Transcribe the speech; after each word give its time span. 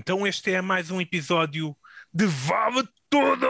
Então 0.00 0.26
este 0.26 0.50
é 0.50 0.62
mais 0.62 0.90
um 0.90 0.98
episódio 0.98 1.76
de 2.10 2.24
Vale 2.24 2.88
Tudo! 3.10 3.46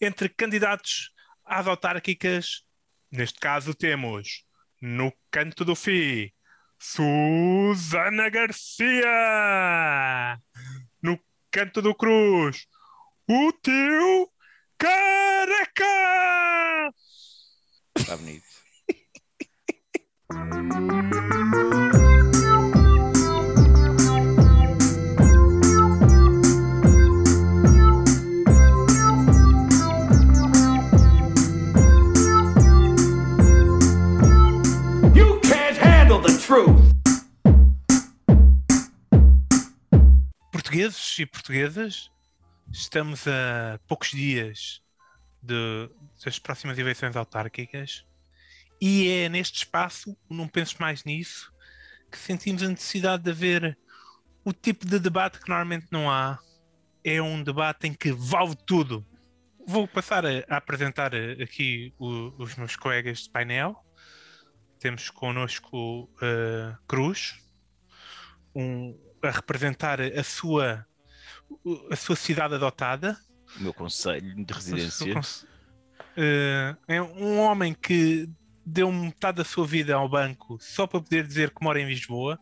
Entre 0.00 0.26
candidatos 0.26 1.12
às 1.44 1.66
autárquicas, 1.66 2.64
neste 3.10 3.38
caso 3.38 3.74
temos 3.74 4.46
no 4.80 5.12
canto 5.30 5.66
do 5.66 5.74
FI, 5.76 6.32
Susana 6.78 8.30
Garcia! 8.30 9.06
No 11.02 11.20
canto 11.50 11.82
do 11.82 11.94
Cruz, 11.94 12.66
o 13.28 13.52
tio 13.62 14.30
Careca! 14.78 15.84
Está 17.98 18.16
bonito. 18.16 18.46
Portugueses 40.72 41.18
e 41.18 41.26
portuguesas, 41.26 42.10
estamos 42.72 43.28
a 43.28 43.78
poucos 43.86 44.08
dias 44.10 44.80
de- 45.42 45.90
das 46.24 46.38
próximas 46.38 46.78
eleições 46.78 47.14
autárquicas 47.14 48.06
e 48.80 49.06
é 49.06 49.28
neste 49.28 49.58
espaço, 49.58 50.16
não 50.30 50.48
penso 50.48 50.76
mais 50.80 51.04
nisso, 51.04 51.52
que 52.10 52.16
sentimos 52.16 52.62
a 52.62 52.68
necessidade 52.70 53.22
de 53.22 53.30
haver 53.32 53.78
o 54.46 54.50
tipo 54.54 54.86
de 54.86 54.98
debate 54.98 55.38
que 55.40 55.48
normalmente 55.50 55.88
não 55.90 56.10
há. 56.10 56.38
É 57.04 57.20
um 57.20 57.42
debate 57.42 57.86
em 57.86 57.92
que 57.92 58.10
vale 58.10 58.56
tudo. 58.66 59.06
Vou 59.68 59.86
passar 59.86 60.24
a, 60.24 60.30
a 60.48 60.56
apresentar 60.56 61.12
eh, 61.12 61.32
aqui 61.42 61.92
o- 61.98 62.32
os 62.42 62.56
meus 62.56 62.76
colegas 62.76 63.24
de 63.24 63.30
painel. 63.30 63.76
Temos 64.78 65.10
connosco 65.10 66.10
eh, 66.22 66.74
Cruz, 66.88 67.34
um, 68.54 69.11
a 69.22 69.30
representar 69.30 70.00
a 70.00 70.22
sua, 70.24 70.86
a 71.90 71.96
sua 71.96 72.16
cidade 72.16 72.54
adotada. 72.54 73.16
O 73.58 73.62
meu 73.62 73.74
conselho 73.74 74.34
de 74.44 74.52
residência. 74.52 75.22
Eh, 76.16 76.76
é 76.88 77.02
um 77.02 77.38
homem 77.38 77.72
que 77.74 78.28
deu 78.64 78.90
metade 78.92 79.38
da 79.38 79.44
sua 79.44 79.66
vida 79.66 79.94
ao 79.94 80.08
banco 80.08 80.58
só 80.60 80.86
para 80.86 81.00
poder 81.00 81.26
dizer 81.26 81.50
que 81.50 81.62
mora 81.64 81.80
em 81.80 81.86
Lisboa. 81.88 82.38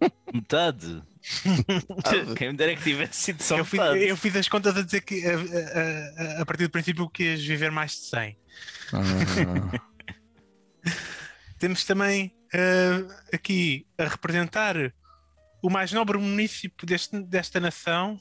Metade. 0.32 1.02
Quem 2.36 2.50
me 2.50 2.56
dera 2.56 2.74
que 2.74 2.82
tivesse 2.82 3.14
sido 3.20 3.42
só 3.42 3.56
Eu 3.58 3.64
fiz, 3.64 3.80
eu 3.80 4.16
fiz 4.16 4.34
as 4.36 4.48
contas 4.48 4.76
a 4.76 4.82
dizer 4.82 5.02
que 5.02 5.22
a, 5.24 5.36
a- 6.38 6.42
a- 6.42 6.46
partir 6.46 6.64
do 6.64 6.70
princípio 6.70 7.08
que 7.08 7.22
ias 7.24 7.44
viver 7.44 7.70
mais 7.70 7.92
de 7.92 7.98
100. 8.06 8.38
Temos 11.58 11.84
também 11.84 12.34
eh, 12.52 13.04
aqui 13.32 13.86
a 13.96 14.04
representar 14.04 14.74
o 15.62 15.70
mais 15.70 15.92
nobre 15.92 16.18
município 16.18 16.86
deste- 16.86 17.22
desta 17.22 17.60
nação, 17.60 18.18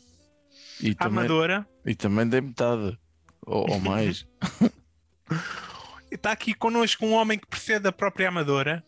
E 0.80 0.94
também, 0.95 1.20
Amadora. 1.20 1.67
e 1.86 1.95
também 1.95 2.28
dei 2.28 2.39
metade. 2.42 2.98
Ou, 3.45 3.70
ou 3.72 3.80
mais. 3.80 4.25
Está 6.11 6.31
aqui 6.31 6.53
connosco 6.53 7.06
um 7.06 7.14
homem 7.14 7.39
que 7.39 7.48
precede 7.48 7.88
a 7.88 7.92
própria 7.92 8.28
Amadora, 8.28 8.83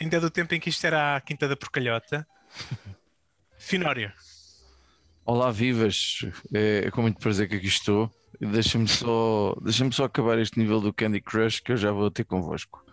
ainda 0.00 0.20
do 0.20 0.30
tempo 0.30 0.54
em 0.54 0.60
que 0.60 0.68
isto 0.70 0.84
era 0.86 1.16
a 1.16 1.20
Quinta 1.20 1.48
da 1.48 1.56
Porcalhota. 1.56 2.26
Finório. 3.58 4.12
Olá, 5.24 5.50
vivas. 5.50 6.20
É, 6.54 6.84
é 6.86 6.90
com 6.90 7.02
muito 7.02 7.18
prazer 7.18 7.48
que 7.48 7.56
aqui 7.56 7.66
estou. 7.66 8.10
Deixa-me 8.40 8.86
só, 8.86 9.54
deixa 9.60 9.90
só 9.90 10.04
acabar 10.04 10.38
este 10.38 10.58
nível 10.58 10.80
do 10.80 10.92
Candy 10.92 11.20
Crush 11.20 11.60
que 11.60 11.72
eu 11.72 11.76
já 11.76 11.90
vou 11.90 12.10
ter 12.10 12.24
convosco. 12.24 12.84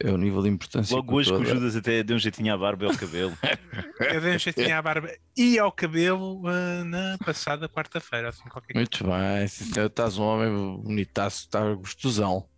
É 0.00 0.10
o 0.12 0.16
nível 0.16 0.42
de 0.42 0.48
importância. 0.48 0.94
Logo 0.94 1.16
hoje 1.16 1.30
que 1.30 1.36
o. 1.36 1.44
Judas 1.44 1.74
até 1.74 2.04
deu 2.04 2.14
um 2.16 2.18
jeitinho 2.20 2.54
à 2.54 2.56
barba 2.56 2.84
e 2.84 2.88
ao 2.88 2.96
cabelo. 2.96 3.36
Eu 4.00 4.20
dei 4.20 4.36
um 4.36 4.38
jeitinho 4.38 4.76
à 4.76 4.80
barba 4.80 5.12
e 5.36 5.58
ao 5.58 5.72
cabelo 5.72 6.40
ah, 6.46 6.84
na 6.84 7.18
passada 7.18 7.68
quarta-feira. 7.68 8.28
Assim, 8.28 8.48
qualquer 8.48 8.74
coisa. 8.74 8.78
Muito 8.78 9.04
bem, 9.04 9.48
sim, 9.48 9.64
senhor. 9.72 9.86
estás 9.86 10.16
um 10.16 10.22
homem 10.22 10.82
bonitaço, 10.82 11.40
está 11.46 11.74
gostosão. 11.74 12.48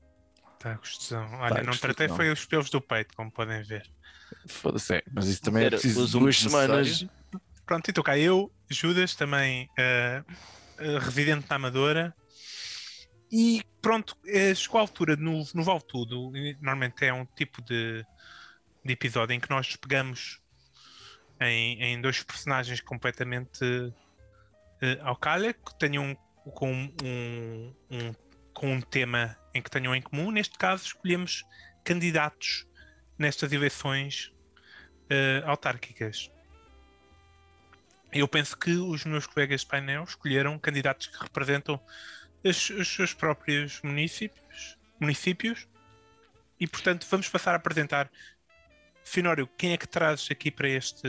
Tá, 0.59 0.75
gostosão. 0.75 1.25
Olha, 1.35 1.55
Tá, 1.55 1.63
não 1.63 1.67
gostosão. 1.69 1.95
tratei 1.95 2.09
foi 2.09 2.31
os 2.31 2.45
pelos 2.45 2.69
do 2.69 2.81
peito, 2.81 3.17
como 3.17 3.31
podem 3.33 3.63
ver. 3.63 3.91
Foda-se, 4.47 4.97
é, 4.97 5.03
mas 5.11 5.27
isso 5.27 5.41
também 5.41 5.63
é 5.63 5.67
Era 5.67 5.79
preciso 5.79 6.03
o 6.03 6.05
de 6.05 6.11
zoom 6.11 6.21
duas 6.21 6.39
semanas. 6.39 7.07
Pronto, 7.65 7.89
e 7.89 7.91
estou 7.91 8.05
cá 8.05 8.19
eu, 8.19 8.53
Judas, 8.69 9.15
também 9.15 9.67
ah, 9.79 10.23
ah, 10.79 10.99
residente 11.01 11.47
na 11.49 11.57
Amadora. 11.57 12.15
E 13.33 13.63
pronto, 13.81 14.17
eh, 14.27 14.55
chegou 14.55 14.79
a 14.79 14.83
altura 14.83 15.17
no, 15.17 15.43
no 15.55 15.63
Vale 15.63 15.83
Tudo. 15.83 16.31
Normalmente 16.61 17.05
é 17.05 17.13
um 17.13 17.25
tipo 17.25 17.63
de, 17.63 18.05
de 18.85 18.93
episódio 18.93 19.35
em 19.35 19.41
que 19.41 19.51
nós 19.51 19.77
pegamos 19.77 20.41
em, 21.41 21.83
em 21.83 22.01
dois 22.01 22.23
personagens 22.23 22.81
completamente 22.81 23.65
eh, 24.83 24.99
ao 25.03 25.17
calha, 25.17 25.53
que 25.53 25.79
tenham 25.79 26.15
com 26.55 26.73
um, 26.73 27.75
um- 27.91 28.15
com 28.53 28.75
um 28.75 28.81
tema 28.81 29.37
em 29.55 29.63
que 29.63 29.71
tenham 29.71 29.95
em 29.95 30.03
comum. 30.03 30.31
Neste 30.31 30.59
caso, 30.59 30.85
escolhemos 30.85 31.45
candidatos 31.85 32.67
nestas 33.19 33.53
eleições 33.53 34.33
eh, 35.09 35.43
autárquicas. 35.47 36.31
Eu 38.13 38.27
penso 38.27 38.57
que 38.59 38.73
os 38.73 39.05
meus 39.05 39.27
colegas 39.27 39.61
de 39.61 39.69
painel 39.69 40.03
escolheram 40.05 40.59
candidatos 40.59 41.07
que 41.07 41.23
representam 41.23 41.81
os, 42.45 42.71
os 42.71 42.89
seus 42.89 43.13
próprios 43.13 43.81
municípios, 43.83 44.77
municípios 44.99 45.67
e, 46.59 46.67
portanto, 46.67 47.07
vamos 47.11 47.29
passar 47.29 47.53
a 47.53 47.57
apresentar. 47.57 48.11
Finório, 49.05 49.49
quem 49.57 49.73
é 49.73 49.77
que 49.77 49.89
trazes 49.89 50.29
aqui 50.31 50.51
para 50.51 50.69
este 50.69 51.09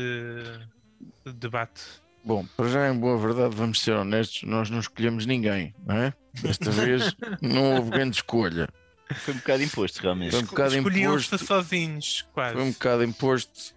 debate? 1.25 1.81
Bom, 2.23 2.45
para 2.55 2.69
já 2.69 2.89
em 2.89 2.97
boa 2.97 3.17
verdade, 3.17 3.55
vamos 3.55 3.81
ser 3.81 3.91
honestos, 3.91 4.43
nós 4.43 4.69
não 4.69 4.79
escolhemos 4.79 5.25
ninguém, 5.25 5.73
não 5.85 5.95
é? 5.95 6.13
Desta 6.41 6.69
vez 6.71 7.15
não 7.41 7.75
houve 7.75 7.89
grande 7.89 8.17
escolha. 8.17 8.69
Foi 9.13 9.33
um 9.33 9.37
bocado 9.37 9.63
imposto, 9.63 10.01
realmente. 10.01 10.31
Foi 10.31 10.39
um 10.39 10.45
bocado 10.45 10.75
Escolhiam-se 10.75 11.27
imposto. 11.27 11.45
sozinhos, 11.45 12.25
quase. 12.31 12.53
Foi 12.53 12.63
um 12.63 12.71
bocado 12.71 13.03
imposto. 13.03 13.75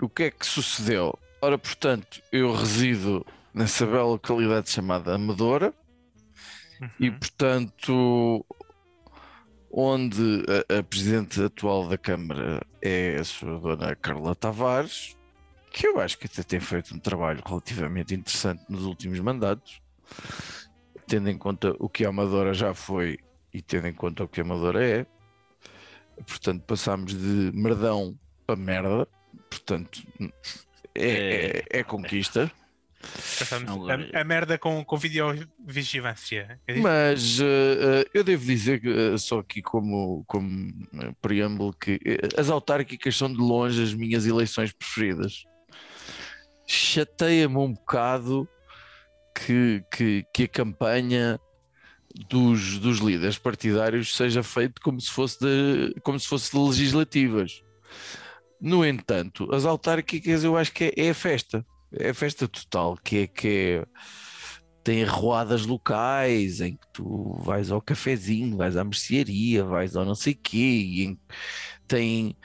O 0.00 0.08
que 0.08 0.24
é 0.24 0.30
que 0.30 0.46
sucedeu? 0.46 1.18
Ora, 1.40 1.58
portanto, 1.58 2.22
eu 2.32 2.54
resido 2.54 3.26
nessa 3.52 3.84
bela 3.84 4.04
localidade 4.04 4.70
chamada 4.70 5.14
Amadora 5.14 5.74
e, 6.98 7.08
Uhum. 7.08 7.18
portanto, 7.18 8.46
onde 9.70 10.44
a, 10.70 10.78
a 10.78 10.82
presidente 10.82 11.42
atual 11.42 11.88
da 11.88 11.96
Câmara 11.98 12.60
é 12.80 13.16
a 13.16 13.24
sua 13.24 13.58
dona 13.58 13.96
Carla 13.96 14.34
Tavares, 14.34 15.16
que 15.70 15.86
eu 15.86 15.98
acho 16.00 16.18
que 16.18 16.26
até 16.26 16.42
tem 16.42 16.60
feito 16.60 16.94
um 16.94 16.98
trabalho 16.98 17.42
relativamente 17.44 18.14
interessante 18.14 18.62
nos 18.68 18.84
últimos 18.84 19.18
mandatos, 19.20 19.80
tendo 21.06 21.30
em 21.30 21.38
conta 21.38 21.74
o 21.78 21.88
que 21.88 22.04
a 22.04 22.10
Amadora 22.10 22.52
já 22.52 22.74
foi 22.74 23.18
e 23.52 23.62
tendo 23.62 23.86
em 23.88 23.94
conta 23.94 24.24
o 24.24 24.28
que 24.28 24.40
a 24.40 24.44
Amadora 24.44 24.84
é. 24.84 25.06
Portanto, 26.26 26.62
passámos 26.64 27.14
de 27.14 27.50
merdão 27.54 28.18
para 28.46 28.56
merda. 28.56 29.08
Portanto, 29.48 30.02
é, 30.94 31.62
é, 31.72 31.78
é 31.80 31.82
conquista. 31.84 32.50
Passamos 33.38 33.70
Agora- 33.70 34.10
a, 34.12 34.20
a 34.20 34.24
merda 34.24 34.56
com, 34.58 34.84
com 34.84 34.96
videovigilância. 34.96 36.58
É? 36.66 36.78
Mas 36.78 37.40
eh, 37.40 37.44
eh, 37.44 38.10
eu 38.14 38.22
devo 38.24 38.44
dizer, 38.44 38.80
eh, 38.84 39.18
só 39.18 39.40
aqui 39.40 39.60
como, 39.60 40.24
como 40.26 40.72
eh, 41.00 41.12
preâmbulo, 41.20 41.72
que 41.72 41.98
eh, 42.04 42.28
as 42.38 42.48
autárquicas 42.48 43.16
são 43.16 43.32
de 43.32 43.38
longe 43.38 43.82
as 43.82 43.92
minhas 43.92 44.26
eleições 44.26 44.72
preferidas. 44.72 45.44
Chateia-me 46.66 47.56
um 47.56 47.72
bocado 47.72 48.48
que, 49.34 49.84
que, 49.90 50.24
que 50.32 50.42
a 50.44 50.48
campanha 50.48 51.40
dos, 52.28 52.78
dos 52.78 52.98
líderes 52.98 53.38
partidários 53.38 54.14
seja 54.14 54.42
feita 54.42 54.80
como 54.82 55.00
se 55.00 55.10
fosse 55.10 55.38
de, 55.40 55.94
como 56.02 56.18
se 56.20 56.28
fosse 56.28 56.52
de 56.52 56.58
legislativas. 56.58 57.62
No 58.60 58.84
entanto, 58.86 59.52
as 59.52 59.64
autárquicas 59.64 60.44
eu 60.44 60.56
acho 60.56 60.72
que 60.72 60.84
é, 60.84 61.06
é 61.06 61.10
a 61.10 61.14
festa. 61.14 61.66
É 61.98 62.12
festa 62.14 62.48
total, 62.48 62.96
que 62.98 63.18
é 63.18 63.26
que 63.26 63.84
tem 64.84 65.04
arruadas 65.04 65.64
locais 65.66 66.60
em 66.60 66.76
que 66.76 66.86
tu 66.92 67.34
vais 67.44 67.70
ao 67.70 67.80
cafezinho, 67.80 68.56
vais 68.56 68.76
à 68.76 68.82
mercearia, 68.84 69.64
vais 69.64 69.94
ao 69.96 70.04
não 70.04 70.14
sei 70.14 70.34
quê, 70.34 70.56
e 70.58 71.02
em- 71.04 71.20
tem, 71.88 72.36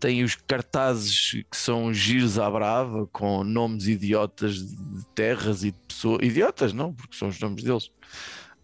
tem 0.00 0.24
os 0.24 0.36
cartazes 0.36 1.32
que 1.50 1.56
são 1.58 1.92
giros 1.94 2.38
à 2.38 2.50
brava, 2.50 3.08
com 3.12 3.44
nomes 3.44 3.88
idiotas 3.88 4.56
de 4.56 5.06
terras 5.14 5.64
e 5.64 5.72
de 5.72 5.78
pessoas. 5.88 6.20
Idiotas, 6.26 6.72
não, 6.74 6.94
porque 6.94 7.16
são 7.16 7.28
os 7.28 7.40
nomes 7.40 7.64
deles. 7.64 7.90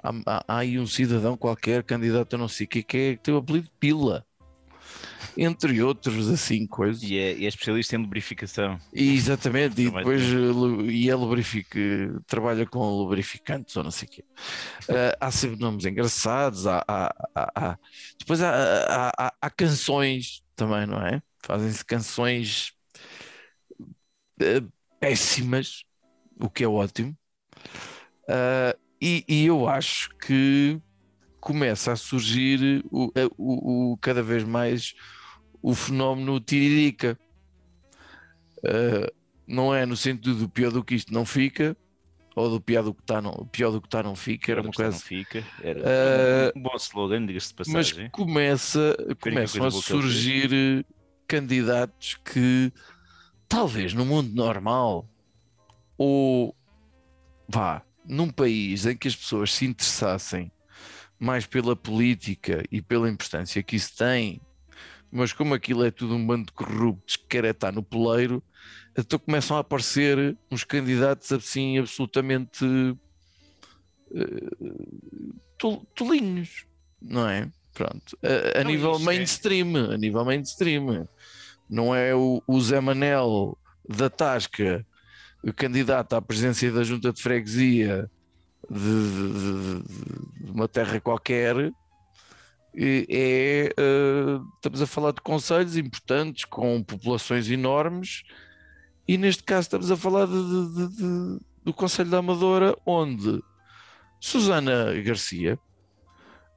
Há, 0.02 0.10
há- 0.26 0.44
há 0.48 0.58
aí 0.60 0.78
um 0.80 0.86
cidadão 0.88 1.36
qualquer, 1.38 1.84
candidato 1.84 2.36
a 2.36 2.38
não 2.38 2.48
sei 2.48 2.66
o 2.66 2.70
quê, 2.70 2.84
que, 2.84 2.98
é, 2.98 3.16
que 3.16 3.24
tem 3.24 3.34
o 3.34 3.38
apelido 3.38 3.70
Pila. 3.80 4.26
Entre 5.40 5.80
outros 5.80 6.28
assim 6.28 6.66
coisas. 6.66 7.02
E 7.02 7.16
é, 7.16 7.32
é 7.32 7.44
especialista 7.44 7.94
em 7.94 8.00
lubrificação. 8.00 8.78
E, 8.92 9.14
exatamente, 9.14 9.80
e 9.80 9.90
depois 9.90 10.22
eh, 10.22 10.90
e 10.90 11.08
é 11.08 11.14
lubrifica, 11.14 11.78
trabalha 12.26 12.66
com 12.66 12.80
lubrificantes 12.90 13.76
ou 13.76 13.84
não 13.84 13.90
sei 13.92 14.08
o 14.08 14.10
quê. 14.10 14.24
Ah, 14.88 15.16
há 15.28 15.30
sempre 15.30 15.60
nomes 15.60 15.84
engraçados, 15.84 16.66
há, 16.66 16.84
há- 16.88 17.14
há- 17.34 17.52
há- 17.54 17.78
depois 18.18 18.42
há, 18.42 19.12
há- 19.40 19.50
canções 19.50 20.42
também, 20.56 20.86
não 20.86 21.00
é? 21.06 21.22
Fazem-se 21.44 21.84
canções 21.84 22.72
eh, 24.40 24.62
péssimas, 25.00 25.84
o 26.40 26.50
que 26.50 26.64
é 26.64 26.68
ótimo. 26.68 27.16
Ah, 28.28 28.76
e, 29.00 29.24
e 29.28 29.46
eu 29.46 29.68
acho 29.68 30.10
que 30.18 30.80
começa 31.40 31.92
a 31.92 31.96
surgir 31.96 32.84
o, 32.90 33.10
o- 33.38 33.92
o- 33.92 33.96
cada 33.98 34.22
vez 34.22 34.42
mais 34.44 34.94
o 35.62 35.74
fenómeno 35.74 36.40
Tiririca. 36.40 37.18
Uh, 38.58 39.12
não 39.46 39.74
é 39.74 39.86
no 39.86 39.96
sentido 39.96 40.34
do 40.34 40.48
pior 40.48 40.70
do 40.70 40.84
que 40.84 40.94
isto 40.94 41.12
não 41.12 41.24
fica, 41.24 41.76
ou 42.36 42.50
do 42.50 42.60
pior 42.60 42.82
do 42.82 42.92
que 42.92 43.00
está 43.00 43.20
não, 43.22 43.32
pior 43.50 43.70
do 43.70 43.80
que 43.80 43.86
está 43.86 44.02
não 44.02 44.14
fica, 44.14 44.52
era 44.52 44.60
uma 44.60 44.70
Quando 44.70 44.76
coisa. 44.76 44.90
não 44.92 44.98
fica. 44.98 45.44
Era 45.62 45.80
Eh, 45.80 46.52
um 46.54 46.60
bom 46.62 46.76
slogan, 46.76 47.24
diga-se 47.24 47.48
de 47.48 47.54
Mas 47.58 47.68
passagem. 47.90 48.10
começa, 48.10 48.96
começam 49.20 49.64
a 49.64 49.70
surgir 49.70 50.84
candidatos 51.26 52.14
que 52.24 52.72
talvez 53.48 53.94
no 53.94 54.04
mundo 54.04 54.34
normal 54.34 55.08
ou 55.96 56.54
vá 57.48 57.82
num 58.04 58.28
país 58.30 58.86
em 58.86 58.96
que 58.96 59.08
as 59.08 59.16
pessoas 59.16 59.52
se 59.52 59.64
interessassem 59.66 60.52
mais 61.18 61.46
pela 61.46 61.74
política 61.74 62.62
e 62.70 62.80
pela 62.82 63.08
importância 63.10 63.62
que 63.62 63.76
isso 63.76 63.96
tem, 63.96 64.40
mas 65.10 65.32
como 65.32 65.54
aquilo 65.54 65.84
é 65.84 65.90
tudo 65.90 66.14
um 66.14 66.26
bando 66.26 66.46
de 66.46 66.52
corruptos 66.52 67.16
que 67.16 67.26
quer 67.28 67.44
é 67.44 67.50
estar 67.50 67.72
no 67.72 67.82
poleiro, 67.82 68.42
então 68.96 69.18
começam 69.18 69.56
a 69.56 69.60
aparecer 69.60 70.36
uns 70.50 70.64
candidatos 70.64 71.30
assim 71.32 71.78
absolutamente 71.78 72.64
tol- 75.58 75.86
tolinhos, 75.94 76.66
não 77.00 77.28
é? 77.28 77.50
Pronto, 77.74 78.18
a, 78.22 78.60
a 78.60 78.64
Não, 78.64 78.70
nível 78.70 78.94
é- 78.96 78.98
mainstream, 78.98 79.90
a 79.92 79.96
nível 79.96 80.24
mainstream, 80.24 81.06
não 81.70 81.94
é 81.94 82.14
o, 82.14 82.42
o 82.46 82.60
Zé 82.60 82.80
Manel 82.80 83.56
da 83.88 84.10
Tasca, 84.10 84.84
o 85.44 85.52
candidato 85.52 86.14
à 86.14 86.20
presidência 86.22 86.72
da 86.72 86.82
Junta 86.82 87.12
de 87.12 87.22
Freguesia 87.22 88.10
de, 88.68 88.78
de- 88.78 89.82
de- 89.82 90.44
de 90.44 90.50
uma 90.50 90.66
terra 90.66 91.00
qualquer. 91.00 91.72
É, 92.80 93.74
eh, 93.76 94.40
estamos 94.54 94.80
a 94.80 94.86
falar 94.86 95.12
de 95.12 95.20
conselhos 95.20 95.76
importantes 95.76 96.44
com 96.44 96.80
populações 96.82 97.50
enormes, 97.50 98.22
e 99.06 99.18
neste 99.18 99.42
caso 99.42 99.62
estamos 99.62 99.90
a 99.90 99.96
falar 99.96 100.26
de- 100.26 100.32
de- 100.32 100.96
de- 100.96 101.40
do 101.64 101.74
Conselho 101.74 102.08
da 102.10 102.18
Amadora, 102.18 102.76
onde 102.86 103.42
Susana 104.20 104.92
Garcia, 105.02 105.58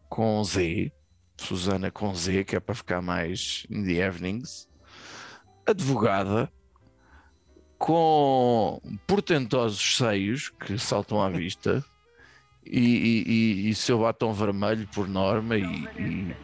com 0.10 0.44
Z, 0.44 0.92
Susana 1.38 1.90
com 1.90 2.14
Z, 2.14 2.44
que 2.44 2.56
é 2.56 2.60
para 2.60 2.76
ficar 2.76 3.02
mais 3.02 3.66
in 3.70 3.84
the 3.84 3.94
evenings, 4.06 4.70
advogada, 5.66 6.52
com 7.80 8.80
portentosos 9.08 9.98
seios 9.98 10.50
que 10.50 10.78
saltam 10.78 11.20
à 11.20 11.30
vista 11.32 11.84
e, 12.66 12.80
e, 12.80 13.70
e- 13.70 13.76
seu 13.76 14.00
batom 14.00 14.34
vermelho 14.34 14.88
por 14.88 15.08
norma 15.08 15.58
e, 15.58 15.64
e, 15.98 16.36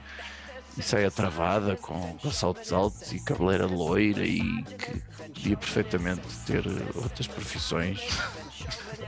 e 0.77 0.81
saia 0.81 1.11
travada 1.11 1.75
com, 1.77 2.17
com 2.17 2.31
saltos 2.31 2.71
altos 2.71 3.11
e 3.11 3.19
cabeleira 3.19 3.65
loira 3.65 4.25
e 4.25 4.39
que 4.63 5.01
podia 5.17 5.57
perfeitamente 5.57 6.21
ter 6.45 6.63
outras 6.95 7.27
profissões. 7.27 7.99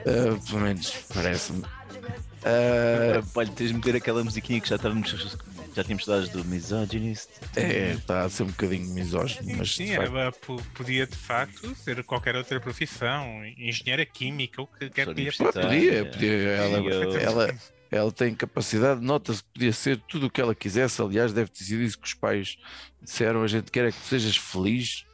Ah, 0.05 0.39
pelo 0.49 0.61
menos 0.61 0.91
parece-me. 1.13 1.63
Ah, 2.43 3.21
Olha, 3.35 3.51
tens 3.51 3.67
de 3.69 3.73
meter 3.73 3.95
aquela 3.95 4.23
musiquinha 4.23 4.59
que 4.61 4.69
já 4.69 4.75
estávamos. 4.75 5.37
Já 5.75 5.83
tínhamos 5.83 6.05
dado 6.05 6.27
do 6.29 6.45
Misogynist. 6.45 7.29
é, 7.55 7.91
está 7.91 8.21
a 8.23 8.29
ser 8.29 8.43
um 8.43 8.47
bocadinho 8.47 8.89
misógino, 8.93 9.55
mas 9.57 9.75
Sim, 9.75 9.85
de 9.85 9.95
facto, 9.95 10.17
ela 10.17 10.31
po- 10.31 10.63
podia 10.73 11.05
de 11.05 11.15
facto 11.15 11.75
ser 11.75 12.03
qualquer 12.03 12.35
outra 12.35 12.59
profissão, 12.59 13.45
engenheira 13.57 14.05
química, 14.05 14.61
o 14.61 14.67
que 14.67 14.89
quer 14.89 15.05
que 15.05 15.13
lhe 15.13 15.31
Só 15.31 15.45
apeteça. 15.49 15.67
podia, 15.67 16.05
podia 16.05 16.33
ela, 16.33 16.77
eu- 16.79 17.17
ela, 17.19 17.55
ela 17.91 18.11
tem 18.11 18.33
capacidade, 18.33 18.99
nota-se 18.99 19.43
que 19.43 19.49
podia 19.53 19.71
ser 19.73 19.97
tudo 20.07 20.25
o 20.25 20.29
que 20.29 20.41
ela 20.41 20.55
quisesse. 20.55 21.01
Aliás, 21.01 21.31
deve 21.33 21.49
ter 21.51 21.63
sido 21.63 21.83
isso 21.83 21.99
que 21.99 22.07
os 22.07 22.13
pais 22.15 22.57
disseram: 23.01 23.43
a 23.43 23.47
gente 23.47 23.69
quer 23.71 23.85
é 23.85 23.91
que 23.91 23.99
tu 23.99 24.05
sejas 24.07 24.35
feliz, 24.35 25.05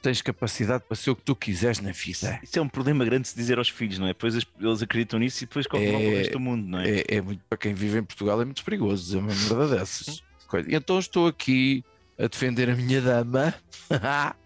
tens 0.00 0.22
capacidade 0.22 0.84
para 0.86 0.96
ser 0.96 1.10
o 1.10 1.16
que 1.16 1.22
tu 1.22 1.34
quiseres 1.36 1.78
na 1.80 1.92
vida. 1.92 2.40
Isso 2.42 2.58
é 2.58 2.62
um 2.62 2.68
problema 2.68 3.04
grande 3.04 3.22
de 3.22 3.28
se 3.28 3.36
dizer 3.36 3.58
aos 3.58 3.68
filhos, 3.68 3.98
não 3.98 4.06
é? 4.06 4.10
Depois 4.10 4.34
as- 4.36 4.46
eles 4.58 4.82
acreditam 4.82 5.18
nisso 5.18 5.44
e 5.44 5.46
depois 5.46 5.66
colocam 5.66 6.00
É- 6.00 6.08
o 6.08 6.16
resto 6.16 6.32
do 6.32 6.40
mundo, 6.40 6.66
não 6.66 6.80
é? 6.80 6.90
É, 7.00 7.04
é 7.16 7.20
muito 7.20 7.42
para 7.48 7.58
quem 7.58 7.74
vive 7.74 7.98
em 7.98 8.02
Portugal, 8.04 8.40
é 8.40 8.44
muito 8.44 8.64
perigoso 8.64 9.02
dizer 9.04 9.18
uma 9.18 9.34
merda 9.34 9.68
dessas. 9.76 10.22
Coisa. 10.48 10.68
Então 10.74 10.98
estou 10.98 11.26
aqui 11.28 11.84
a 12.18 12.26
defender 12.26 12.68
a 12.70 12.74
minha 12.76 13.00
dama 13.00 13.54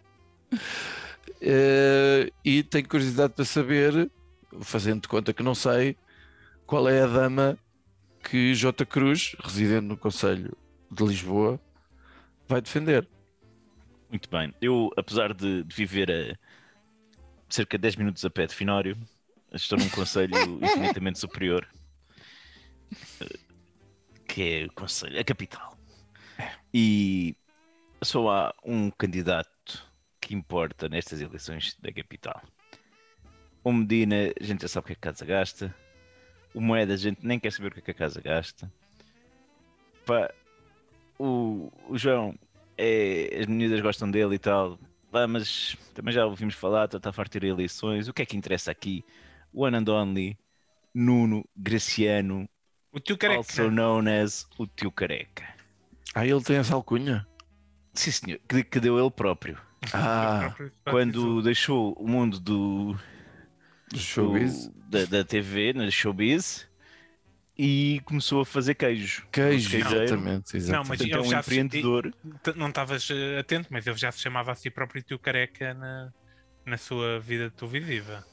Eh, 1.40 2.30
e 2.44 2.62
tenho 2.62 2.88
curiosidade 2.88 3.34
para 3.34 3.44
saber, 3.44 4.10
fazendo 4.60 5.02
de 5.02 5.08
conta 5.08 5.32
que 5.32 5.42
não 5.42 5.54
sei, 5.54 5.96
qual 6.66 6.88
é 6.88 7.02
a 7.02 7.06
dama 7.06 7.58
que 8.30 8.54
J. 8.54 8.86
Cruz, 8.86 9.36
residente 9.42 9.84
no 9.84 9.96
Conselho 9.96 10.56
de 10.90 11.04
Lisboa, 11.04 11.60
vai 12.48 12.62
defender. 12.62 13.06
Muito 14.14 14.30
bem. 14.30 14.54
Eu, 14.60 14.92
apesar 14.96 15.34
de, 15.34 15.64
de 15.64 15.74
viver 15.74 16.08
a 16.08 16.38
cerca 17.48 17.76
de 17.76 17.82
10 17.82 17.96
minutos 17.96 18.24
a 18.24 18.30
pé 18.30 18.46
de 18.46 18.54
Finório, 18.54 18.96
estou 19.52 19.76
num 19.76 19.88
conselho 19.88 20.36
infinitamente 20.62 21.18
superior, 21.18 21.68
eh, 23.20 23.38
que 24.28 24.42
é 24.42 24.66
o 24.66 24.72
conselho, 24.72 25.18
a 25.18 25.24
capital. 25.24 25.76
E 26.72 27.36
só 28.04 28.30
há 28.30 28.54
um 28.64 28.88
candidato 28.88 29.84
que 30.20 30.32
importa 30.32 30.88
nestas 30.88 31.20
eleições 31.20 31.76
da 31.80 31.92
capital. 31.92 32.40
O 33.64 33.72
Medina, 33.72 34.32
a 34.40 34.44
gente 34.44 34.62
já 34.62 34.68
sabe 34.68 34.84
o 34.84 34.86
que 34.86 34.92
é 34.92 34.94
que 34.94 35.08
a 35.08 35.10
casa 35.10 35.26
gasta. 35.26 35.74
O 36.54 36.60
Moeda, 36.60 36.94
a 36.94 36.96
gente 36.96 37.26
nem 37.26 37.40
quer 37.40 37.50
saber 37.50 37.66
o 37.66 37.72
que 37.72 37.80
é 37.80 37.82
que 37.82 37.90
a 37.90 37.94
casa 37.94 38.20
gasta. 38.20 38.72
Pá, 40.06 40.32
o, 41.18 41.72
o 41.88 41.98
João, 41.98 42.38
é, 42.76 43.38
as 43.40 43.46
meninas 43.46 43.80
gostam 43.80 44.10
dele 44.10 44.34
e 44.36 44.38
tal. 44.38 44.78
Pá, 45.10 45.26
mas 45.26 45.76
também 45.94 46.12
já 46.12 46.26
ouvimos 46.26 46.54
falar, 46.54 46.86
está 46.86 47.10
a 47.10 47.12
fartar 47.12 47.40
de 47.40 47.46
eleições. 47.48 48.08
O 48.08 48.12
que 48.12 48.22
é 48.22 48.26
que 48.26 48.36
interessa 48.36 48.70
aqui? 48.70 49.04
One 49.52 49.76
and 49.76 49.84
only, 49.88 50.36
Nuno 50.92 51.44
Graciano, 51.56 52.48
O 52.92 52.98
tio 52.98 53.16
careca. 53.16 53.38
also 53.38 53.70
known 53.70 54.06
as 54.08 54.46
o 54.58 54.66
tio 54.66 54.90
Careca. 54.90 55.44
Ah, 56.14 56.26
ele 56.26 56.42
tem 56.42 56.56
essa 56.56 56.74
alcunha? 56.74 57.26
Sim, 57.92 58.10
senhor, 58.10 58.40
que, 58.48 58.64
que 58.64 58.80
deu 58.80 58.98
ele 58.98 59.10
próprio. 59.10 59.56
Ah, 59.92 60.54
Quando 60.90 61.42
deixou 61.42 61.92
o 61.94 62.08
mundo 62.08 62.40
do, 62.40 62.96
do 63.92 63.98
showbiz. 63.98 64.66
do- 64.68 64.74
da, 64.88 65.04
da 65.04 65.24
TV, 65.24 65.72
na 65.72 65.90
showbiz, 65.90 66.66
e 67.56 68.00
começou 68.04 68.40
a 68.40 68.46
fazer 68.46 68.74
queijo. 68.74 69.26
Queijo, 69.30 69.76
exatamente. 69.76 70.56
exatamente. 70.56 70.66
Não, 70.70 70.78
mas 70.80 70.88
Portanto, 70.98 71.02
é 71.02 71.18
ele 71.18 71.18
um 71.26 71.30
já 71.30 71.42
se- 71.42 71.50
empreendedor. 71.50 72.12
T- 72.42 72.52
Não 72.56 72.68
estavas 72.68 73.08
eh, 73.10 73.38
atento, 73.38 73.68
mas 73.70 73.86
ele 73.86 73.96
já 73.96 74.10
se 74.10 74.20
chamava 74.20 74.52
a 74.52 74.54
si 74.54 74.70
próprio 74.70 75.02
tio 75.02 75.18
careca 75.18 75.72
na, 75.74 76.12
na 76.66 76.76
sua 76.76 77.20
vida 77.20 77.50
televisiva. 77.50 78.24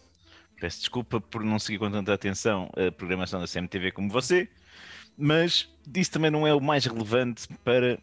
Peço 0.59 0.79
desculpa 0.79 1.19
por 1.21 1.43
não 1.43 1.57
seguir 1.59 1.77
com 1.79 1.89
tanta 1.91 2.13
atenção 2.13 2.69
a 2.75 2.91
programação 2.91 3.39
da 3.39 3.47
CMTV 3.47 3.91
como 3.91 4.09
você, 4.09 4.47
mas 5.17 5.69
isso 5.95 6.11
também 6.11 6.29
não 6.31 6.45
é 6.47 6.53
o 6.53 6.61
mais 6.61 6.85
relevante 6.85 7.47
para 7.63 7.99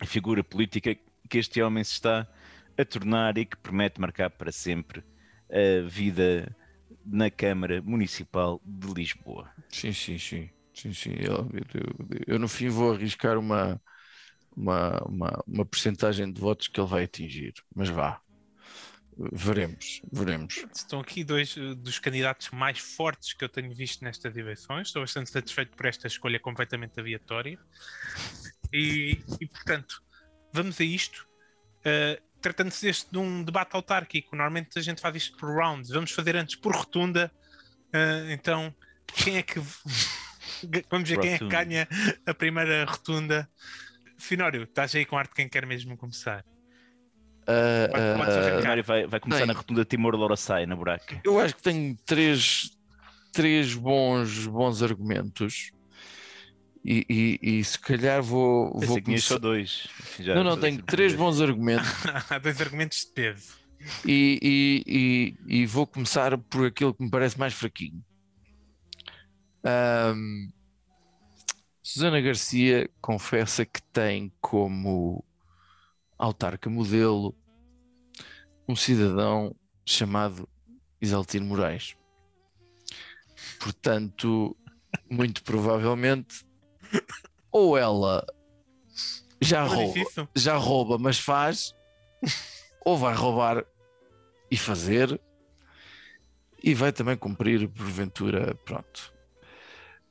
a 0.00 0.06
figura 0.06 0.42
política 0.42 0.96
que 1.28 1.38
este 1.38 1.60
homem 1.62 1.82
se 1.84 1.92
está 1.92 2.26
a 2.76 2.84
tornar 2.84 3.38
e 3.38 3.44
que 3.46 3.56
promete 3.56 4.00
marcar 4.00 4.30
para 4.30 4.50
sempre 4.52 5.02
a 5.50 5.86
vida 5.88 6.54
na 7.06 7.30
Câmara 7.30 7.82
Municipal 7.82 8.60
de 8.64 8.92
Lisboa. 8.92 9.50
Sim, 9.68 9.92
sim, 9.92 10.18
sim. 10.18 10.50
sim, 10.74 10.92
sim. 10.92 11.14
Eu, 11.18 11.48
eu- 11.52 12.24
eu, 12.26 12.38
no 12.38 12.48
fim 12.48 12.68
vou 12.68 12.92
arriscar 12.92 13.38
uma, 13.38 13.80
uma, 14.56 14.98
uma, 15.04 15.44
uma 15.46 15.66
percentagem 15.66 16.32
de 16.32 16.40
votos 16.40 16.68
que 16.68 16.80
ele 16.80 16.88
vai 16.88 17.04
atingir, 17.04 17.54
mas 17.74 17.88
vá. 17.88 18.20
Veremos, 19.16 20.00
veremos. 20.12 20.66
Estão 20.74 20.98
aqui 20.98 21.22
dois 21.22 21.56
eh, 21.56 21.74
dos 21.76 22.00
candidatos 22.00 22.50
mais 22.50 22.78
fortes 22.78 23.32
que 23.32 23.44
eu 23.44 23.48
tenho 23.48 23.72
visto 23.72 24.02
nestas 24.04 24.36
eleições. 24.36 24.88
Estou 24.88 25.02
bastante 25.02 25.30
satisfeito 25.30 25.76
por 25.76 25.86
esta 25.86 26.08
escolha 26.08 26.40
completamente 26.40 26.98
aleatória. 26.98 27.56
E, 28.72 29.20
e, 29.40 29.46
portanto, 29.46 30.02
vamos 30.52 30.80
a 30.80 30.84
isto. 30.84 31.28
Uh, 31.86 32.20
Tratando-se 32.44 32.84
deste 32.84 33.10
de 33.10 33.16
um 33.16 33.42
debate 33.42 33.74
autárquico, 33.74 34.36
normalmente 34.36 34.78
a 34.78 34.82
gente 34.82 35.00
faz 35.00 35.16
isto 35.16 35.34
por 35.38 35.48
rounds. 35.48 35.88
Vamos 35.88 36.10
fazer 36.10 36.36
antes 36.36 36.56
por 36.56 36.76
rotunda. 36.76 37.32
Uh, 37.88 38.30
então, 38.32 38.74
quem 39.14 39.38
é 39.38 39.42
que. 39.42 39.58
vamos 40.90 41.08
ver 41.08 41.20
quem 41.20 41.32
é 41.32 41.38
que 41.38 41.48
ganha 41.48 41.88
a 42.26 42.34
primeira 42.34 42.84
rotunda. 42.84 43.48
Finório, 44.18 44.64
estás 44.64 44.94
aí 44.94 45.06
com 45.06 45.16
arte 45.16 45.32
quem 45.34 45.48
quer 45.48 45.64
mesmo 45.64 45.96
começar. 45.96 46.44
Pode- 47.46 48.18
pode 48.18 48.30
arrancar. 48.30 48.60
O 48.60 48.66
Mário 48.68 48.84
vai, 48.84 49.06
vai 49.06 49.20
começar 49.20 49.46
Bem. 49.46 49.48
na 49.48 49.54
rotunda 49.54 49.82
Timor 49.86 50.14
Loroçai, 50.14 50.66
na 50.66 50.76
buraca. 50.76 51.22
eu 51.24 51.40
acho 51.40 51.56
que 51.56 51.62
tenho 51.62 51.96
três, 52.04 52.76
três 53.32 53.74
bons, 53.74 54.46
bons 54.46 54.82
argumentos. 54.82 55.72
E, 56.84 57.06
e- 57.08 57.58
e 57.58 57.64
se 57.64 57.78
calhar 57.78 58.22
vou, 58.22 58.72
Pensei 58.72 58.88
vou 58.88 58.96
que 58.98 59.02
tinhas 59.04 59.24
só 59.24 59.38
começar. 59.38 59.40
dois. 59.40 59.88
Já- 60.20 60.34
Não, 60.34 60.44
não, 60.44 60.60
tenho 60.60 60.82
três 60.82 61.14
bons 61.14 61.40
argumentos 61.40 61.88
Há 62.28 62.38
dois 62.38 62.60
argumentos 62.60 62.98
de 63.00 63.06
peso. 63.12 63.54
e, 64.04 64.38
e- 64.42 65.36
e- 65.48 65.62
e 65.62 65.66
vou 65.66 65.86
começar 65.86 66.36
por 66.36 66.66
aquilo 66.66 66.92
que 66.94 67.02
me 67.02 67.10
parece 67.10 67.38
mais 67.38 67.54
fraquinho. 67.54 68.04
Ahm, 69.64 70.50
Susana 71.82 72.20
Garcia 72.20 72.88
confessa 73.00 73.64
que 73.64 73.80
tem 73.92 74.30
como 74.40 75.24
autarca 76.18 76.68
modelo 76.68 77.34
um 78.68 78.76
cidadão 78.76 79.54
chamado 79.86 80.48
Isaltino 81.00 81.46
Moraes. 81.46 81.94
Portanto, 83.58 84.56
muito 85.10 85.42
provavelmente, 85.42 86.44
ou 87.50 87.78
ela 87.78 88.24
já 89.40 89.64
rouba, 89.64 89.98
isso? 89.98 90.28
já 90.34 90.56
rouba, 90.56 90.98
mas 90.98 91.18
faz, 91.18 91.74
ou 92.84 92.96
vai 92.96 93.14
roubar 93.14 93.64
e 94.50 94.56
fazer, 94.56 95.20
e 96.62 96.74
vai 96.74 96.92
também 96.92 97.16
cumprir, 97.16 97.68
porventura, 97.68 98.54
pronto. 98.64 99.12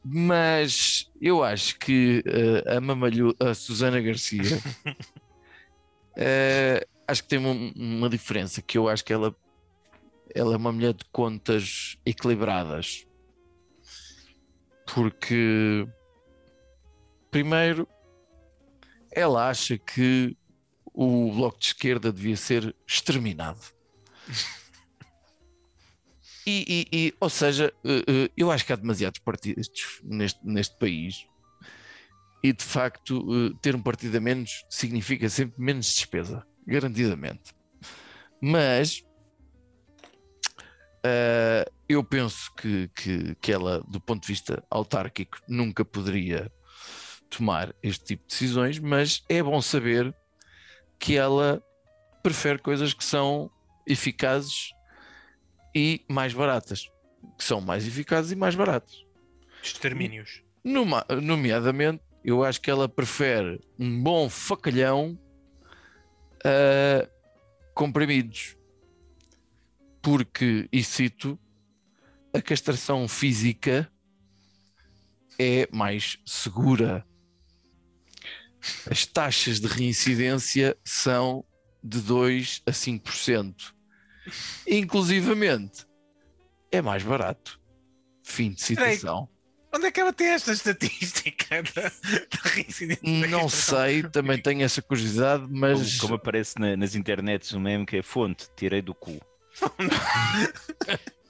Mas 0.06 1.10
eu 1.22 1.44
acho 1.44 1.80
que 1.80 2.22
eh, 2.26 2.76
a 2.76 2.82
Mamalhu, 2.82 3.34
a 3.40 3.54
Susana 3.54 4.02
Garcia, 4.02 4.44
eh, 6.18 6.86
acho 7.08 7.24
que 7.24 7.30
tem 7.30 7.40
uma, 7.40 7.74
uma 7.76 8.10
diferença, 8.10 8.62
que 8.62 8.78
eu 8.78 8.90
acho 8.90 9.04
que 9.04 9.14
ela, 9.14 9.34
ela 10.36 10.54
é 10.54 10.58
uma 10.58 10.72
mulher 10.72 10.94
de 10.94 11.06
contas 11.06 11.98
equilibradas. 12.06 13.08
Porque, 14.94 15.88
primeiro, 17.34 17.88
ela 19.12 19.50
acha 19.50 19.76
que 19.76 20.38
o 20.94 21.32
Bloco 21.32 21.58
de 21.58 21.66
Esquerda 21.66 22.12
devia 22.14 22.38
ser 22.38 22.76
exterminado. 22.88 23.60
E, 26.46 26.66
e- 26.92 26.98
e, 27.08 27.14
ou 27.22 27.30
seja, 27.30 27.72
eh, 27.86 28.04
eh, 28.06 28.32
eu 28.36 28.52
acho 28.52 28.66
que 28.66 28.74
há 28.74 28.76
demasiados 28.76 29.18
partidos 29.20 29.70
neste, 30.04 30.46
neste 30.46 30.78
país 30.78 31.26
e 32.44 32.52
de 32.52 32.62
facto 32.62 33.26
eh, 33.34 33.58
ter 33.62 33.74
um 33.78 33.82
partido 33.82 34.18
a 34.18 34.20
menos 34.20 34.66
significa 34.70 35.30
sempre 35.30 35.56
menos 35.64 35.86
despesa, 35.86 36.46
garantidamente. 36.68 37.54
Mas 38.42 39.02
eh, 41.06 41.64
eu 41.88 42.04
penso 42.04 42.54
que, 42.58 42.90
que, 42.94 43.36
que 43.36 43.52
ela, 43.54 43.82
do 43.88 44.02
ponto 44.02 44.24
de 44.24 44.28
vista 44.34 44.62
autárquico, 44.70 45.38
nunca 45.48 45.86
poderia 45.86 46.52
tomar 47.38 47.74
este 47.82 48.06
tipo 48.06 48.24
de 48.24 48.30
decisões, 48.30 48.80
mas 48.80 49.24
é 49.28 49.42
bom 49.42 49.62
saber 49.62 50.14
que 51.00 51.16
ela 51.16 51.62
prefere 52.22 52.60
coisas 52.60 52.94
que 52.94 53.04
são 53.04 53.50
eficazes 53.86 54.72
e 55.76 56.04
mais 56.08 56.34
baratas. 56.34 56.90
Que 57.38 57.44
são 57.44 57.60
mais 57.60 57.88
eficazes 57.88 58.32
e 58.32 58.36
mais 58.36 58.56
baratas. 58.56 59.06
Extermínios. 59.62 60.44
Numa- 60.64 61.06
nomeadamente, 61.22 62.02
eu 62.24 62.44
acho 62.44 62.62
que 62.62 62.70
ela 62.72 62.88
prefere 62.88 63.60
um 63.78 64.02
bom 64.02 64.30
facalhão 64.30 65.20
a 66.44 67.08
comprimidos. 67.74 68.56
Porque, 70.02 70.68
e 70.72 70.84
cito, 70.84 71.40
a 72.34 72.42
castração 72.42 73.08
física 73.08 73.90
é 75.40 75.68
mais 75.72 76.20
segura. 76.26 77.06
As 78.90 79.06
taxas 79.06 79.60
de 79.60 79.68
reincidência 79.68 80.76
são 80.84 81.44
de 81.84 82.00
2 82.00 82.62
a 82.66 82.72
5%. 82.72 83.56
Inclusivamente, 84.68 85.86
é 86.72 86.82
mais 86.82 87.04
barato. 87.04 87.60
Fim 88.24 88.52
de 88.52 88.62
citação. 88.62 89.28
Onde 89.76 89.88
é 89.88 89.92
que 89.92 90.00
ela 90.00 90.14
tem 90.14 90.28
esta 90.28 90.54
estatística 90.54 91.64
da, 91.76 91.82
da 91.82 92.50
reincidência? 92.50 93.28
Não 93.28 93.50
sei, 93.50 94.04
também 94.04 94.42
tenho 94.42 94.62
essa 94.64 94.82
curiosidade, 94.82 95.44
Como, 95.44 95.58
mas 95.60 95.98
como 95.98 96.14
aparece 96.14 96.58
na- 96.60 96.78
nas 96.78 96.96
internets 96.96 97.52
o 97.54 97.60
meme 97.60 97.86
que 97.86 97.98
é 97.98 98.02
fonte, 98.04 98.48
tirei 98.56 98.82
do 98.82 98.94
cu. 98.94 99.20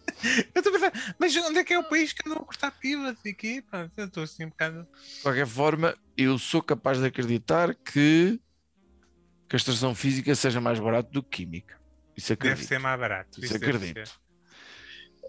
Eu 0.55 0.61
estou 0.61 0.75
a 0.75 0.79
pensar, 0.79 1.15
mas 1.19 1.35
onde 1.35 1.59
é 1.59 1.63
que 1.63 1.73
é 1.73 1.79
o 1.79 1.83
país 1.83 2.13
que 2.13 2.27
andam 2.27 2.41
a 2.41 2.45
cortar 2.45 2.71
pivas 2.71 3.17
e 3.25 3.29
aqui? 3.29 3.61
Pá, 3.61 3.89
eu 3.97 4.05
estou 4.05 4.23
assim 4.23 4.45
um 4.45 4.49
bocado. 4.49 4.87
de 5.15 5.21
qualquer 5.21 5.47
forma, 5.47 5.97
eu 6.17 6.37
sou 6.39 6.61
capaz 6.61 6.99
de 6.99 7.05
acreditar 7.05 7.75
que 7.75 8.39
castração 9.47 9.93
física 9.93 10.33
seja 10.35 10.61
mais 10.61 10.79
barato 10.79 11.11
do 11.11 11.21
que 11.21 11.43
química. 11.43 11.79
Isso 12.15 12.29
Deve 12.35 12.49
acredito. 12.51 12.67
ser 12.67 12.79
mais 12.79 12.99
barato. 12.99 13.43
Isso 13.43 13.53
deve 13.53 13.65
acredito. 13.65 14.19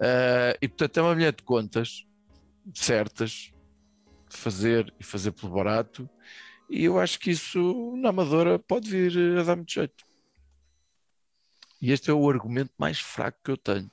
Ah, 0.01 0.57
e 0.61 0.69
portanto 0.69 0.97
é 0.99 1.03
uma 1.03 1.15
mulher 1.15 1.33
de 1.33 1.43
contas 1.43 2.07
certas 2.75 3.53
de 4.31 4.37
fazer 4.37 4.93
e 4.99 5.05
fazer 5.05 5.33
pelo 5.33 5.53
barato. 5.53 6.09
E 6.69 6.85
eu 6.85 6.99
acho 6.99 7.19
que 7.19 7.31
isso 7.31 7.95
na 7.97 8.09
Amadora 8.09 8.59
pode 8.59 8.91
vir 8.91 9.39
a 9.39 9.43
dar 9.43 9.57
muito 9.57 9.73
jeito. 9.73 10.05
E 11.81 11.93
este 11.93 12.11
é 12.11 12.15
o 12.15 12.29
argumento 12.31 12.73
mais 12.79 12.99
fraco 12.99 13.39
que 13.45 13.51
eu 13.51 13.57
tenho. 13.57 13.91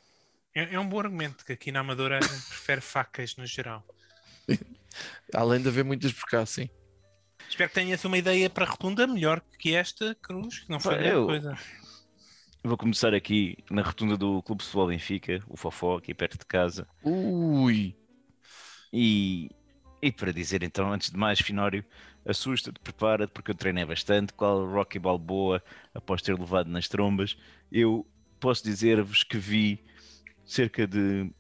É, 0.54 0.76
é 0.76 0.80
um 0.80 0.88
bom 0.88 1.00
argumento 1.00 1.46
que 1.46 1.54
aqui 1.54 1.72
na 1.72 1.80
Amadora 1.80 2.18
a 2.18 2.22
gente 2.22 2.46
prefere 2.48 2.82
facas 2.82 3.36
no 3.38 3.46
geral. 3.46 3.86
Além 5.34 5.62
de 5.62 5.70
haver 5.70 5.84
muitas 5.86 6.12
por 6.12 6.26
cá, 6.26 6.46
sim. 6.46 6.70
Espero 7.50 7.70
que 7.70 7.76
tenhas 7.76 8.04
uma 8.06 8.18
ideia 8.18 8.50
para 8.50 8.66
a 8.66 8.70
rotunda 8.70 9.08
melhor 9.08 9.42
que 9.58 9.74
esta, 9.74 10.16
Cruz, 10.16 10.60
que 10.60 10.70
não 10.70 10.80
foi 10.80 10.96
grande 10.96 11.10
eu- 11.10 11.26
coisa. 11.26 11.58
Vou 12.64 12.78
começar 12.78 13.12
aqui 13.16 13.58
na 13.72 13.82
rotunda 13.82 14.16
do 14.16 14.40
Clube 14.44 14.60
de 14.60 14.66
Futebol 14.66 14.88
Benfica, 14.90 15.42
o 15.48 15.58
Fofó, 15.58 15.98
aqui 15.98 16.14
perto 16.14 16.38
de 16.38 16.46
casa. 16.46 16.88
Ui! 17.02 17.96
E, 18.94 19.50
e 20.00 20.12
para 20.12 20.32
dizer 20.32 20.62
então, 20.62 20.94
antes 20.94 21.10
de 21.10 21.18
mais, 21.18 21.40
Finório, 21.40 21.84
assusta-te, 22.24 22.80
prepara-te, 22.80 23.32
porque 23.32 23.50
eu 23.50 23.56
treinei 23.56 23.84
bastante. 23.84 24.32
Qual 24.34 24.64
Rocky 24.68 25.00
Balboa, 25.00 25.64
após 25.92 26.22
ter 26.22 26.38
levado 26.38 26.70
nas 26.70 26.88
trombas, 26.88 27.36
eu 27.72 28.06
posso 28.40 28.64
dizer-vos 28.64 29.24
que 29.24 29.40
vi 29.40 29.84
cerca 30.46 30.88
de 30.88 31.32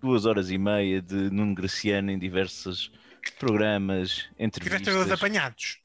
duas 0.00 0.24
horas 0.26 0.50
e 0.50 0.58
meia 0.58 1.00
de 1.02 1.30
Nuno 1.30 1.54
Graciano 1.54 2.10
em 2.10 2.18
diversos 2.18 2.92
programas, 3.38 4.28
Tiveste 4.60 4.90
os 4.90 4.96
entrevistas. 4.96 5.12
apanhados. 5.12 5.78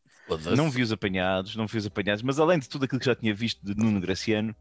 Não 0.56 0.72
vi 0.72 0.82
os 0.82 0.92
apanhados, 0.92 1.56
não 1.56 1.68
vi 1.68 1.78
os 1.78 1.86
apanhados, 1.86 2.24
mas 2.24 2.40
além 2.40 2.58
de 2.58 2.68
tudo 2.68 2.86
aquilo 2.86 3.00
que 3.00 3.06
já 3.06 3.16
tinha 3.16 3.34
visto 3.34 3.64
de 3.64 3.76
Nuno 3.76 4.00
Graciano, 4.00 4.56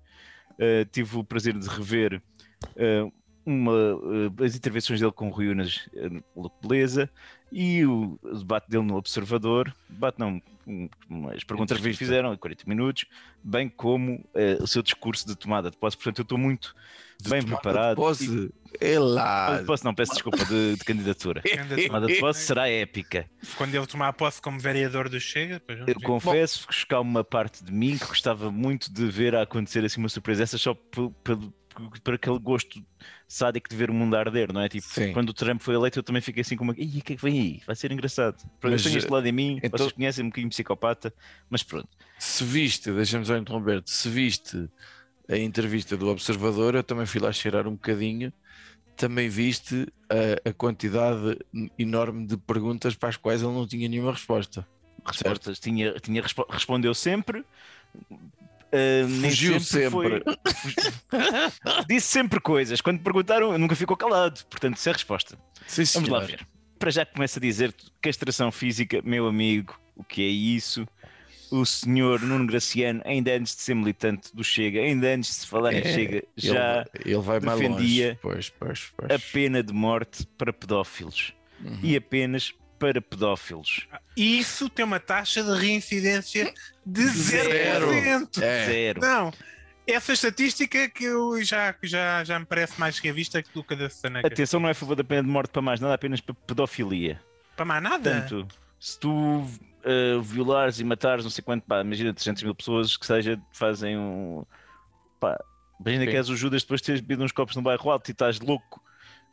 eh, 0.59 0.85
tive 0.85 1.17
o 1.17 1.25
prazer 1.25 1.59
de 1.59 1.67
rever 1.69 2.23
eh, 2.77 3.11
uma, 3.47 3.73
eh, 3.73 4.45
as 4.45 4.55
intervenções 4.55 5.01
dele 5.01 5.13
com 5.13 5.29
o 5.29 5.31
Rui 5.31 5.49
Unas 5.49 5.89
no 6.37 6.51
Beleza 6.63 7.11
e 7.51 7.85
o, 7.85 8.19
debate 8.23 8.69
dele 8.69 8.85
no 8.85 8.97
Observador, 8.97 9.75
debate 9.89 10.19
não, 10.19 10.41
as 11.35 11.45
perguntas 11.45 11.79
que 11.79 11.93
fizeram 11.93 12.33
em 12.33 12.37
40 12.37 12.65
minutos, 12.67 13.05
bem 13.43 13.69
como 13.69 14.25
eh, 14.35 14.59
o 14.61 14.67
seu 14.67 14.83
discurso 14.83 15.27
de 15.27 15.37
tomada 15.37 15.71
de 15.71 15.77
posse. 15.77 15.97
Portanto, 15.97 16.19
eu 16.19 16.23
estou 16.23 16.39
muito 16.39 16.75
bem 17.23 17.41
tomada 17.41 17.45
de 17.45 17.63
preparado. 17.63 17.97
Posse, 17.97 18.51
é 18.81 18.99
lá. 18.99 19.59
De 19.59 19.65
posse, 19.65 19.85
não, 19.85 19.95
peço 19.95 20.13
desculpa, 20.13 20.45
de, 20.45 20.77
de 20.77 20.85
candidatura. 20.85 21.43
Tomada 21.87 22.07
de 22.07 22.19
posse 22.19 22.41
será 22.41 22.69
épica. 22.69 23.29
Quando 23.57 23.75
ele 23.75 23.87
tomar 23.87 24.13
posse 24.13 24.41
como 24.41 24.59
vereador 24.59 25.09
do 25.09 25.21
Chega, 25.21 25.63
Eu 25.87 26.01
confesso 26.01 26.67
que 26.67 26.87
cá 26.87 27.01
uma 27.01 27.25
parte 27.25 27.65
de 27.65 27.73
mim 27.73 27.97
que 27.99 28.07
gostava 28.07 28.51
muito 28.51 28.93
de 28.93 29.07
ver 29.07 29.35
a 29.35 29.43
acontecer 29.43 29.85
assim 29.85 30.01
uma 30.01 30.09
surpresa, 30.09 30.43
essa 30.43 30.59
só 30.59 30.75
por, 30.75 31.13
por- 32.03 32.15
aquele 32.15 32.39
gosto 32.39 32.83
sádico 33.29 33.69
de 33.69 33.77
ver 33.77 33.91
o 33.91 33.95
mundo 33.95 34.17
arder, 34.17 34.53
não 34.53 34.61
é? 34.61 34.69
Tipo, 34.69 34.87
Sim. 34.87 35.13
quando 35.13 35.31
o 35.31 35.35
Trump 35.35 35.61
foi 35.61 35.75
eleito, 35.75 35.99
eu 35.99 36.03
também 36.03 36.23
fiquei 36.23 36.41
assim 36.43 36.57
como, 36.57 36.73
Ih, 36.77 36.99
o 36.99 37.03
que 37.03 37.13
é 37.15 37.17
que 37.17 37.23
vem 37.23 37.39
aí? 37.41 37.63
Vai 37.67 37.75
ser 37.77 37.91
engraçado. 37.93 38.37
Pronto, 38.61 38.73
Mas, 38.73 38.81
eu 38.85 38.91
tenho 38.91 38.99
este 38.99 39.11
lado 39.11 39.27
em 39.27 39.33
mim, 39.33 39.59
então- 39.63 39.79
vocês 39.79 39.93
conhecem 39.93 40.25
um 40.25 40.29
bocadinho 40.29 40.51
psicopata, 40.51 41.13
mas 41.51 41.63
pronto. 41.63 41.89
Se 42.19 42.45
viste, 42.45 42.91
deixa-me 42.93 43.25
só 43.25 43.37
interromper, 43.37 43.83
se 43.87 44.09
viste 44.09 44.69
a 45.29 45.37
entrevista 45.37 45.97
do 45.97 46.09
Observador, 46.09 46.75
eu 46.75 46.83
também 46.83 47.07
fui 47.07 47.21
lá 47.21 47.33
cheirar 47.33 47.67
um 47.67 47.73
bocadinho. 47.73 48.33
Também 48.97 49.29
viste 49.29 49.89
a, 50.09 50.51
a 50.51 50.53
quantidade 50.53 51.39
enorme 51.79 52.27
de 52.27 52.37
perguntas 52.37 52.95
para 52.95 53.09
as 53.09 53.17
quais 53.17 53.43
ele 53.43 53.51
não 53.53 53.67
tinha 53.67 53.89
nenhuma 53.89 54.13
resposta. 54.13 54.65
Respostas, 55.05 55.59
tinha, 55.59 55.95
tinha 55.95 56.23
respo- 56.23 56.47
respondeu 56.49 56.95
sempre. 56.95 57.45
Nem 59.09 59.31
Fugiu 59.31 59.61
foi- 59.61 60.23
Disse 61.89 62.07
sempre 62.09 62.41
coisas. 62.41 62.81
Quando 62.81 63.01
perguntaram, 63.01 63.57
nunca 63.59 63.75
ficou 63.77 63.97
calado. 63.97 64.45
Portanto, 64.47 64.77
isso 64.77 64.89
é 64.89 64.93
a 64.93 64.95
resposta. 64.95 65.39
Sim, 65.67 65.85
Vamos 65.95 66.09
lá 66.09 66.21
ver. 66.21 66.47
Para 66.79 66.91
já 66.91 67.07
começa 67.07 67.39
a 67.39 67.43
dizer 67.43 67.75
castração 68.03 68.51
física, 68.53 69.01
meu 69.05 69.27
amigo, 69.27 69.79
o 69.97 70.05
que 70.05 70.23
é 70.23 70.29
isso? 70.29 70.87
o 71.51 71.65
senhor 71.65 72.21
Nuno 72.21 72.47
Graciano, 72.47 73.01
ainda 73.05 73.31
antes 73.33 73.55
de 73.55 73.63
ser 73.63 73.75
militante 73.75 74.35
do 74.35 74.43
Chega, 74.43 74.81
ainda 74.81 75.07
antes 75.15 75.31
de 75.31 75.37
se 75.37 75.47
falar 75.47 75.73
em 75.73 75.77
É, 75.79 75.85
Chega, 75.85 76.17
Ele, 76.17 76.25
já 76.37 76.85
ele 77.05 77.17
mais 77.19 77.45
longe. 77.45 77.59
defendia 77.69 78.19
Pois, 78.21 78.49
pois, 78.51 78.91
pois. 78.97 79.11
a 79.13 79.19
pena 79.33 79.63
de 79.63 79.73
morte 79.73 80.27
para 80.37 80.53
pedófilos. 80.53 81.33
Uhum. 81.65 81.79
E 81.81 81.95
apenas 81.95 82.53
para 82.79 83.01
pedófilos. 83.01 83.87
E 84.17 84.39
isso 84.39 84.69
tem 84.69 84.85
uma 84.85 85.01
taxa 85.01 85.43
de 85.43 85.59
reincidência 85.59 86.53
de 86.85 87.07
Zero. 87.07 87.89
0%. 87.89 88.43
É. 88.43 88.67
Zero. 88.67 89.01
Não. 89.01 89.33
Essa 89.87 90.15
estatística 90.15 90.89
que 90.89 91.05
eu 91.05 91.43
já, 91.45 91.75
já, 91.83 92.25
já 92.25 92.39
me 92.39 92.47
parece 92.47 92.81
mais 92.81 92.99
revista 92.99 93.43
do 93.53 93.63
que 93.63 93.75
a 93.75 93.77
da 93.77 93.91
Susana. 93.91 94.23
Garcia. 94.23 94.35
Atenção, 94.35 94.61
não 94.61 94.69
é 94.69 94.73
a 94.73 94.75
favor 94.75 94.97
da 94.97 95.05
pena 95.05 95.23
de 95.23 95.29
morte 95.29 95.51
para 95.51 95.61
mais 95.61 95.79
nada, 95.81 95.95
apenas 95.95 96.21
para 96.21 96.35
pedofilia. 96.35 97.21
Para 97.55 97.65
mais 97.67 97.83
nada. 97.83 98.11
Portanto, 98.11 98.49
se 98.81 98.99
tu 98.99 99.47
eh, 99.85 100.19
violares 100.23 100.81
e 100.81 100.85
matares 100.85 101.25
não 101.25 101.31
sei 101.31 101.45
quanto, 101.45 101.65
pá, 101.65 101.83
imagina 101.83 102.15
300 102.15 102.43
mil 102.43 102.55
pessoas 102.55 102.97
que 102.97 103.05
seja, 103.05 103.39
fazem 103.53 103.99
um. 103.99 104.45
Pá, 105.21 105.39
imagina 105.79 106.05
Sim. 106.05 106.11
que 106.11 106.17
és 106.17 106.29
o 106.31 106.37
Judas 106.37 106.63
depois 106.63 106.81
de 106.81 106.87
teres 106.87 107.01
bebido 107.03 107.23
uns 107.23 107.33
copos 107.33 107.55
no 107.55 107.61
bairro 107.61 107.91
alto 107.91 108.09
e 108.09 108.13
estás 108.13 108.41
louco 108.41 108.83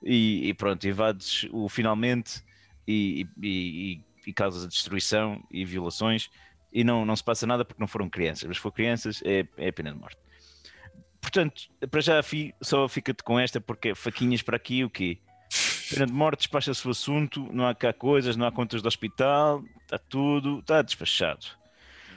e, 0.04 0.50
e 0.50 0.54
pronto, 0.54 0.86
invades 0.86 1.48
o 1.52 1.70
finalmente 1.70 2.44
e, 2.88 3.28
e, 3.42 4.04
e, 4.26 4.34
causas 4.34 4.64
a 4.64 4.68
destruição 4.68 5.44
e 5.52 5.66
violações 5.66 6.30
e 6.72 6.84
não, 6.84 7.06
não 7.06 7.16
se 7.16 7.24
passa 7.24 7.46
nada 7.46 7.66
porque 7.66 7.82
não 7.82 7.88
foram 7.88 8.10
crianças, 8.10 8.46
mas 8.48 8.58
se 8.58 8.64
for 8.64 8.72
crianças 8.72 9.22
é, 9.26 9.46
é 9.58 9.70
a 9.70 9.74
pena 9.74 9.92
de 9.92 10.00
morte. 10.00 10.18
Portanto, 11.20 11.64
para 11.90 12.02
já 12.02 12.22
só 12.62 12.88
fica-te 12.88 13.24
com 13.24 13.40
esta 13.40 13.62
porque 13.62 13.90
é 13.90 13.96
faquinhas 13.96 14.42
para 14.42 14.58
aqui 14.58 14.84
o 14.84 14.90
quê? 14.90 15.20
Pena 15.90 16.06
de 16.06 16.14
morte, 16.14 16.40
despacha-se 16.40 16.88
o 16.88 16.92
assunto, 16.92 17.48
não 17.52 17.68
há 17.68 17.76
cá 17.76 17.94
coisas, 17.94 18.36
não 18.36 18.46
há 18.48 18.52
contas 18.52 18.82
do 18.82 18.88
hospital, 18.88 19.64
está 19.84 19.98
tudo, 19.98 20.60
está 20.60 20.82
despachado. 20.82 21.46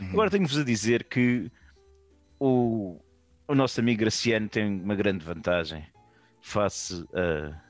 Agora 0.01 0.31
tenho-vos 0.31 0.59
a 0.59 0.65
dizer 0.65 1.05
que 1.05 1.51
o, 2.39 3.01
o 3.47 3.55
nosso 3.55 3.79
amigo 3.81 4.01
Graciano 4.01 4.49
tem 4.49 4.67
uma 4.67 4.95
grande 4.95 5.25
vantagem 5.25 5.87
face 6.41 7.05
a, 7.15 7.61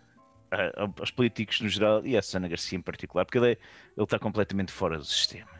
a- 0.54 0.90
aos 0.98 1.10
políticos 1.10 1.60
no 1.60 1.68
geral 1.68 2.04
e 2.06 2.16
à 2.16 2.22
Susana 2.22 2.48
Garcia 2.48 2.78
em 2.78 2.82
particular, 2.82 3.24
porque 3.24 3.38
ele, 3.38 3.52
é- 3.52 3.58
ele 3.96 4.04
está 4.04 4.18
completamente 4.18 4.72
fora 4.72 4.96
do 4.98 5.04
sistema. 5.04 5.50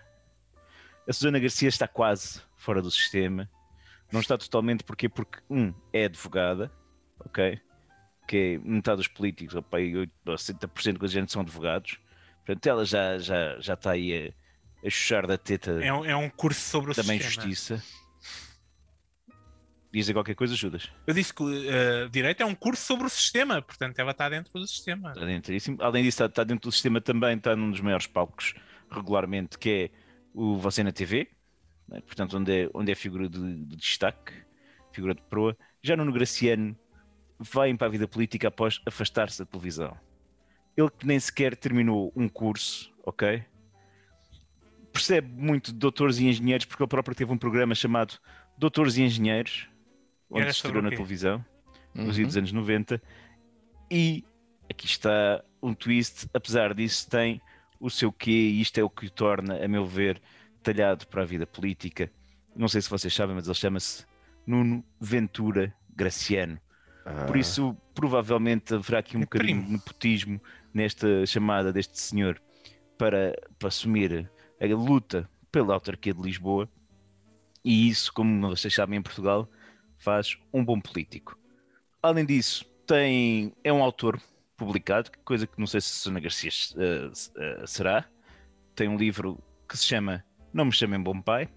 A 1.08 1.12
Susana 1.12 1.38
Garcia 1.38 1.68
está 1.68 1.86
quase 1.86 2.40
fora 2.56 2.80
do 2.80 2.90
sistema, 2.90 3.48
não 4.12 4.20
está 4.20 4.38
totalmente 4.38 4.82
porque, 4.84 5.08
porque 5.08 5.38
um, 5.50 5.74
é 5.92 6.04
advogada, 6.06 6.72
ok? 7.20 7.60
Que 8.26 8.36
é 8.36 8.58
metade 8.58 8.98
dos 8.98 9.08
políticos, 9.08 9.54
ou 9.54 9.62
pá, 9.62 9.78
aí 9.78 9.94
8 9.96 10.12
ou 10.26 10.34
70% 10.34 10.98
da 10.98 11.06
gente 11.06 11.30
são 11.32 11.42
advogados, 11.42 11.98
portanto 12.46 12.66
ela 12.66 12.84
já, 12.84 13.18
já, 13.18 13.58
já 13.60 13.74
está 13.74 13.90
aí 13.90 14.32
a, 14.82 14.86
a 14.86 14.90
chuchar 14.90 15.26
da 15.26 15.36
teta 15.36 15.72
É 15.84 15.92
um, 15.92 16.04
é 16.04 16.16
um 16.16 16.30
curso 16.30 16.60
sobre 16.60 16.92
o 16.92 16.94
também 16.94 17.20
sistema. 17.20 17.46
justiça. 17.46 17.82
Dizer 19.94 20.12
qualquer 20.12 20.34
coisa, 20.34 20.56
Judas. 20.56 20.90
Eu 21.06 21.14
disse 21.14 21.32
que 21.32 21.40
uh, 21.40 22.08
direito 22.10 22.42
é 22.42 22.44
um 22.44 22.54
curso 22.54 22.82
sobre 22.82 23.06
o 23.06 23.08
sistema, 23.08 23.62
portanto 23.62 23.96
ela 23.96 24.10
está 24.10 24.28
dentro 24.28 24.52
do 24.52 24.66
sistema. 24.66 25.12
Está 25.12 25.24
dentro. 25.24 25.54
Além 25.78 26.02
disso, 26.02 26.16
está, 26.16 26.26
está 26.26 26.42
dentro 26.42 26.68
do 26.68 26.72
sistema 26.72 27.00
também, 27.00 27.36
está 27.36 27.54
num 27.54 27.70
dos 27.70 27.80
maiores 27.80 28.08
palcos 28.08 28.54
regularmente, 28.90 29.56
que 29.56 29.70
é 29.70 29.90
o 30.34 30.56
Você 30.56 30.82
na 30.82 30.90
TV, 30.90 31.28
né? 31.88 32.00
portanto, 32.00 32.36
onde 32.36 32.64
é, 32.64 32.70
onde 32.74 32.90
é 32.90 32.94
figura 32.96 33.28
de, 33.28 33.38
de 33.38 33.76
destaque, 33.76 34.32
figura 34.92 35.14
de 35.14 35.22
proa. 35.22 35.56
Já 35.80 35.96
Nuno 35.96 36.12
Graciano 36.12 36.76
vai 37.38 37.72
para 37.76 37.86
a 37.86 37.90
vida 37.90 38.08
política 38.08 38.48
após 38.48 38.80
afastar-se 38.84 39.38
da 39.38 39.46
televisão. 39.46 39.96
Ele 40.76 40.90
que 40.90 41.06
nem 41.06 41.20
sequer 41.20 41.54
terminou 41.54 42.12
um 42.16 42.28
curso, 42.28 42.92
ok? 43.04 43.44
Percebe 44.92 45.28
muito 45.40 45.72
de 45.72 45.78
doutores 45.78 46.18
e 46.18 46.26
engenheiros, 46.26 46.66
porque 46.66 46.82
ele 46.82 46.88
próprio 46.88 47.14
teve 47.14 47.32
um 47.32 47.38
programa 47.38 47.76
chamado 47.76 48.18
Doutores 48.58 48.96
e 48.96 49.02
Engenheiros, 49.02 49.68
onde 50.34 50.44
se 50.52 50.56
estreou 50.58 50.82
na 50.82 50.90
televisão 50.90 51.44
nos 51.94 52.18
Uhum. 52.18 52.24
dos 52.24 52.36
anos 52.36 52.52
90 52.52 53.00
e 53.90 54.24
aqui 54.68 54.86
está 54.86 55.42
um 55.62 55.72
twist, 55.74 56.28
apesar 56.34 56.74
disso 56.74 57.08
tem 57.08 57.40
o 57.80 57.88
seu 57.90 58.10
quê 58.12 58.30
e 58.30 58.60
isto 58.60 58.78
é 58.78 58.82
o 58.82 58.90
que 58.90 59.06
o 59.06 59.10
torna, 59.10 59.62
a 59.64 59.68
meu 59.68 59.86
ver, 59.86 60.20
talhado 60.62 61.06
para 61.06 61.22
a 61.22 61.24
vida 61.26 61.46
política. 61.46 62.10
Não 62.56 62.68
sei 62.68 62.80
se 62.80 62.90
vocês 62.90 63.14
sabem, 63.14 63.34
mas 63.34 63.46
ele 63.46 63.54
chama-se 63.54 64.04
Nuno 64.46 64.84
Ventura 65.00 65.74
Graciano. 65.94 66.58
Ah, 67.04 67.26
Por 67.26 67.36
isso, 67.36 67.76
provavelmente 67.94 68.74
haverá 68.74 68.98
aqui 69.00 69.16
um 69.16 69.20
É 69.20 69.24
bocadinho 69.24 69.56
primo. 69.58 69.66
de 69.66 69.72
nepotismo 69.72 70.40
nesta 70.72 71.26
chamada 71.26 71.72
deste 71.72 71.98
senhor 72.00 72.40
para, 72.96 73.34
para 73.58 73.68
assumir 73.68 74.30
a 74.60 74.66
luta 74.66 75.28
pela 75.52 75.74
autarquia 75.74 76.14
de 76.14 76.22
Lisboa. 76.22 76.68
E 77.64 77.88
isso, 77.88 78.12
como 78.12 78.48
vocês 78.48 78.72
sabem, 78.74 78.98
em 78.98 79.02
Portugal, 79.02 79.48
faz 80.04 80.38
um 80.52 80.62
bom 80.62 80.78
político. 80.78 81.38
Além 82.02 82.26
disso, 82.26 82.66
tem, 82.86 83.54
é 83.64 83.72
um 83.72 83.82
autor 83.82 84.20
publicado, 84.54 85.10
coisa 85.24 85.46
que 85.46 85.58
não 85.58 85.66
sei 85.66 85.80
se 85.80 85.88
Susana 85.88 86.20
Garcia 86.20 86.50
eh, 86.76 87.10
eh, 87.38 87.66
será. 87.66 88.04
Tem 88.74 88.86
um 88.86 88.98
livro 88.98 89.42
que 89.66 89.78
se 89.78 89.86
chama 89.86 90.22
Não 90.52 90.66
Me 90.66 90.72
Chamem 90.72 91.02
Bom 91.02 91.20
Pai. 91.20 91.48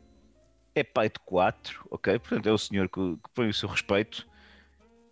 É 0.74 0.84
pai 0.84 1.10
de 1.10 1.20
quatro, 1.26 1.86
ok? 1.92 2.18
Portanto, 2.20 2.48
é 2.48 2.52
o 2.52 2.58
senhor 2.58 2.88
que, 2.88 3.18
que 3.18 3.30
põe 3.34 3.50
o 3.50 3.54
seu 3.54 3.68
respeito. 3.68 4.26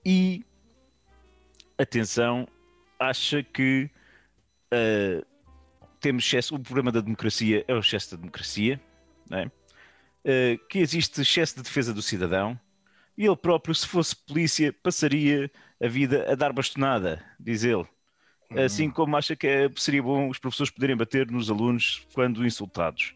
E, 0.05 0.45
atenção, 1.77 2.47
acha 2.97 3.43
que 3.43 3.89
eh, 4.71 5.25
temos 5.99 6.23
excesso, 6.23 6.55
o 6.55 6.59
problema 6.59 6.91
da 6.91 7.01
democracia 7.01 7.65
é 7.67 7.73
o 7.73 7.79
excesso 7.79 8.11
da 8.11 8.17
democracia, 8.17 8.79
é? 9.31 9.49
Que 10.69 10.79
existe 10.79 11.21
excesso 11.21 11.57
de 11.57 11.63
defesa 11.63 11.93
do 11.93 12.01
cidadão, 12.01 12.59
e 13.17 13.25
ele 13.25 13.35
próprio, 13.35 13.73
se 13.73 13.87
fosse 13.87 14.15
polícia, 14.15 14.73
passaria 14.83 15.49
a 15.81 15.87
vida 15.87 16.31
a 16.31 16.35
dar 16.35 16.53
bastonada, 16.53 17.23
diz 17.39 17.63
ele. 17.63 17.85
Assim 18.55 18.89
como 18.89 19.17
acha 19.17 19.35
que 19.35 19.47
é- 19.47 19.69
seria 19.75 20.01
bom 20.03 20.29
os 20.29 20.39
professores 20.39 20.71
poderem 20.71 20.95
bater 20.95 21.29
nos 21.29 21.49
alunos 21.49 22.07
quando 22.13 22.45
insultados. 22.45 23.13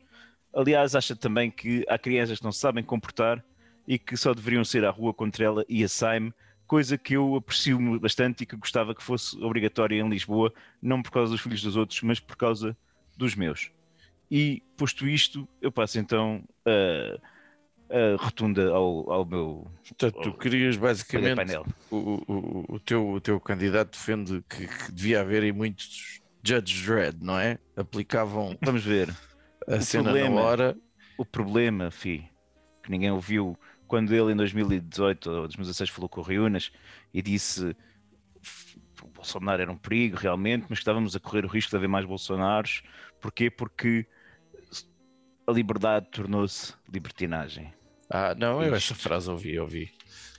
Aliás, 0.54 0.96
acha 0.96 1.16
também 1.16 1.52
que 1.52 1.86
há 1.88 1.98
crianças 1.98 2.40
que 2.40 2.44
não 2.44 2.52
sabem 2.52 2.84
comportar 2.84 3.44
e 3.88 3.98
que 3.98 4.18
só 4.18 4.34
deveriam 4.34 4.64
ser 4.66 4.86
à 4.86 4.90
rua 4.90 5.14
contra 5.14 5.46
ela 5.46 5.66
e 5.70 5.84
a 5.84 5.90
Saime, 5.90 6.34
coisa 6.68 6.98
que 6.98 7.16
eu 7.16 7.36
aprecio 7.36 8.00
bastante 8.00 8.44
e 8.44 8.46
que 8.46 8.56
gostava 8.56 8.94
que 8.94 9.04
fosse 9.04 9.38
obrigatória 9.44 10.00
em 10.00 10.10
Lisboa, 10.10 10.54
não 10.82 11.02
por 11.02 11.12
causa 11.12 11.32
dos 11.32 11.42
filhos 11.42 11.62
dos 11.62 11.76
outros, 11.76 12.02
mas 12.02 12.20
por 12.20 12.36
causa 12.36 12.78
dos 13.18 13.36
meus. 13.36 13.72
E, 14.30 14.62
posto 14.78 15.08
isto, 15.08 15.48
eu 15.62 15.72
passo 15.72 16.00
então 16.00 16.44
a, 16.66 17.20
a 17.90 18.24
rotunda 18.24 18.70
ao, 18.70 19.12
ao 19.12 19.26
meu 19.26 19.68
Portanto, 19.88 20.22
tu 20.22 20.34
querias 20.38 20.78
basicamente 20.78 21.36
painel. 21.36 21.66
o, 21.90 21.96
o, 22.28 22.66
o, 22.76 22.80
teu, 22.80 23.10
o 23.10 23.20
teu 23.22 23.40
candidato 23.40 23.92
defende 23.98 24.44
que, 24.48 24.68
que 24.68 24.92
devia 24.92 25.22
haver 25.22 25.44
aí 25.44 25.52
muitos 25.52 26.22
Judge 26.44 26.86
Dredd, 26.86 27.18
não 27.22 27.38
é? 27.40 27.58
Aplicavam 27.76 28.56
Vamos 28.62 28.84
ver. 28.84 29.10
a 29.68 29.76
O 29.78 29.82
cena 29.82 30.04
problema- 30.04 30.36
na 30.36 30.42
hora. 30.42 30.78
O 31.18 31.26
problema, 31.26 31.92
fi, 31.92 32.30
que 32.84 32.90
ninguém 32.92 33.12
ouviu 33.12 33.58
quando 33.88 34.14
ele 34.14 34.32
em 34.32 34.36
2018 34.36 35.30
ou 35.32 35.42
2016 35.48 35.90
falou 35.90 36.08
com 36.08 36.22
o 36.22 36.24
Riunas 36.24 36.72
e 37.14 37.22
disse 37.22 37.76
o 39.04 39.08
Bolsonaro 39.08 39.62
era 39.62 39.72
um 39.72 39.76
perigo 39.78 40.16
realmente, 40.16 40.66
mas 40.70 40.80
estávamos 40.80 41.16
a 41.16 41.20
correr 41.20 41.44
o 41.44 41.48
risco 41.48 41.72
de 41.72 41.76
haver 41.76 41.90
mais 41.90 42.06
Bolsonaros. 42.06 42.84
Porquê? 43.20 43.50
Porque 43.50 44.06
a 45.48 45.52
liberdade 45.52 46.08
tornou-se 46.12 46.74
libertinagem. 46.92 47.74
Ah, 48.10 48.34
não, 48.36 48.62
eu 48.64 48.74
essa 48.76 48.96
frase 48.96 49.30
ouvi, 49.30 49.60
ouvi. 49.60 49.92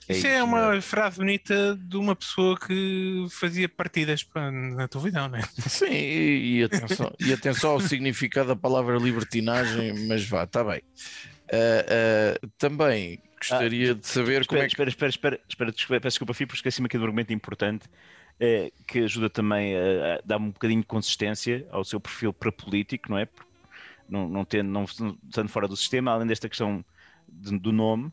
Isso 0.09 0.27
é 0.27 0.43
uma 0.43 0.81
frase 0.81 1.17
bonita 1.17 1.77
de 1.81 1.95
uma 1.95 2.15
pessoa 2.15 2.59
que 2.59 3.25
fazia 3.29 3.69
partidas 3.69 4.23
pá, 4.23 4.51
na 4.51 4.87
televisão, 4.87 5.29
né? 5.29 5.41
Sim, 5.57 5.85
e, 5.89 6.57
e 6.59 6.63
atenção, 6.63 7.13
e 7.19 7.31
atenção 7.31 7.71
ao 7.71 7.79
significado 7.79 8.49
da 8.49 8.55
palavra 8.55 8.97
libertinagem, 8.97 10.07
mas 10.07 10.25
vá, 10.27 10.43
está 10.43 10.63
bem. 10.65 10.81
Ah, 11.53 12.35
ah, 12.43 12.47
também 12.57 13.19
gostaria 13.37 13.95
de 13.95 14.05
saber 14.05 14.45
como 14.45 14.61
Espera, 14.61 14.63
é 14.63 14.65
que. 14.65 14.71
espera, 14.73 14.89
espera, 14.89 15.09
espera, 15.09 15.39
espera, 15.47 15.71
desculpa, 15.71 16.01
peço 16.01 16.13
desculpa, 16.15 16.33
Fih, 16.33 16.45
porque 16.45 16.57
esqueci-me 16.57 16.87
aqui 16.87 16.97
de 16.97 17.03
um 17.03 17.05
argumento 17.05 17.31
importante 17.31 17.85
eh, 18.39 18.71
que 18.87 18.99
ajuda 18.99 19.29
também 19.29 19.75
a, 19.77 19.79
a 20.15 20.21
dar 20.25 20.37
um 20.37 20.51
bocadinho 20.51 20.81
de 20.81 20.87
consistência 20.87 21.65
ao 21.71 21.85
seu 21.85 22.01
perfil 22.01 22.33
para 22.33 22.51
político, 22.51 23.09
não 23.09 23.17
é? 23.17 23.25
Por- 23.25 23.45
Não, 24.09 24.27
não, 24.27 24.43
tendo, 24.43 24.69
não 24.69 24.83
estando 24.83 25.47
fora 25.47 25.67
do 25.69 25.77
sistema, 25.77 26.11
além 26.11 26.27
desta 26.27 26.49
questão 26.49 26.83
de- 27.31 27.57
do 27.57 27.71
nome, 27.71 28.11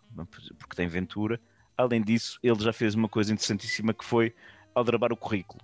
porque 0.59 0.77
tem 0.77 0.87
Ventura, 0.89 1.41
além 1.77 2.01
disso, 2.03 2.39
ele 2.43 2.61
já 2.63 2.73
fez 2.73 2.95
uma 2.95 3.09
coisa 3.09 3.33
interessantíssima 3.33 3.93
que 3.93 4.05
foi 4.05 4.35
aldrabar 4.75 5.13
o 5.13 5.17
currículo, 5.17 5.61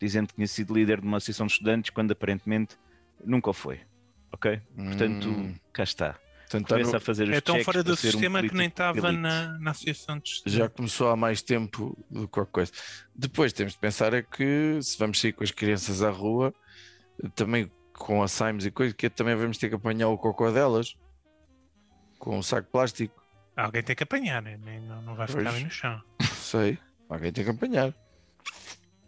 dizendo 0.00 0.28
que 0.28 0.34
tinha 0.34 0.46
sido 0.46 0.74
líder 0.74 1.00
de 1.00 1.06
uma 1.06 1.18
associação 1.18 1.46
de 1.46 1.52
estudantes 1.52 1.90
quando 1.90 2.10
aparentemente 2.12 2.76
nunca 3.24 3.50
o 3.50 3.52
foi. 3.52 3.80
Ok? 4.32 4.60
Portanto, 4.76 5.28
Hum, 5.28 5.54
cá 5.72 5.82
está. 5.82 6.12
portanto, 6.12 6.62
está 6.64 6.74
Começa 6.74 6.90
no- 6.92 6.96
a 6.96 7.00
fazer 7.00 7.28
os 7.28 7.36
É 7.36 7.40
tão 7.40 7.62
fora 7.62 7.82
do 7.82 7.96
ser 7.96 8.08
um 8.08 8.10
sistema 8.12 8.42
que 8.42 8.54
nem 8.54 8.68
estava 8.68 9.12
na, 9.12 9.58
na 9.58 9.70
associação 9.72 10.18
de 10.18 10.28
estudantes. 10.30 10.58
já 10.58 10.68
começou 10.68 11.08
há 11.10 11.16
mais 11.16 11.42
tempo 11.42 11.96
do 12.10 12.22
que 12.22 12.28
qualquer 12.28 12.52
coisa. 12.52 12.72
Depois 13.14 13.52
temos 13.52 13.74
de 13.74 13.78
pensar 13.78 14.14
é 14.14 14.22
que 14.22 14.78
se 14.82 14.96
vamos 14.98 15.20
sair 15.20 15.32
com 15.32 15.44
as 15.44 15.50
crianças 15.50 16.02
à 16.02 16.10
rua, 16.10 16.54
também 17.34 17.70
com 17.92 18.22
Alzheimer 18.22 18.64
e 18.66 18.70
coisas, 18.70 18.94
que 18.96 19.10
também 19.10 19.34
vamos 19.36 19.58
ter 19.58 19.68
que 19.68 19.74
apanhar 19.74 20.08
o 20.08 20.16
cocô 20.16 20.50
delas. 20.50 20.96
Com 22.20 22.38
um 22.38 22.42
saco 22.42 22.66
de 22.66 22.70
plástico. 22.70 23.20
Alguém 23.56 23.82
tem 23.82 23.96
que 23.96 24.04
apanhar, 24.04 24.40
né? 24.40 24.56
Nem- 24.62 24.80
não, 24.80 25.02
não 25.02 25.14
vai 25.16 25.26
ficar 25.26 25.42
Pois. 25.42 25.54
ali 25.56 25.64
no 25.64 25.70
chão. 25.70 26.00
Sei. 26.36 26.78
Alguém 27.08 27.32
tem 27.32 27.42
que 27.42 27.50
apanhar. 27.50 27.92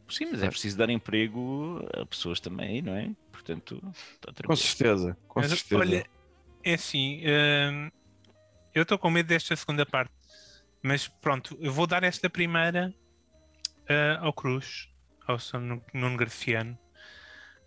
Sim, 0.09 0.27
mas 0.33 0.43
é 0.43 0.49
preciso 0.49 0.77
dar 0.77 0.91
emprego 0.91 1.79
a 1.95 2.05
pessoas 2.05 2.41
também, 2.41 2.83
não 2.83 2.95
é? 2.97 3.11
Portanto, 3.31 3.81
está 4.15 4.43
Com 4.45 4.57
certeza. 4.57 5.17
Com 5.29 5.41
Mas, 5.41 5.51
certeza. 5.51 5.81
olha, 5.81 6.07
é 6.65 6.75
assim, 6.75 7.23
hum, 7.71 7.91
eu 8.75 8.83
estou 8.83 8.99
com 8.99 9.11
medo 9.11 9.27
desta 9.27 9.55
segunda 9.57 9.87
parte, 9.87 10.13
mas 10.83 11.07
pronto, 11.09 11.57
eu 11.61 11.73
vou 11.73 11.87
dar 11.87 12.03
esta 12.03 12.29
primeira 12.29 12.93
ah, 13.89 14.19
ao 14.21 14.33
Cruz, 14.33 14.89
ao. 15.27 15.39
Nu- 15.61 15.83
Nuno 15.95 16.17
Graciano, 16.17 16.79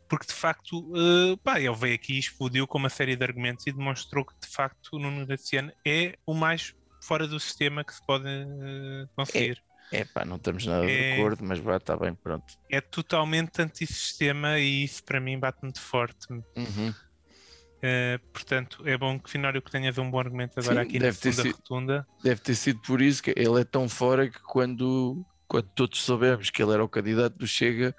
porque 0.08 0.28
de 0.28 0.34
facto, 0.34 0.92
ah, 0.96 1.38
pá, 1.44 1.60
ele 1.60 1.76
veio 1.76 1.96
aqui 1.96 2.14
e 2.14 2.20
explodiu 2.20 2.68
com 2.68 2.78
uma 2.78 2.90
série 2.90 3.16
de 3.16 3.24
argumentos 3.24 3.66
e 3.68 3.72
demonstrou 3.72 4.26
que 4.26 4.34
de 4.40 4.48
facto 4.48 4.90
o 4.94 5.00
Nuno 5.00 5.26
Graciano 5.26 5.72
é 5.86 6.18
o 6.26 6.34
mais 6.34 6.76
fora 7.02 7.28
do 7.28 7.40
sistema 7.40 7.84
que 7.84 7.94
se 7.94 8.06
pode 8.06 8.28
ah, 8.28 9.08
conseguir. 9.16 9.62
É 9.92 10.04
pá, 10.04 10.26
não 10.26 10.38
estamos 10.38 10.66
nada 10.66 10.86
É- 10.90 11.12
de 11.16 11.20
acordo, 11.22 11.44
mas 11.46 11.60
vá, 11.60 11.78
está 11.78 11.96
bem, 11.96 12.14
pronto. 12.16 12.46
É, 12.72 12.82
totalmente 12.82 13.62
antissistema 13.62 14.58
e 14.60 14.84
isso 14.84 15.04
para 15.04 15.20
mim 15.20 15.38
bate 15.40 15.60
muito 15.62 15.80
forte. 15.80 16.26
Uhum. 16.32 16.94
Uh, 17.78 18.18
portanto, 18.34 18.82
é 18.88 18.98
bom 18.98 19.20
que 19.20 19.30
Finório 19.30 19.62
que 19.62 19.70
tenhas 19.70 19.98
um 20.00 20.10
bom 20.10 20.20
argumento 20.20 20.60
agora 20.60 20.82
Sim, 20.82 20.88
aqui 20.90 20.98
na 21.00 21.12
segunda 21.14 21.42
sido- 21.44 21.56
rotunda. 21.56 22.08
Deve 22.24 22.42
ter 22.42 22.56
sido 22.56 22.82
por 22.82 23.00
isso 23.00 23.22
que 23.22 23.32
ele 23.38 23.62
é 23.62 23.64
tão 23.64 23.88
fora 23.88 24.28
que 24.28 24.40
quando, 24.42 25.24
quando 25.48 25.68
todos 25.76 26.02
soubemos 26.02 26.50
que 26.50 26.64
ele 26.64 26.74
era 26.74 26.84
o 26.84 26.90
candidato 26.90 27.38
do 27.38 27.46
Chega, 27.46 27.96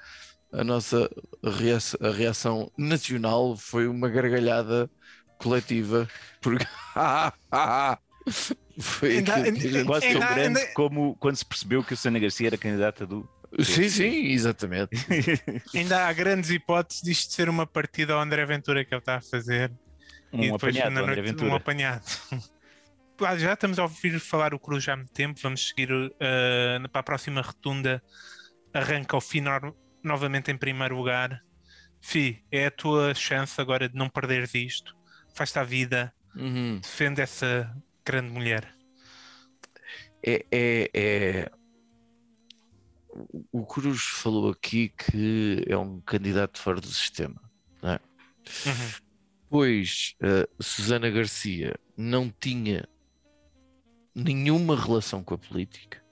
a 0.59 0.65
nossa 0.65 1.09
reação, 1.43 2.01
a 2.03 2.11
reação 2.11 2.73
nacional 2.79 3.57
foi 3.57 3.87
uma 3.87 4.09
gargalhada 4.09 4.91
coletiva. 5.39 6.09
Porque 6.41 6.65
foi 8.81 9.17
Ainda- 9.19 9.35
aquilo 9.37 9.57
que 9.57 9.67
a 9.67 9.71
gente- 9.71 9.85
Quase 9.85 10.07
tão 10.13 10.23
Ainda- 10.23 10.35
grande 10.35 10.59
ainda- 10.61 10.73
como 10.75 11.15
quando 11.17 11.37
se 11.37 11.45
percebeu 11.45 11.83
que 11.85 11.95
o 11.95 11.97
Sana 11.97 12.19
Garcia 12.19 12.47
era 12.49 12.57
candidata 12.59 13.07
do. 13.07 13.29
Sim, 13.63 13.89
sim, 13.89 14.27
exatamente. 14.33 14.91
Ainda 15.75 16.07
há 16.07 16.13
grandes 16.13 16.51
hipóteses 16.51 17.03
disto 17.03 17.33
ser 17.33 17.49
uma 17.49 17.67
partida 17.67 18.13
ao 18.15 18.21
André 18.21 18.45
Ventura 18.45 18.85
que 18.85 18.93
ele 18.93 18.99
está 18.99 19.17
a 19.17 19.21
fazer. 19.21 19.73
e 20.33 20.37
Um 20.37 20.53
depois 20.53 20.75
apanhado, 20.77 20.93
na 20.95 21.01
do 21.01 21.05
André 21.07 21.17
noite, 21.23 21.31
Ventura. 21.31 21.51
um 21.51 21.55
apanhado. 21.55 22.05
Pá, 23.17 23.37
já 23.39 23.55
estamos 23.55 23.79
a 23.79 23.85
ouvir 23.85 24.19
falar 24.21 24.53
o 24.53 24.59
Cruz 24.59 24.85
já 24.85 24.93
há 24.93 24.97
muito 24.97 25.13
tempo. 25.13 25.41
Vamos 25.43 25.69
seguir 25.69 25.91
uh, 25.91 26.11
para 26.91 27.01
a 27.01 27.05
próxima 27.05 27.41
rotunda. 27.41 28.03
Arranca 28.75 29.17
o 29.17 29.21
Finor 29.23 29.73
novamente 30.07 30.51
em 30.51 30.57
primeiro 30.57 30.97
lugar. 30.97 31.43
Fi, 32.01 32.45
é 32.51 32.67
a 32.67 32.71
tua 32.71 33.15
chance 33.15 33.61
agora 33.61 33.89
de 33.89 33.97
não 33.97 34.09
perderes 34.09 34.55
isto. 34.55 34.97
Faz-te 35.35 35.59
a 35.59 35.65
vida. 35.65 36.13
Uhum. 36.35 36.79
Defende 36.81 37.21
essa 37.21 37.75
grande 38.05 38.31
mulher. 38.31 38.75
É, 40.23 40.45
é, 40.51 40.91
é- 40.95 41.51
O 43.51 43.65
Cruz 43.65 44.03
falou 44.03 44.51
aqui 44.51 44.91
que 44.91 45.65
é 45.67 45.77
um 45.77 46.01
candidato 46.01 46.59
fora 46.59 46.81
do 46.81 46.89
sistema. 46.89 47.41
Uhum. 48.67 48.91
Pois 49.49 50.15
eh, 50.21 50.49
Susana 50.61 51.09
Garcia 51.11 51.75
não 51.97 52.31
tinha 52.41 52.89
nenhuma 54.15 54.79
relação 54.79 55.23
com 55.23 55.35
a 55.35 55.39
política, 55.39 56.05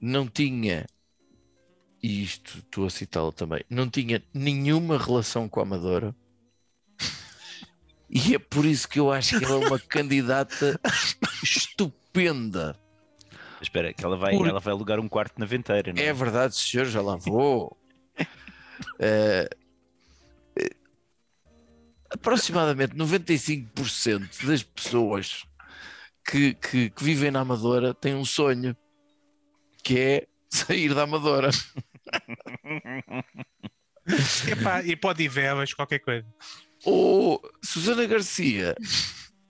não 0.00 0.28
tinha, 0.28 0.86
e 2.02 2.22
isto 2.22 2.58
estou 2.58 2.86
a 2.86 2.90
citá-la 2.90 3.32
também, 3.32 3.64
não 3.68 3.88
tinha 3.88 4.22
nenhuma 4.32 4.98
relação 4.98 5.48
com 5.48 5.60
a 5.60 5.62
Amadora, 5.64 6.14
e 8.10 8.34
é 8.34 8.38
por 8.38 8.64
isso 8.64 8.88
que 8.88 8.98
eu 8.98 9.12
acho 9.12 9.38
que 9.38 9.44
ela 9.44 9.62
é 9.64 9.66
uma 9.68 9.78
candidata 9.86 10.80
estupenda. 11.42 12.78
Espera, 13.60 13.92
que 13.92 14.04
ela 14.04 14.16
vai, 14.16 14.34
Por- 14.36 14.48
ela 14.48 14.60
vai 14.60 14.72
alugar 14.72 14.98
um 15.00 15.08
quarto 15.08 15.38
na 15.38 15.44
venteira, 15.44 15.92
não 15.92 16.00
é? 16.00 16.06
É 16.06 16.12
verdade, 16.12 16.54
senhor, 16.56 16.86
já 16.86 17.00
lá 17.02 17.16
vou. 17.16 17.76
Eh, 19.00 19.48
aproximadamente 22.10 22.94
95% 22.94 24.46
das 24.46 24.62
pessoas 24.62 25.44
que, 26.24 26.54
que- 26.54 26.90
que 26.90 27.04
vivem 27.04 27.30
na 27.30 27.40
Amadora 27.40 27.92
têm 27.92 28.14
um 28.14 28.24
sonho 28.24 28.76
que 29.82 29.98
é 29.98 30.26
sair 30.48 30.94
da 30.94 31.02
Amadora. 31.02 31.50
Epá, 34.50 34.82
e 34.82 34.96
pode 34.96 35.22
ir 35.22 35.28
velas, 35.28 35.74
qualquer 35.74 35.98
coisa. 35.98 36.26
Ou 36.84 37.40
Susana 37.62 38.06
Garcia 38.06 38.74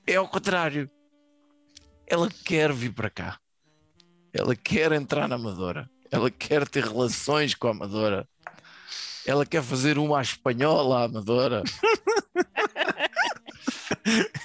é 0.07 0.17
ao 0.17 0.29
contrário. 0.29 0.91
Ela 2.07 2.29
quer 2.45 2.73
vir 2.73 2.93
para 2.93 3.11
cá. 3.11 3.39
Ela 4.33 4.57
quer 4.57 4.93
entrar 4.93 5.29
na 5.29 5.37
Amadora. 5.37 5.89
Ela 6.11 6.31
quer 6.31 6.67
ter 6.67 6.85
relações 6.85 7.55
com 7.55 7.69
a 7.69 7.71
Amadora. 7.71 8.27
Ela 9.27 9.45
quer 9.45 9.63
fazer 9.63 9.99
uma 9.99 10.19
à 10.19 10.23
espanhola 10.23 11.01
à 11.01 11.05
Amadora. 11.05 11.63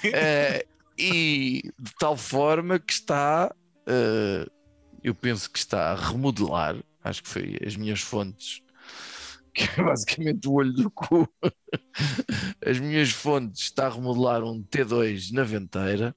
Eh, 0.04 0.66
e 0.98 1.72
de 1.78 1.94
tal 1.98 2.16
forma 2.16 2.78
que 2.78 2.92
está, 2.92 3.54
eh, 3.86 4.46
eu 5.02 5.14
penso 5.14 5.50
que 5.50 5.58
está 5.58 5.92
a 5.92 5.94
remodelar, 5.94 6.76
acho 7.04 7.22
que 7.22 7.28
foi 7.28 7.58
as 7.64 7.76
minhas 7.76 8.00
fontes, 8.00 8.62
que 9.54 9.64
é 9.80 9.84
basicamente 9.84 10.48
o 10.48 10.54
olho 10.54 10.72
do 10.72 10.90
cu. 10.90 11.28
As 12.66 12.80
minhas 12.80 13.10
fontes 13.10 13.64
está 13.64 13.86
a 13.86 13.90
remodelar 13.90 14.42
um 14.42 14.62
T2 14.64 15.32
na 15.32 15.44
venteira 15.44 16.16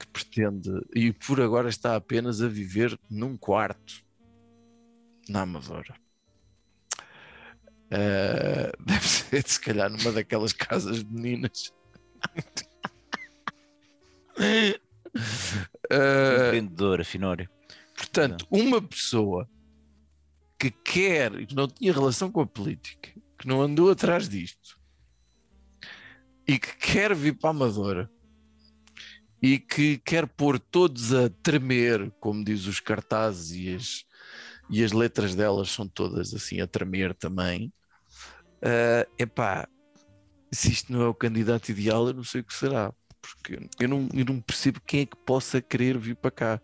que 0.00 0.06
pretende, 0.08 0.70
e 0.94 1.12
por 1.12 1.40
agora 1.40 1.68
está 1.68 1.94
apenas 1.94 2.40
a 2.40 2.48
viver 2.48 2.98
num 3.10 3.36
quarto 3.36 4.02
na 5.28 5.42
Amadora. 5.42 5.94
Eh, 7.90 8.72
deve 8.80 9.06
ser, 9.06 9.46
se 9.46 9.60
calhar, 9.60 9.90
numa 9.90 10.10
daquelas 10.12 10.52
casas 10.52 11.02
meninas. 11.02 11.72
Eh, 14.38 14.80
Empreendedora, 16.46 17.04
Finório. 17.04 17.48
Portanto, 17.94 18.46
uma 18.50 18.80
pessoa 18.80 19.46
que 20.60 20.70
quer 20.70 21.40
e 21.40 21.46
que 21.46 21.54
não 21.54 21.66
tinha 21.66 21.90
relação 21.90 22.30
com 22.30 22.42
a 22.42 22.46
política, 22.46 23.10
que 23.38 23.48
não 23.48 23.62
andou 23.62 23.90
atrás 23.90 24.28
disto 24.28 24.78
e 26.46 26.58
que 26.58 26.76
quer 26.76 27.14
vir 27.14 27.38
para 27.38 27.48
a 27.48 27.52
Amadora 27.52 28.10
e 29.42 29.58
que 29.58 29.96
quer 29.96 30.26
pôr 30.26 30.58
todos 30.58 31.14
a 31.14 31.30
tremer, 31.42 32.12
como 32.20 32.44
diz 32.44 32.66
os 32.66 32.78
cartazes 32.78 33.52
e 33.52 33.74
as, 33.74 34.04
e 34.68 34.84
as 34.84 34.92
letras 34.92 35.34
delas 35.34 35.70
são 35.70 35.88
todas 35.88 36.34
assim 36.34 36.60
a 36.60 36.66
tremer 36.66 37.14
também. 37.14 37.72
É 38.60 39.08
epá, 39.18 39.66
se 40.52 40.70
isto 40.72 40.92
não 40.92 41.00
é 41.00 41.08
o 41.08 41.14
candidato 41.14 41.70
ideal, 41.70 42.08
eu 42.08 42.12
não 42.12 42.24
sei 42.24 42.42
o 42.42 42.44
que 42.44 42.52
será, 42.52 42.92
porque 43.22 43.66
eu 43.80 43.88
não, 43.88 44.06
eu 44.12 44.26
não 44.26 44.42
percebo 44.42 44.78
quem 44.86 45.00
é 45.00 45.06
que 45.06 45.16
possa 45.24 45.62
querer 45.62 45.96
vir 45.96 46.16
para 46.16 46.30
cá 46.30 46.60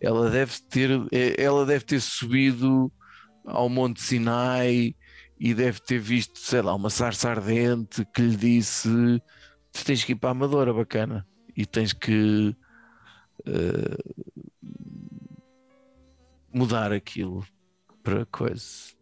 ela 0.00 0.30
deve 0.30 0.60
ter, 0.68 0.90
eh, 1.12 1.34
ela 1.42 1.66
deve 1.66 1.84
ter 1.84 2.00
subido 2.00 2.92
ao 3.48 3.68
Monte 3.68 4.02
Sinai 4.02 4.94
e 5.38 5.54
deve 5.54 5.80
ter 5.80 5.98
visto, 5.98 6.38
sei 6.38 6.62
lá, 6.62 6.74
uma 6.74 6.90
sarça 6.90 7.30
ardente 7.30 8.04
que 8.14 8.22
lhe 8.22 8.36
disse: 8.36 8.88
Tu 9.72 9.84
tens 9.84 10.04
que 10.04 10.12
ir 10.12 10.16
para 10.16 10.30
a 10.30 10.32
Amadora, 10.32 10.72
bacana, 10.72 11.26
e 11.56 11.64
tens 11.64 11.92
que 11.92 12.54
eh, 13.46 13.96
mudar 16.52 16.92
aquilo 16.92 17.46
para 18.02 18.26
coisa. 18.26 18.96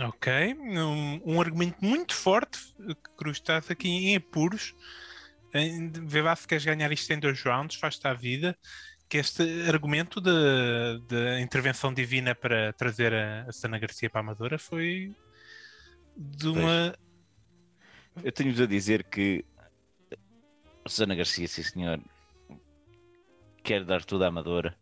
Ok, 0.00 0.54
um, 0.54 1.20
um 1.24 1.40
argumento 1.40 1.76
muito 1.84 2.14
forte 2.14 2.58
que 2.78 3.16
Cruz 3.16 3.36
estás 3.36 3.70
aqui 3.70 3.88
em 3.88 4.16
apuros. 4.16 4.74
Vê 6.02 6.22
lá 6.22 6.34
se 6.34 6.48
queres 6.48 6.64
ganhar 6.64 6.90
isto 6.90 7.12
em 7.12 7.18
dois 7.18 7.40
rounds, 7.42 7.76
faz-te 7.76 8.06
a 8.08 8.14
vida. 8.14 8.58
Que 9.14 9.18
este 9.18 9.44
argumento 9.68 10.20
de, 10.20 10.98
de 11.06 11.40
intervenção 11.40 11.94
divina 11.94 12.34
para 12.34 12.72
trazer 12.72 13.14
a, 13.14 13.42
a 13.42 13.52
Sana 13.52 13.78
Garcia 13.78 14.10
para 14.10 14.18
a 14.18 14.22
Amadora 14.22 14.58
foi 14.58 15.14
de 16.16 16.48
uma. 16.48 16.92
Eu 18.24 18.32
tenho-vos 18.32 18.60
a 18.60 18.66
dizer 18.66 19.04
que 19.04 19.44
a 20.84 20.88
Susana 20.88 21.14
Garcia, 21.14 21.46
sim 21.46 21.62
senhor, 21.62 22.00
quer 23.62 23.84
dar 23.84 24.04
tudo 24.04 24.24
à 24.24 24.26
Amadora, 24.26 24.76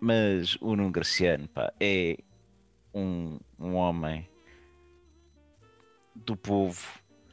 mas 0.00 0.56
o 0.56 0.74
Nuno 0.74 0.90
Graciano 0.90 1.46
pá, 1.46 1.72
é 1.78 2.18
um, 2.92 3.38
um 3.60 3.76
homem 3.76 4.28
do 6.16 6.36
povo 6.36 6.84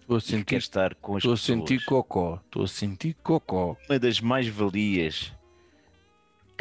Estou 0.02 0.18
a 0.18 0.22
que 0.22 0.28
quer 0.28 0.36
sentir, 0.36 0.58
estar 0.58 0.94
com 0.94 1.16
as 1.16 1.24
estou 1.24 1.34
a 1.34 1.38
sentir 1.38 1.84
cocó, 1.86 2.40
estou 2.46 2.66
a 2.66 2.68
sentir 2.68 3.16
cocó. 3.24 3.76
Uma 3.90 3.98
das 3.98 4.22
mais-valias 4.22 5.34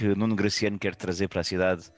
que 0.00 0.14
Nuno 0.14 0.34
Graciano 0.34 0.78
quer 0.78 0.94
trazer 0.96 1.28
para 1.28 1.42
a 1.42 1.44
cidade 1.44 1.92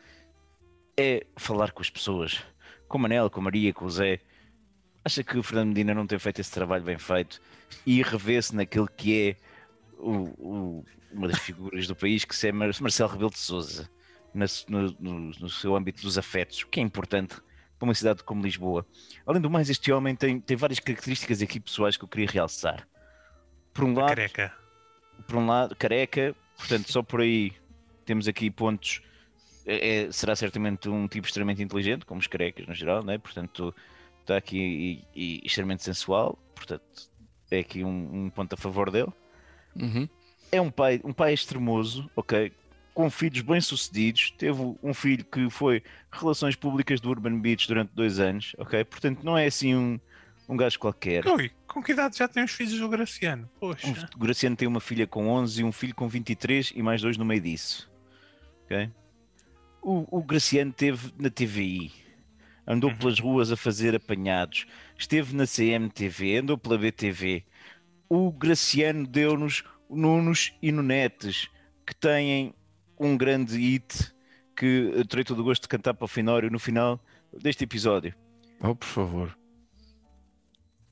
é 0.97 1.25
falar 1.37 1.71
com 1.71 1.81
as 1.81 1.88
pessoas, 1.88 2.43
com 2.88 2.99
o 2.99 3.01
Manel, 3.01 3.31
com 3.31 3.38
a 3.38 3.45
Maria, 3.45 3.73
com 3.73 3.85
o 3.85 3.91
Zé. 3.91 4.19
acha 5.05 5.23
que 5.23 5.38
o 5.38 5.43
Fernando 5.43 5.69
Medina 5.69 5.95
não 5.95 6.05
tem 6.07 6.19
feito 6.19 6.41
esse 6.41 6.51
trabalho 6.51 6.83
bem 6.85 6.99
feito 6.99 7.41
e 7.87 8.03
revê-se 8.03 8.55
naquele 8.57 8.88
que 8.88 9.29
é 9.31 9.37
o- 9.99 10.31
o- 10.38 10.85
uma 11.12 11.29
das 11.29 11.38
figuras 11.38 11.87
do 11.87 11.95
país, 11.95 12.25
que 12.25 12.47
é 12.47 12.51
Mar- 12.53 12.71
Marcelo 12.81 13.11
Rebelo 13.12 13.31
de 13.31 13.38
Souza, 13.38 13.88
no, 14.35 14.47
no- 14.99 15.31
no 15.41 15.49
seu 15.49 15.77
âmbito 15.77 16.03
dos 16.03 16.19
afetos, 16.19 16.62
o 16.62 16.67
que 16.69 16.81
é 16.81 16.83
importante 16.83 17.37
para 17.79 17.85
uma 17.87 17.95
cidade 17.95 18.25
como 18.25 18.43
Lisboa. 18.43 18.85
Além 19.25 19.41
do 19.41 19.49
mais, 19.51 19.71
este 19.71 19.93
homem 19.93 20.15
tem, 20.17 20.41
tem 20.41 20.57
várias 20.57 20.81
características 20.81 21.41
aqui 21.41 21.61
pessoais 21.61 21.97
que 21.97 22.03
eu 22.05 22.09
queria 22.09 22.29
realçar. 22.29 22.87
Por 23.73 23.85
um 23.85 23.95
lado, 23.95 24.09
Careca. 24.09 24.53
por 25.29 25.37
um 25.37 25.47
lado, 25.47 25.77
careca, 25.77 26.35
portanto, 26.57 26.91
só 26.93 27.01
por 27.03 27.21
aí 27.21 27.53
temos 28.05 28.29
aqui 28.29 28.51
pontos. 28.51 29.01
É, 29.65 30.05
é- 30.05 30.12
será 30.12 30.35
certamente 30.35 30.88
um 30.88 31.07
tipo 31.07 31.27
extremamente 31.27 31.62
inteligente, 31.62 32.05
como 32.05 32.21
os 32.21 32.27
carecas 32.27 32.67
no 32.67 32.75
geral, 32.75 33.03
né? 33.05 33.19
portanto, 33.19 33.75
está 34.21 34.37
aqui 34.37 35.05
e, 35.15 35.41
e 35.41 35.47
extremamente 35.47 35.83
sensual, 35.85 36.38
portanto, 36.55 36.83
é 37.51 37.61
aqui 37.61 37.85
um, 37.85 38.25
um 38.25 38.31
ponto 38.31 38.55
a 38.55 38.57
favor 38.57 38.91
dele. 38.91 39.12
Uhum. 39.77 40.09
É 40.51 40.61
um 40.61 40.71
pai, 40.71 41.01
um 41.05 41.12
pai 41.12 41.33
extremoso, 41.33 42.11
ok? 42.17 42.53
Com 42.95 43.09
filhos 43.09 43.41
bem-sucedidos, 43.41 44.33
teve 44.33 44.77
um 44.83 44.93
filho 44.93 45.25
que 45.25 45.49
foi 45.49 45.83
Relações 46.11 46.57
Públicas 46.57 47.01
do 47.01 47.09
Urban 47.09 47.38
Beach 47.41 47.67
durante 47.67 47.91
dois 47.95 48.21
anos, 48.21 48.55
ok? 48.59 48.85
Portanto, 48.85 49.23
não 49.23 49.37
é 49.37 49.47
assim 49.47 49.75
um, 49.75 49.99
um 50.49 50.57
gajo 50.57 50.79
qualquer. 50.79 51.27
Ui, 51.27 51.51
com 51.67 51.83
que 51.83 51.93
idade 51.93 52.19
já 52.19 52.29
tem 52.29 52.45
os 52.45 52.51
filhos 52.51 52.79
do 52.79 52.88
Graciano? 52.88 53.49
Poxa. 53.59 54.09
O 54.15 54.19
Graciano 54.19 54.57
tem 54.57 54.69
uma 54.69 54.81
filha 54.81 55.07
com 55.07 55.29
11 55.29 55.62
e 55.62 55.65
um 55.65 55.73
filho 55.73 55.95
com 55.95 56.07
23 56.07 56.73
e 56.75 56.83
mais 56.83 57.01
dois 57.01 57.17
no 57.17 57.25
meio 57.25 57.41
disso. 57.41 57.91
Ok? 58.73 58.91
O, 59.83 60.19
o 60.19 60.23
Graciano 60.23 60.71
esteve 60.71 61.13
na 61.19 61.29
TVI, 61.29 61.93
andou 62.67 62.91
Uhum. 62.91 62.97
pelas 62.97 63.19
ruas 63.19 63.51
a 63.53 63.57
fazer 63.57 63.95
apanhados, 63.95 64.67
esteve 64.97 65.35
na 65.35 65.45
CMTV, 65.47 66.39
andou 66.39 66.57
pela 66.57 66.79
BTV. 66.79 67.45
O 68.09 68.31
Graciano 68.31 69.07
deu-nos 69.07 69.65
Nunos 69.91 70.53
e 70.63 70.71
Nunetes, 70.73 71.49
que 71.87 71.95
têm 71.95 72.55
um 72.99 73.17
grande 73.17 73.59
hit 73.59 74.13
que 74.57 74.93
eu 74.95 75.05
terei 75.07 75.25
todo 75.25 75.41
o 75.41 75.45
gosto 75.45 75.63
de 75.63 75.69
cantar 75.69 75.95
para 75.95 76.05
o 76.05 76.09
Finório 76.09 76.51
no 76.51 76.59
final 76.59 77.01
deste 77.43 77.65
episódio. 77.65 78.15
Oh, 78.61 78.77
por 78.77 78.87
favor. 78.87 79.37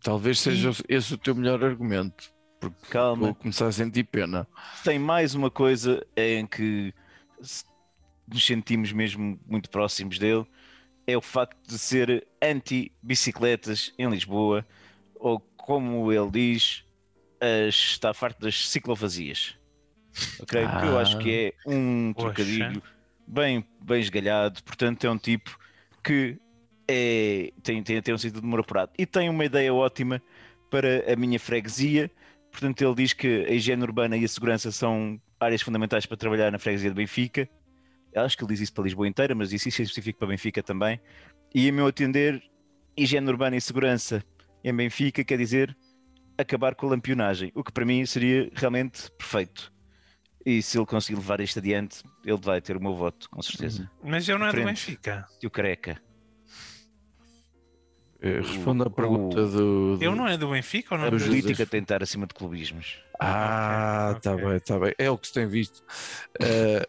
Talvez 0.02 0.40
seja 0.40 0.70
esse 0.88 1.14
o 1.14 1.18
teu 1.18 1.34
melhor 1.34 1.62
argumento. 1.62 2.32
Porque 2.58 2.88
Calma. 2.90 3.26
vou 3.26 3.34
começar 3.34 3.68
a 3.68 3.72
sentir 3.72 4.04
pena. 4.04 4.46
tem 4.82 4.98
mais 4.98 5.34
uma 5.34 5.50
coisa 5.50 6.04
em 6.16 6.46
que 6.46 6.92
nos 8.32 8.44
sentimos 8.44 8.92
mesmo 8.92 9.38
muito 9.46 9.68
próximos 9.70 10.18
dele, 10.18 10.46
é 11.06 11.16
o 11.16 11.20
facto 11.20 11.58
de 11.66 11.78
ser 11.78 12.26
anti-bicicletas 12.42 13.92
em 13.98 14.08
Lisboa, 14.08 14.66
ou 15.14 15.40
como 15.56 16.12
ele 16.12 16.30
diz, 16.30 16.84
as- 17.40 17.74
está 17.74 18.14
farto 18.14 18.40
das 18.40 18.68
ciclovazias. 18.68 19.56
Ok? 20.40 20.68
Porque 20.68 20.86
eu 20.86 20.98
acho 20.98 21.18
que 21.18 21.30
é 21.30 21.70
um 21.70 22.12
Poxa. 22.12 22.26
trocadilho 22.34 22.82
bem, 23.26 23.64
bem 23.80 24.00
esgalhado, 24.00 24.62
portanto 24.62 25.06
é 25.06 25.10
um 25.10 25.18
tipo 25.18 25.58
que 26.02 26.38
é, 26.88 27.52
tem, 27.62 27.82
tem 27.82 27.98
até 27.98 28.12
um 28.12 28.18
sentido 28.18 28.40
de 28.40 28.46
humor 28.46 28.60
apurado 28.60 28.90
e 28.98 29.06
tem 29.06 29.28
uma 29.28 29.44
ideia 29.44 29.72
ótima 29.72 30.20
para 30.70 31.12
a 31.12 31.16
minha 31.16 31.38
freguesia. 31.38 32.10
Portanto, 32.50 32.82
ele 32.82 32.94
diz 32.96 33.12
que 33.12 33.44
a 33.46 33.52
higiene 33.52 33.82
urbana 33.82 34.16
e 34.16 34.24
a 34.24 34.28
segurança 34.28 34.72
são 34.72 35.20
áreas 35.38 35.62
fundamentais 35.62 36.04
para 36.04 36.16
trabalhar 36.16 36.50
na 36.50 36.58
freguesia 36.58 36.90
de 36.90 36.96
Benfica. 36.96 37.48
Acho 38.14 38.36
que 38.36 38.42
ele 38.44 38.52
diz 38.52 38.60
isso 38.60 38.72
para 38.72 38.84
Lisboa 38.84 39.06
inteira, 39.08 39.34
mas 39.34 39.50
disse 39.50 39.68
isso 39.68 39.80
em 39.82 39.84
específico 39.84 40.18
para 40.18 40.28
Benfica 40.28 40.62
também. 40.62 41.00
E, 41.54 41.68
a 41.68 41.72
meu 41.72 41.86
atender, 41.86 42.42
higiene 42.96 43.28
urbana 43.28 43.56
e 43.56 43.60
segurança 43.60 44.22
em 44.64 44.74
Benfica 44.74 45.22
quer 45.24 45.38
dizer 45.38 45.76
acabar 46.36 46.74
com 46.74 46.86
a 46.86 46.90
lampionagem, 46.90 47.52
o 47.54 47.62
que 47.62 47.70
para 47.72 47.84
mim 47.84 48.04
seria 48.06 48.50
realmente 48.54 49.10
perfeito. 49.12 49.72
E 50.44 50.62
se 50.62 50.78
ele 50.78 50.86
conseguir 50.86 51.18
levar 51.18 51.38
isto 51.40 51.58
adiante, 51.58 52.02
ele 52.24 52.38
vai 52.40 52.60
ter 52.62 52.76
o 52.76 52.80
meu 52.82 52.94
voto, 52.96 53.28
com 53.28 53.42
certeza. 53.42 53.90
Mas 54.02 54.26
eu 54.26 54.38
não 54.38 54.46
é 54.46 54.52
do. 54.52 54.64
Benfica. 54.64 55.26
Tio 55.38 55.50
Careca. 55.50 56.00
Eh, 58.22 58.40
Responda 58.40 58.84
à 58.84 58.86
o- 58.86 58.90
pergunta 58.90 59.46
do. 59.46 59.96
do- 59.96 60.04
Eu 60.04 60.14
não 60.14 60.26
é 60.28 60.36
do 60.36 60.50
Benfica 60.50 60.94
ou 60.94 60.98
não 60.98 61.04
é 61.06 61.08
É 61.08 61.10
do 61.10 61.16
o 61.16 61.26
política 61.26 61.62
estar 61.76 62.02
acima 62.02 62.26
de 62.26 62.34
clubismos. 62.34 62.98
Ah, 63.20 64.14
está 64.16 64.34
ok. 64.34 64.44
bem, 64.46 64.56
está 64.56 64.78
bem. 64.78 64.94
É 64.98 65.10
o 65.10 65.16
que 65.18 65.26
se 65.26 65.32
tem 65.34 65.46
visto. 65.46 65.82
Eh, 66.40 66.86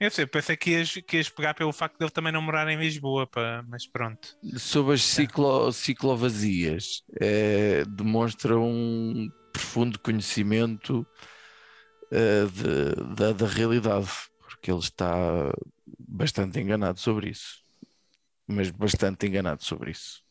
Eu 0.00 0.10
sei, 0.10 0.26
pensei 0.26 0.56
que 0.56 0.70
ias, 0.70 0.94
que 0.94 1.18
ias 1.18 1.28
pegar 1.28 1.52
pelo 1.52 1.72
facto 1.72 1.98
de 1.98 2.04
ele 2.04 2.10
também 2.10 2.32
não 2.32 2.40
morar 2.40 2.66
em 2.68 2.78
Lisboa, 2.78 3.26
pá, 3.26 3.62
mas 3.68 3.86
pronto. 3.86 4.34
sobre 4.56 4.94
as 4.94 5.02
ciclo, 5.02 5.70
ciclovazias, 5.72 7.02
eh, 7.20 7.84
demonstra 7.86 8.58
um 8.58 9.28
profundo 9.52 9.98
conhecimento 9.98 11.06
eh, 12.10 12.46
de- 12.46 13.14
da, 13.14 13.32
da 13.32 13.46
realidade, 13.46 14.08
porque 14.40 14.70
ele 14.70 14.80
está 14.80 15.52
bastante 16.08 16.58
enganado 16.58 16.98
sobre 16.98 17.30
isso. 17.30 17.60
Mas 18.48 18.70
bastante 18.70 19.26
enganado 19.26 19.62
sobre 19.64 19.92
isso. 19.92 20.22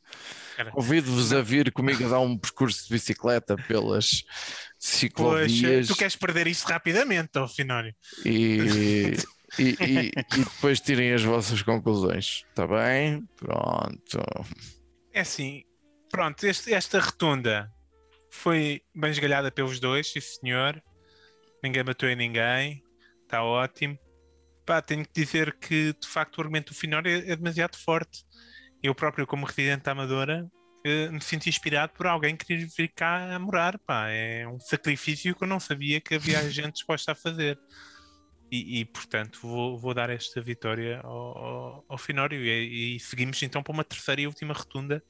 Convido-vos 0.72 1.32
a 1.32 1.42
vir 1.42 1.72
comigo 1.72 2.06
a 2.06 2.10
dar 2.10 2.20
um 2.20 2.38
percurso 2.38 2.88
de 2.88 2.94
bicicleta 2.94 3.56
pelas 3.56 4.24
Poxa, 4.24 4.68
ciclovias 4.78 5.88
tu 5.88 5.96
queres 5.96 6.16
perder 6.16 6.48
isso 6.48 6.68
rapidamente, 6.68 7.38
ó 7.38 7.48
Finório. 7.48 7.94
e, 8.26 9.14
e, 9.58 9.70
e- 9.82 10.12
e 10.16 10.44
depois 10.44 10.80
tirem 10.80 11.14
as 11.14 11.24
vossas 11.24 11.62
conclusões. 11.62 12.44
Está 12.50 12.68
bem? 12.68 13.26
Pronto. 13.38 14.22
É 15.14 15.22
assim, 15.22 15.64
pronto, 16.12 16.44
este- 16.46 16.74
esta 16.74 17.00
rotunda 17.00 17.72
foi 18.32 18.82
bem 18.96 19.10
esgalhada 19.12 19.52
pelos 19.52 19.80
dois, 19.80 20.12
sim 20.12 20.20
senhor. 20.22 20.82
Ninguém 21.64 21.84
bateu 21.84 22.10
em 22.10 22.16
ninguém, 22.16 22.84
está 23.24 23.44
ótimo. 23.44 23.98
Pá, 24.66 24.82
tenho 24.82 25.04
que 25.04 25.12
dizer 25.14 25.58
que 25.58 25.94
de 26.00 26.08
facto 26.08 26.38
o 26.38 26.42
argumento 26.42 26.72
do 26.72 26.78
Finório 26.78 27.12
é, 27.12 27.32
é 27.32 27.36
demasiado 27.36 27.76
forte. 27.76 28.24
Eu 28.84 28.94
próprio, 28.94 29.26
como 29.26 29.46
residente 29.46 29.84
da 29.84 29.92
Amadora, 29.92 30.48
eh, 30.86 31.10
me 31.10 31.20
sinto 31.20 31.48
inspirado 31.50 31.92
por 31.94 32.06
alguém 32.08 32.38
que 32.38 32.46
querer 32.46 32.68
vir 32.78 32.90
cá 32.96 33.34
a 33.36 33.40
morar. 33.40 33.78
Pá. 33.80 34.08
É 34.10 34.48
um 34.48 34.60
sacrifício 34.60 35.36
que 35.36 35.44
eu 35.44 35.48
não 35.48 35.60
sabia 35.60 36.00
que 36.00 36.16
havia 36.16 36.40
gente 36.52 36.76
disposta 36.76 37.12
a 37.14 37.16
fazer. 37.16 37.60
E, 38.52 38.80
e, 38.80 38.86
portanto, 38.86 39.40
vou, 39.44 39.78
vou 39.78 39.94
dar 39.94 40.10
esta 40.10 40.42
vitória 40.42 41.02
ao, 41.04 41.38
ao, 41.38 41.86
ao 41.88 41.98
Finório. 41.98 42.44
E, 42.44 42.96
e 42.96 43.00
seguimos 43.00 43.42
então 43.44 43.62
para 43.62 43.72
uma 43.74 43.84
terceira 43.84 44.22
e 44.22 44.28
última 44.28 44.54
rotunda. 44.54 45.04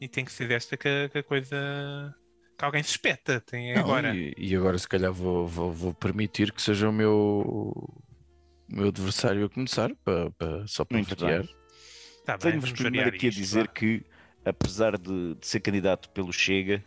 E 0.00 0.08
tem 0.08 0.24
que 0.24 0.32
ser 0.32 0.48
desta 0.48 0.76
que, 0.76 0.88
a- 0.88 1.08
que 1.08 1.18
a 1.18 1.22
coisa. 1.22 2.14
que 2.58 2.64
alguém 2.64 2.82
se 2.82 2.90
espeta. 2.92 3.40
Tem 3.40 3.74
Não, 3.74 3.80
agora. 3.82 4.14
E, 4.14 4.34
e 4.38 4.56
agora, 4.56 4.78
se 4.78 4.88
calhar, 4.88 5.12
vou, 5.12 5.46
vou, 5.46 5.70
vou 5.72 5.92
permitir 5.94 6.50
que 6.52 6.62
seja 6.62 6.88
o 6.88 6.92
meu, 6.92 7.74
meu 8.68 8.88
adversário 8.88 9.44
a 9.44 9.50
começar, 9.50 9.94
para, 10.04 10.30
para- 10.32 10.66
só 10.66 10.84
para 10.84 11.02
variar. 11.02 11.44
Tá 12.24 12.36
Tenho-vos 12.38 12.70
vamos 12.70 12.80
primeiro 12.82 13.08
aqui 13.08 13.26
a 13.26 13.28
isto, 13.28 13.38
dizer 13.38 13.66
vá. 13.66 13.72
que, 13.72 14.02
apesar 14.44 14.98
de, 14.98 15.34
de 15.34 15.46
ser 15.46 15.60
candidato 15.60 16.08
pelo 16.10 16.32
Chega, 16.32 16.82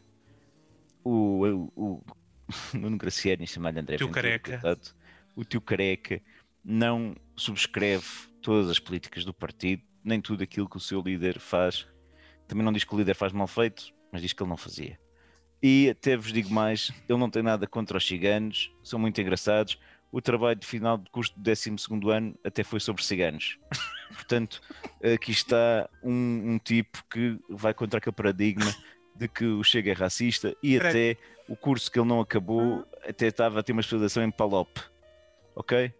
o, 1.03 1.45
o, 1.45 1.71
o 1.75 2.03
Nuno 2.77 2.97
Graciano 2.97 3.43
e 3.43 3.47
chamar-lhe 3.47 3.79
André 3.79 3.97
Ventura, 3.97 4.13
Careca. 4.21 4.51
coitado, 4.59 4.89
o 5.35 5.43
tio 5.43 5.61
Careca 5.61 6.21
não 6.63 7.15
subscreve 7.35 8.05
todas 8.41 8.69
as 8.69 8.79
políticas 8.79 9.25
do 9.25 9.33
partido, 9.33 9.83
nem 10.03 10.21
tudo 10.21 10.43
aquilo 10.43 10.69
que 10.69 10.77
o 10.77 10.79
seu 10.79 11.01
líder 11.01 11.39
faz. 11.39 11.87
Também 12.47 12.63
não 12.63 12.73
diz 12.73 12.83
que 12.83 12.93
o 12.93 12.97
líder 12.97 13.15
faz 13.15 13.31
mal 13.31 13.47
feito, 13.47 13.93
mas 14.11 14.21
diz 14.21 14.33
que 14.33 14.41
ele 14.41 14.49
não 14.49 14.57
fazia. 14.57 14.99
E 15.61 15.89
até 15.89 16.15
vos 16.15 16.31
digo 16.31 16.49
mais, 16.49 16.91
ele 17.07 17.19
não 17.19 17.29
tem 17.29 17.43
nada 17.43 17.67
contra 17.67 17.97
os 17.97 18.07
ciganos, 18.07 18.71
são 18.81 18.97
muito 18.97 19.19
engraçados. 19.19 19.77
O 20.11 20.21
trabalho 20.21 20.57
de 20.57 20.65
final 20.65 20.97
de 20.97 21.09
curso 21.11 21.33
do 21.35 21.41
12 21.41 21.75
ano 22.11 22.35
até 22.43 22.63
foi 22.63 22.79
sobre 22.79 23.03
ciganos. 23.03 23.59
Portanto, 24.13 24.61
aqui 25.13 25.31
está 25.31 25.89
um, 26.01 26.53
um 26.53 26.59
tipo 26.59 27.03
que 27.11 27.37
vai 27.49 27.73
contra 27.73 27.99
aquele 27.99 28.15
paradigma 28.15 28.73
de 29.15 29.27
que 29.27 29.45
o 29.45 29.63
Chega 29.63 29.91
é 29.91 29.93
racista 29.93 30.55
e 30.63 30.77
até 30.77 31.17
o 31.47 31.55
curso 31.55 31.91
que 31.91 31.99
ele 31.99 32.07
não 32.07 32.21
acabou 32.21 32.87
até 33.07 33.27
estava 33.27 33.59
a 33.59 33.63
ter 33.63 33.73
uma 33.73 33.81
especialização 33.81 34.23
em 34.23 34.31
Palop. 34.31 34.69
Ok? 35.59 35.93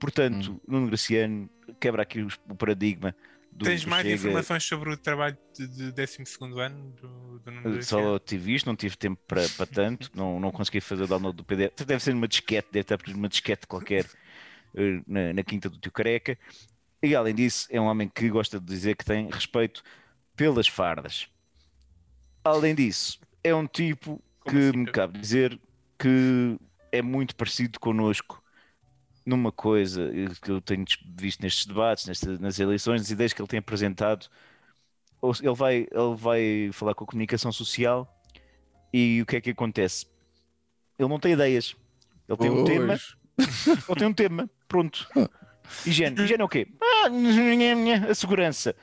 Portanto, 0.00 0.60
Nuno 0.66 0.88
Graciano 0.88 1.48
quebra 1.80 2.02
aqui 2.02 2.20
os- 2.20 2.38
o 2.48 2.54
paradigma 2.56 3.14
do, 3.52 3.64
Tens 3.64 3.84
do 3.84 3.90
mais 3.90 4.02
Chega. 4.02 4.16
informações 4.16 4.64
sobre 4.64 4.90
o 4.92 4.96
trabalho 4.96 5.38
de, 5.56 5.68
de 5.68 5.92
12 5.92 6.60
ano 6.60 6.90
do, 7.00 7.38
do 7.38 7.50
Nuno 7.50 7.74
Graciano? 7.74 8.04
Só 8.04 8.18
tive 8.18 8.54
isto, 8.54 8.66
não 8.66 8.74
tive 8.74 8.96
tempo 8.96 9.20
para, 9.26 9.48
para 9.50 9.66
tanto, 9.66 10.10
não, 10.14 10.40
não 10.40 10.50
consegui 10.50 10.80
fazer 10.80 11.04
o 11.04 11.06
download 11.06 11.36
do 11.36 11.44
PDF. 11.44 11.84
Deve 11.84 12.02
ser 12.02 12.12
numa 12.12 12.26
disquete, 12.26 12.68
deve 12.72 12.82
estar 12.82 12.98
numa 13.08 13.28
disquete 13.28 13.68
qualquer 13.68 14.04
eh, 14.74 15.00
na, 15.06 15.32
na 15.32 15.44
quinta 15.44 15.70
do 15.70 15.78
tio 15.78 15.92
Careca. 15.92 16.36
E 17.00 17.14
além 17.14 17.34
disso, 17.36 17.68
é 17.70 17.80
um 17.80 17.84
homem 17.84 18.08
que 18.08 18.28
gosta 18.28 18.58
de 18.58 18.66
dizer 18.66 18.96
que 18.96 19.04
tem 19.04 19.30
respeito 19.30 19.80
pelas 20.34 20.66
fardas. 20.66 21.28
Além 22.44 22.74
disso, 22.74 23.20
é 23.44 23.54
um 23.54 23.66
tipo 23.66 24.20
Como 24.40 24.56
que 24.56 24.68
assim, 24.68 24.78
me 24.78 24.86
cabe 24.90 25.18
dizer 25.20 25.60
que 25.96 26.58
é 26.90 27.00
muito 27.00 27.36
parecido 27.36 27.78
connosco 27.78 28.42
numa 29.28 29.52
coisa 29.52 30.10
que 30.42 30.50
eu 30.50 30.60
tenho 30.60 30.84
visto 31.16 31.40
nestes 31.42 31.66
debates, 31.66 32.06
nestas, 32.06 32.38
nas 32.38 32.58
eleições, 32.58 33.02
as 33.02 33.10
ideias 33.10 33.32
que 33.32 33.40
ele 33.40 33.48
tem 33.48 33.58
apresentado 33.58 34.28
ele 35.42 35.54
vai, 35.54 35.76
ele 35.76 36.16
vai 36.16 36.70
falar 36.72 36.94
com 36.94 37.04
a 37.04 37.06
comunicação 37.06 37.50
social 37.50 38.08
e 38.92 39.20
o 39.20 39.26
que 39.26 39.36
é 39.36 39.40
que 39.40 39.50
acontece? 39.50 40.06
Ele 40.98 41.08
não 41.08 41.18
tem 41.18 41.32
ideias. 41.32 41.76
Ele 42.28 42.38
tem 42.38 42.50
um 42.50 42.64
tema, 42.64 42.98
ele 43.38 43.98
tem 43.98 44.08
um 44.08 44.12
tema, 44.12 44.50
pronto. 44.68 45.08
Higiene. 45.84 46.20
Higiene 46.20 46.42
é 46.42 46.44
o 46.44 46.48
quê? 46.48 46.66
Ah, 46.80 48.10
a 48.10 48.14
segurança. 48.14 48.74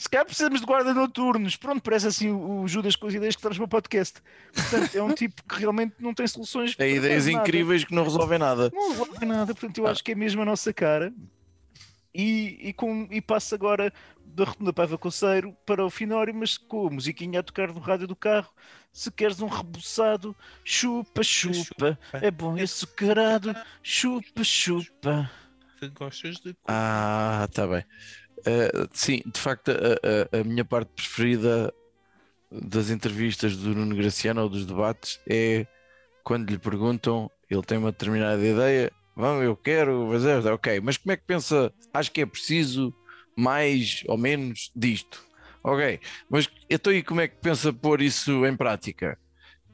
Se 0.00 0.08
calhar 0.08 0.24
precisamos 0.24 0.60
de 0.60 0.66
guarda 0.66 0.94
noturnos. 0.94 1.56
Pronto, 1.56 1.82
parece 1.82 2.06
assim 2.06 2.30
o 2.30 2.66
Judas 2.66 2.96
com 2.96 3.06
as 3.06 3.12
ideias 3.12 3.36
que 3.36 3.42
traz 3.42 3.58
para 3.58 3.66
o 3.66 3.68
podcast. 3.68 4.22
Portanto, 4.50 4.94
é 4.96 5.02
um 5.02 5.12
tipo 5.12 5.42
que 5.46 5.60
realmente 5.60 5.96
não 5.98 6.14
tem 6.14 6.26
soluções. 6.26 6.74
Tem 6.74 6.96
ideias 6.96 7.26
nada. 7.26 7.38
incríveis 7.38 7.84
que 7.84 7.94
não 7.94 8.02
resolvem 8.02 8.38
nada. 8.38 8.70
Não 8.72 8.92
resolvem 8.92 9.28
nada. 9.28 9.54
Portanto, 9.54 9.76
eu 9.76 9.86
acho 9.86 10.02
que 10.02 10.12
é 10.12 10.14
mesmo 10.14 10.40
a 10.40 10.46
nossa 10.46 10.72
cara. 10.72 11.12
E, 12.14 12.68
e, 12.68 12.72
com, 12.72 13.06
e 13.10 13.20
passo 13.20 13.54
agora 13.54 13.92
da 14.24 14.44
Rotunda 14.44 14.72
Paiva 14.72 14.96
Conceiro 14.96 15.54
para 15.66 15.84
o 15.84 15.90
Finório, 15.90 16.34
mas 16.34 16.56
com 16.56 16.86
a 16.86 16.90
musiquinha 16.90 17.40
a 17.40 17.42
tocar 17.42 17.68
no 17.68 17.78
rádio 17.78 18.06
do 18.06 18.16
carro. 18.16 18.50
Se 18.90 19.10
queres 19.10 19.42
um 19.42 19.48
rebuçado, 19.48 20.34
chupa, 20.64 21.22
chupa. 21.22 21.98
É 22.14 22.30
bom 22.30 22.56
e 22.56 22.62
açucarado, 22.62 23.54
chupa, 23.82 24.42
chupa. 24.42 25.30
Que 25.78 25.88
gostas 25.88 26.36
de. 26.36 26.56
Ah, 26.66 27.46
tá 27.52 27.66
bem. 27.66 27.84
Uh, 28.40 28.88
sim, 28.92 29.22
de 29.26 29.40
facto, 29.40 29.70
a, 29.70 30.36
a, 30.36 30.40
a, 30.40 30.44
minha 30.44 30.64
parte 30.64 30.90
preferida 30.94 31.72
das 32.50 32.90
entrevistas 32.90 33.56
do 33.56 33.74
Nuno 33.74 33.94
Graciano 33.94 34.42
ou 34.42 34.48
dos 34.48 34.66
debates 34.66 35.20
é 35.28 35.66
quando 36.24 36.50
lhe 36.50 36.58
perguntam, 36.58 37.30
ele 37.48 37.62
tem 37.62 37.78
uma 37.78 37.92
determinada 37.92 38.44
ideia, 38.44 38.92
vamos, 39.16 39.44
eu 39.44 39.56
quero 39.56 40.08
fazer, 40.10 40.46
ok, 40.52 40.80
mas 40.80 40.96
como 40.96 41.12
é 41.12 41.16
que 41.16 41.24
pensa? 41.24 41.72
Acho 41.92 42.10
que 42.10 42.20
é 42.20 42.26
preciso 42.26 42.94
mais 43.36 44.02
ou 44.06 44.16
menos 44.16 44.70
disto. 44.74 45.22
Ok, 45.62 46.00
mas 46.28 46.48
então 46.70 46.92
e 46.92 47.02
como 47.02 47.20
é 47.20 47.28
que 47.28 47.36
pensa 47.36 47.72
pôr 47.72 48.00
isso 48.00 48.46
em 48.46 48.56
prática? 48.56 49.18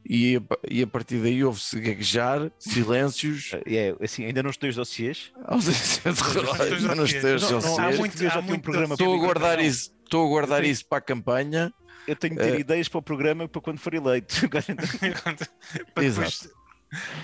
E, 0.08 0.40
e 0.70 0.82
a 0.82 0.86
partir 0.86 1.18
daí 1.18 1.42
houve-se 1.42 1.80
gaguejar, 1.80 2.50
silêncios. 2.58 3.50
É, 3.66 3.94
assim, 4.00 4.24
ainda 4.24 4.42
não 4.42 4.50
estou 4.50 4.68
os 4.68 4.76
dossiês. 4.76 5.32
ainda 5.44 6.94
não 6.94 7.04
estou 7.04 7.34
os 7.34 7.48
dossiês. 7.50 8.92
Estou 8.92 9.14
a 9.14 9.18
guardar 9.18 9.58
isso, 9.60 9.92
estou 10.04 10.24
a 10.24 10.28
guardar 10.28 10.64
isso 10.64 10.84
para 10.86 10.98
a 10.98 11.00
campanha. 11.00 11.72
Eu 12.06 12.14
tenho 12.14 12.36
que 12.36 12.42
ter 12.42 12.54
uh, 12.54 12.60
ideias 12.60 12.88
para 12.88 12.98
o 12.98 13.02
programa 13.02 13.48
para 13.48 13.60
quando 13.60 13.78
for 13.78 13.92
eleito. 13.92 14.36
Exato. 16.00 16.50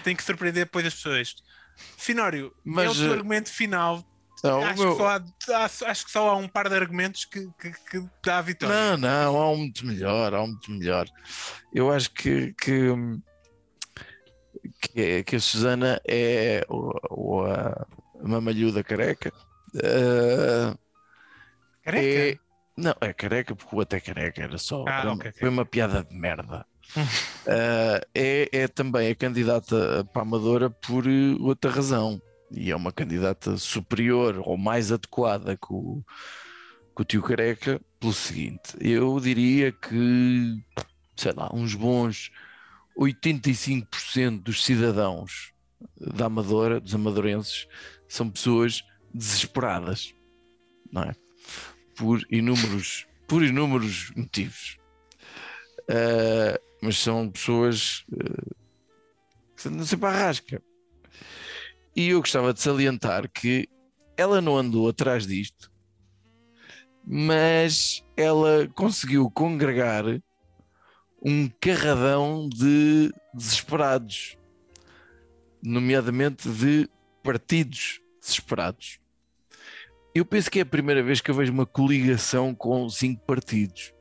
Tem 0.03 0.16
que 0.16 0.25
surpreender 0.25 0.64
depois 0.64 0.85
as 0.85 0.95
pessoas. 0.95 1.37
Finório, 1.97 2.53
mas, 2.64 2.88
é 2.88 2.90
o 2.90 2.95
teu 2.95 3.12
argumento 3.12 3.49
final 3.51 4.05
não, 4.42 4.64
acho, 4.64 4.83
meu... 4.83 4.96
que 4.96 5.52
há, 5.52 5.64
acho, 5.64 6.05
que 6.05 6.11
só 6.11 6.31
há 6.31 6.37
um 6.37 6.48
par 6.48 6.68
de 6.68 6.74
argumentos 6.74 7.24
que, 7.24 7.48
que, 7.61 7.70
que 7.70 8.05
dá 8.24 8.38
a 8.38 8.42
vitória. 8.42 8.74
Não, 8.74 8.96
não, 8.96 9.37
há 9.40 9.50
um 9.52 9.57
muito 9.59 9.87
melhor, 9.87 10.35
há 10.35 10.42
um 10.42 10.48
muito 10.48 10.70
melhor. 10.72 11.07
Eu 11.72 11.92
acho 11.92 12.11
que, 12.12 12.52
que, 12.55 12.88
que, 14.81 15.22
que 15.22 15.37
a 15.37 15.40
Susana 15.40 16.00
é 16.05 16.66
o, 16.68 16.92
o, 17.11 17.44
a 17.44 17.87
mamalhuda 18.20 18.83
careca. 18.83 19.33
Uh, 19.76 20.76
careca? 21.85 22.37
É, 22.37 22.38
não, 22.76 22.94
é 23.00 23.12
careca 23.12 23.55
porque 23.55 23.76
o 23.76 23.81
até 23.81 24.00
careca 24.00 24.42
era 24.42 24.59
só. 24.59 24.85
Ah, 24.88 25.02
era, 25.02 25.12
okay, 25.12 25.31
foi 25.31 25.48
uma 25.50 25.64
piada 25.64 26.02
de 26.02 26.16
merda. 26.16 26.66
uh, 26.96 28.05
é, 28.12 28.48
é 28.50 28.66
também 28.66 29.09
a 29.09 29.14
candidata 29.14 30.05
para 30.12 30.22
a 30.22 30.24
Amadora 30.24 30.68
por 30.68 31.05
outra 31.40 31.70
razão 31.70 32.20
e 32.55 32.71
é 32.71 32.77
uma 32.77 32.93
candidata 32.93 33.57
superior 33.57 34.43
ou 34.45 34.57
mais 34.57 34.93
adequada 34.93 35.57
que 35.57 35.73
o, 35.73 36.03
que 36.95 37.03
o 37.03 37.05
tio 37.05 37.23
Careca, 37.23 37.81
pelo 37.99 38.12
seguinte: 38.12 38.77
eu 38.81 39.19
diria 39.19 39.73
que, 39.73 40.62
sei 41.17 41.33
lá, 41.33 41.51
uns 41.53 41.75
bons 41.75 42.31
85% 42.99 44.43
dos 44.43 44.65
cidadãos 44.65 45.53
da 45.99 46.27
Amadora, 46.27 46.81
dos 46.81 46.95
amadorenses, 46.95 47.67
são 48.09 48.31
pessoas 48.31 48.85
desesperadas, 49.12 50.15
não 50.93 51.03
é? 51.03 51.15
Por 51.97 52.21
inúmeros, 52.31 53.07
por 53.27 53.43
inúmeros 53.43 54.12
motivos. 54.17 54.79
Uh, 55.83 56.59
mas 56.81 56.99
são 56.99 57.29
pessoas 57.29 58.05
uh, 58.12 58.57
que 59.57 59.69
andam 59.69 59.85
sempre 59.85 60.07
à 60.07 60.11
rasca. 60.11 60.62
E 61.94 62.09
eu 62.09 62.20
gostava 62.20 62.55
de 62.55 62.61
salientar 62.61 63.31
que 63.31 63.68
ela 64.16 64.40
não 64.40 64.57
andou 64.57 64.88
atrás 64.88 65.26
disto, 65.26 65.70
mas 67.05 68.02
ela 68.16 68.68
conseguiu 68.74 69.31
congregar 69.31 70.05
um 71.24 71.48
carradão 71.61 72.48
de 72.48 73.12
desesperados, 73.35 74.37
nomeadamente 75.62 76.48
de 76.48 76.88
partidos 77.22 78.00
desesperados. 78.20 78.98
Eu 80.14 80.24
penso 80.24 80.50
que 80.50 80.59
é 80.59 80.62
a 80.62 80.66
primeira 80.66 81.02
vez 81.02 81.20
que 81.20 81.31
eu 81.31 81.35
vejo 81.35 81.52
uma 81.52 81.66
coligação 81.66 82.55
com 82.55 82.88
cinco 82.88 83.24
partidos, 83.24 83.94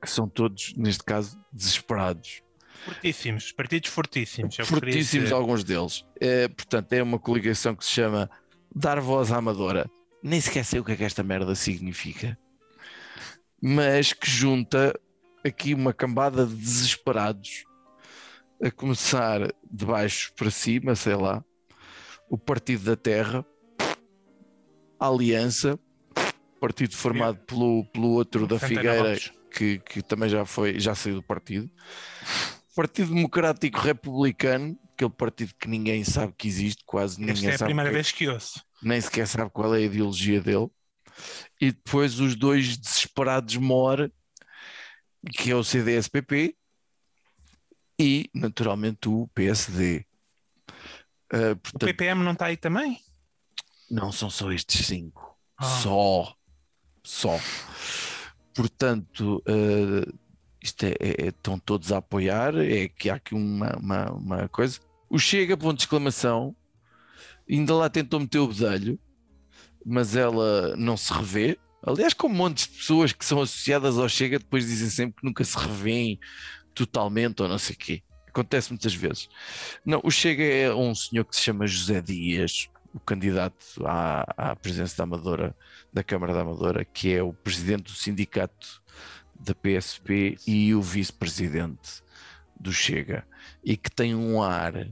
que 0.00 0.10
são 0.10 0.28
todos, 0.28 0.74
neste 0.76 1.04
caso, 1.04 1.38
desesperados. 1.52 2.42
Fortíssimos, 2.84 3.52
partidos 3.52 3.90
fortíssimos. 3.90 4.58
É 4.58 4.64
fortíssimos 4.64 5.32
alguns 5.32 5.64
deles. 5.64 6.04
É, 6.20 6.48
portanto, 6.48 6.92
é 6.92 7.02
uma 7.02 7.18
coligação 7.18 7.74
que 7.74 7.84
se 7.84 7.90
chama 7.90 8.30
Dar 8.74 9.00
Voz 9.00 9.30
à 9.30 9.36
Amadora. 9.36 9.90
Nem 10.22 10.40
sequer 10.40 10.64
sei 10.64 10.80
o 10.80 10.84
que 10.84 10.92
é 10.92 10.96
que 10.96 11.04
esta 11.04 11.22
merda 11.22 11.54
significa. 11.54 12.38
Mas 13.62 14.12
que 14.12 14.28
junta 14.28 14.98
aqui 15.44 15.74
uma 15.74 15.92
cambada 15.92 16.46
de 16.46 16.54
desesperados 16.54 17.64
a 18.62 18.70
começar 18.70 19.40
de 19.70 19.84
baixo 19.84 20.32
para 20.34 20.50
cima, 20.50 20.94
sei 20.94 21.14
lá, 21.14 21.42
o 22.28 22.36
Partido 22.36 22.84
da 22.84 22.96
Terra, 22.96 23.44
a 24.98 25.06
Aliança, 25.06 25.78
partido 26.60 26.94
formado 26.94 27.38
pelo, 27.46 27.84
pelo 27.86 28.10
outro 28.10 28.46
da 28.46 28.58
Figueira, 28.58 29.18
que, 29.50 29.78
que 29.78 30.02
também 30.02 30.28
já 30.28 30.44
foi, 30.44 30.78
já 30.78 30.94
saiu 30.94 31.16
do 31.16 31.22
partido, 31.22 31.70
Partido 32.80 33.14
Democrático 33.14 33.78
Republicano, 33.78 34.74
aquele 34.94 35.10
partido 35.10 35.52
que 35.60 35.68
ninguém 35.68 36.02
sabe 36.02 36.32
que 36.32 36.48
existe, 36.48 36.82
quase 36.86 37.20
ninguém 37.20 37.36
sabe. 37.36 37.48
Esta 37.48 37.64
é 37.64 37.66
a 37.66 37.68
primeira 37.68 37.90
que, 37.90 37.94
vez 37.94 38.10
que 38.10 38.26
ouço. 38.26 38.64
Nem 38.82 38.98
sequer 38.98 39.28
sabe 39.28 39.50
qual 39.50 39.74
é 39.74 39.78
a 39.78 39.82
ideologia 39.82 40.40
dele. 40.40 40.66
E 41.60 41.72
depois 41.72 42.18
os 42.20 42.34
dois 42.34 42.78
desesperados 42.78 43.54
MOR, 43.56 44.10
que 45.30 45.50
é 45.50 45.54
o 45.54 45.62
CDSPP 45.62 46.56
e, 47.98 48.30
naturalmente, 48.34 49.10
o 49.10 49.28
PSD. 49.34 50.06
Uh, 51.30 51.52
ah, 51.52 51.56
portanto, 51.62 51.82
o 51.82 51.86
PPM 51.86 52.24
não 52.24 52.32
está 52.32 52.46
aí 52.46 52.56
também? 52.56 52.98
Não, 53.90 54.10
são 54.10 54.30
só 54.30 54.50
estes 54.50 54.86
cinco. 54.86 55.38
Oh. 55.60 55.64
Só. 55.66 56.36
Só. 57.04 57.40
Portanto, 58.54 59.42
uh, 59.46 60.19
isto 60.62 60.84
é, 60.84 60.94
é, 61.00 61.28
estão 61.28 61.58
todos 61.58 61.90
a 61.90 61.98
apoiar, 61.98 62.54
é 62.56 62.88
que 62.88 63.08
há 63.08 63.14
aqui 63.14 63.34
uma, 63.34 63.76
uma, 63.76 64.12
uma, 64.12 64.48
coisa. 64.48 64.78
O 65.08 65.18
Chega, 65.18 65.56
ponto 65.56 65.78
de 65.78 65.84
exclamação, 65.84 66.54
ainda 67.48 67.74
lá 67.74 67.88
tentou 67.88 68.20
meter 68.20 68.38
o 68.38 68.48
bedelho, 68.48 68.98
mas 69.84 70.14
ela 70.14 70.76
não 70.76 70.96
se 70.96 71.12
revê. 71.12 71.58
Aliás, 71.82 72.12
com 72.12 72.26
um 72.26 72.34
monte 72.34 72.68
de 72.68 72.76
pessoas 72.76 73.12
que 73.12 73.24
são 73.24 73.40
associadas 73.40 73.98
ao 73.98 74.08
Chega, 74.08 74.38
depois 74.38 74.66
dizem 74.66 74.90
sempre 74.90 75.20
que 75.20 75.26
nunca 75.26 75.42
se 75.42 75.56
revêem 75.56 76.18
totalmente 76.74 77.42
ou 77.42 77.48
não 77.48 77.58
sei 77.58 77.74
o 77.74 77.78
quê. 77.78 78.02
Acontece 78.28 78.70
muitas 78.70 78.94
vezes. 78.94 79.28
Não, 79.84 80.00
o 80.04 80.10
Chega 80.10 80.44
é 80.44 80.72
um 80.72 80.94
senhor 80.94 81.24
que 81.24 81.34
se 81.34 81.42
chama 81.42 81.66
José 81.66 82.00
Dias, 82.02 82.68
o 82.94 83.00
candidato 83.00 83.64
à, 83.84 84.24
à 84.36 84.56
presidência 84.56 84.98
da 84.98 85.04
Amadora, 85.04 85.56
da 85.92 86.04
Câmara 86.04 86.34
da 86.34 86.42
Amadora, 86.42 86.84
que 86.84 87.12
é 87.12 87.22
o 87.22 87.32
presidente 87.32 87.84
do 87.84 87.90
sindicato 87.90 88.80
da 89.40 89.54
PSP 89.54 90.36
e 90.46 90.74
o 90.74 90.82
vice-presidente 90.82 92.02
do 92.58 92.72
Chega 92.72 93.26
e 93.64 93.76
que 93.76 93.90
tem 93.90 94.14
um 94.14 94.42
ar 94.42 94.86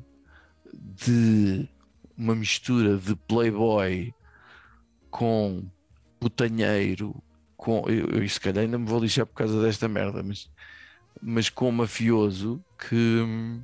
de 0.73 1.69
uma 2.17 2.35
mistura 2.35 2.97
de 2.97 3.15
playboy 3.15 4.13
com 5.11 5.65
putanheiro, 6.19 7.15
com 7.57 7.85
eu, 7.89 8.07
eu 8.07 8.29
se 8.29 8.41
calhar 8.41 8.65
ainda 8.65 8.79
me 8.79 8.87
vou 8.87 9.01
lixar 9.01 9.27
por 9.27 9.35
causa 9.35 9.63
desta 9.63 9.87
merda, 9.87 10.23
mas, 10.23 10.51
mas 11.21 11.51
com 11.51 11.71
mafioso 11.71 12.63
que 12.79 13.61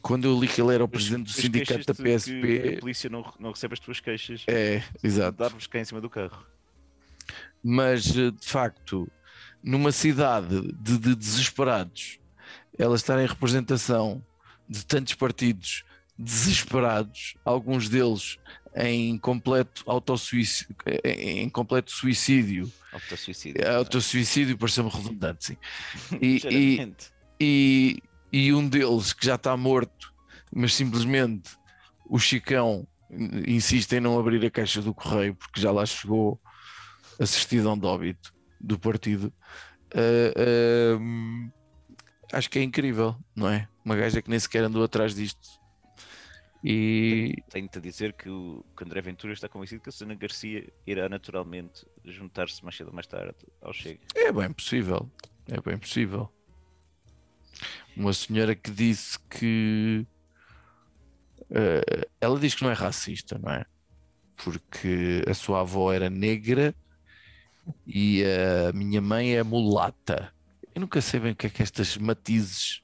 quando 0.00 0.26
eu 0.26 0.38
li 0.38 0.46
que 0.46 0.60
ele 0.60 0.74
era 0.74 0.84
o 0.84 0.88
presidente 0.88 1.24
do 1.24 1.32
sindicato 1.32 1.84
da 1.84 1.94
PSP. 1.94 2.76
A 2.76 2.80
polícia 2.80 3.10
não, 3.10 3.32
não 3.38 3.50
recebe 3.50 3.74
as 3.74 3.80
tuas 3.80 4.00
queixas. 4.00 4.44
É, 4.46 4.82
exato. 5.02 5.36
Dar-vos 5.36 5.66
cá 5.66 5.80
em 5.80 5.84
cima 5.84 6.00
do 6.00 6.08
carro 6.08 6.46
mas 7.62 8.16
eh, 8.16 8.30
de 8.30 8.46
facto, 8.46 9.10
numa 9.62 9.92
cidade 9.92 10.72
de, 10.74 10.98
de 10.98 11.14
desesperados, 11.14 12.18
ela 12.78 12.96
estar 12.96 13.20
em 13.22 13.26
representação 13.26 14.24
de 14.68 14.84
tantos 14.84 15.14
partidos 15.14 15.84
desesperados, 16.18 17.34
alguns 17.44 17.88
deles 17.88 18.38
em 18.74 19.16
completo 19.18 19.82
autossuicídio, 19.86 20.76
em 21.04 21.48
completo 21.48 21.90
suicídio 21.90 22.70
Autossuicídio. 22.92 23.62
É, 23.62 23.74
autossuicídio, 23.74 24.56
pareceu-me 24.56 24.90
redundante, 24.90 25.46
sim. 25.46 25.56
E, 26.20 26.40
e, 26.50 26.92
e, 27.40 28.02
e 28.32 28.54
um 28.54 28.68
deles 28.68 29.12
que 29.12 29.26
já 29.26 29.34
está 29.34 29.56
morto, 29.56 30.12
mas 30.52 30.74
simplesmente 30.74 31.50
o 32.08 32.18
Chicão 32.18 32.86
insiste 33.46 33.92
em 33.92 34.00
não 34.00 34.18
abrir 34.18 34.44
a 34.44 34.50
caixa 34.50 34.82
do 34.82 34.92
correio 34.92 35.34
porque 35.34 35.60
já 35.60 35.70
lá 35.70 35.84
chegou 35.86 36.40
a 37.18 37.26
certidão 37.26 37.78
de 37.78 37.86
óbito 37.86 38.34
do 38.60 38.78
partido. 38.78 39.32
Ah, 39.94 40.32
ah, 40.36 42.36
acho 42.36 42.50
que 42.50 42.58
é 42.58 42.62
incrível, 42.62 43.16
não 43.34 43.48
é? 43.48 43.68
Uma 43.84 43.96
gaja 43.96 44.20
que 44.20 44.28
nem 44.30 44.38
sequer 44.38 44.64
andou 44.64 44.82
atrás 44.82 45.14
disto. 45.14 45.58
E 46.62 47.36
Tenho-te 47.50 47.78
a 47.78 47.80
dizer 47.80 48.12
que 48.14 48.28
o 48.28 48.64
que 48.76 48.84
André 48.84 49.00
Ventura 49.00 49.32
está 49.32 49.48
convencido 49.48 49.80
que 49.80 49.90
a 49.90 49.92
Susana 49.92 50.14
Garcia 50.16 50.70
irá 50.86 51.08
naturalmente 51.08 51.86
juntar-se 52.04 52.62
mais 52.64 52.76
cedo 52.76 52.88
ou 52.88 52.94
mais 52.94 53.06
tarde 53.06 53.36
ao 53.62 53.72
Chega. 53.72 54.00
é 54.14 54.32
bem 54.32 54.52
possível, 54.52 55.08
é 55.46 55.60
bem 55.60 55.78
possível. 55.78 56.28
Uma 57.96 58.12
senhora 58.12 58.56
que 58.56 58.70
disse 58.72 59.18
que 59.30 60.04
eh, 61.50 62.08
ela 62.20 62.38
diz 62.38 62.54
que 62.54 62.62
não 62.62 62.70
é 62.70 62.74
racista, 62.74 63.38
não 63.38 63.52
é? 63.52 63.64
Porque 64.36 65.24
a 65.28 65.34
sua 65.34 65.60
avó 65.60 65.92
era 65.92 66.10
negra 66.10 66.74
e 67.86 68.22
a 68.24 68.72
minha 68.72 69.00
mãe 69.00 69.34
é 69.34 69.42
mulata. 69.42 70.32
Eu 70.74 70.80
nunca 70.80 71.00
sei 71.00 71.20
bem 71.20 71.32
o 71.32 71.36
que 71.36 71.46
é 71.46 71.50
que 71.50 71.62
estas 71.62 71.96
matizes, 71.96 72.82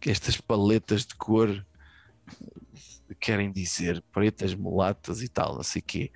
que 0.00 0.10
estas 0.10 0.40
paletas 0.40 1.06
de 1.06 1.14
cor 1.14 1.64
querem 3.20 3.52
dizer, 3.52 4.02
pretas, 4.12 4.54
mulatas 4.54 5.22
e 5.22 5.28
tal, 5.28 5.54
não 5.54 5.62
sei 5.62 5.80
quê. 5.80 6.10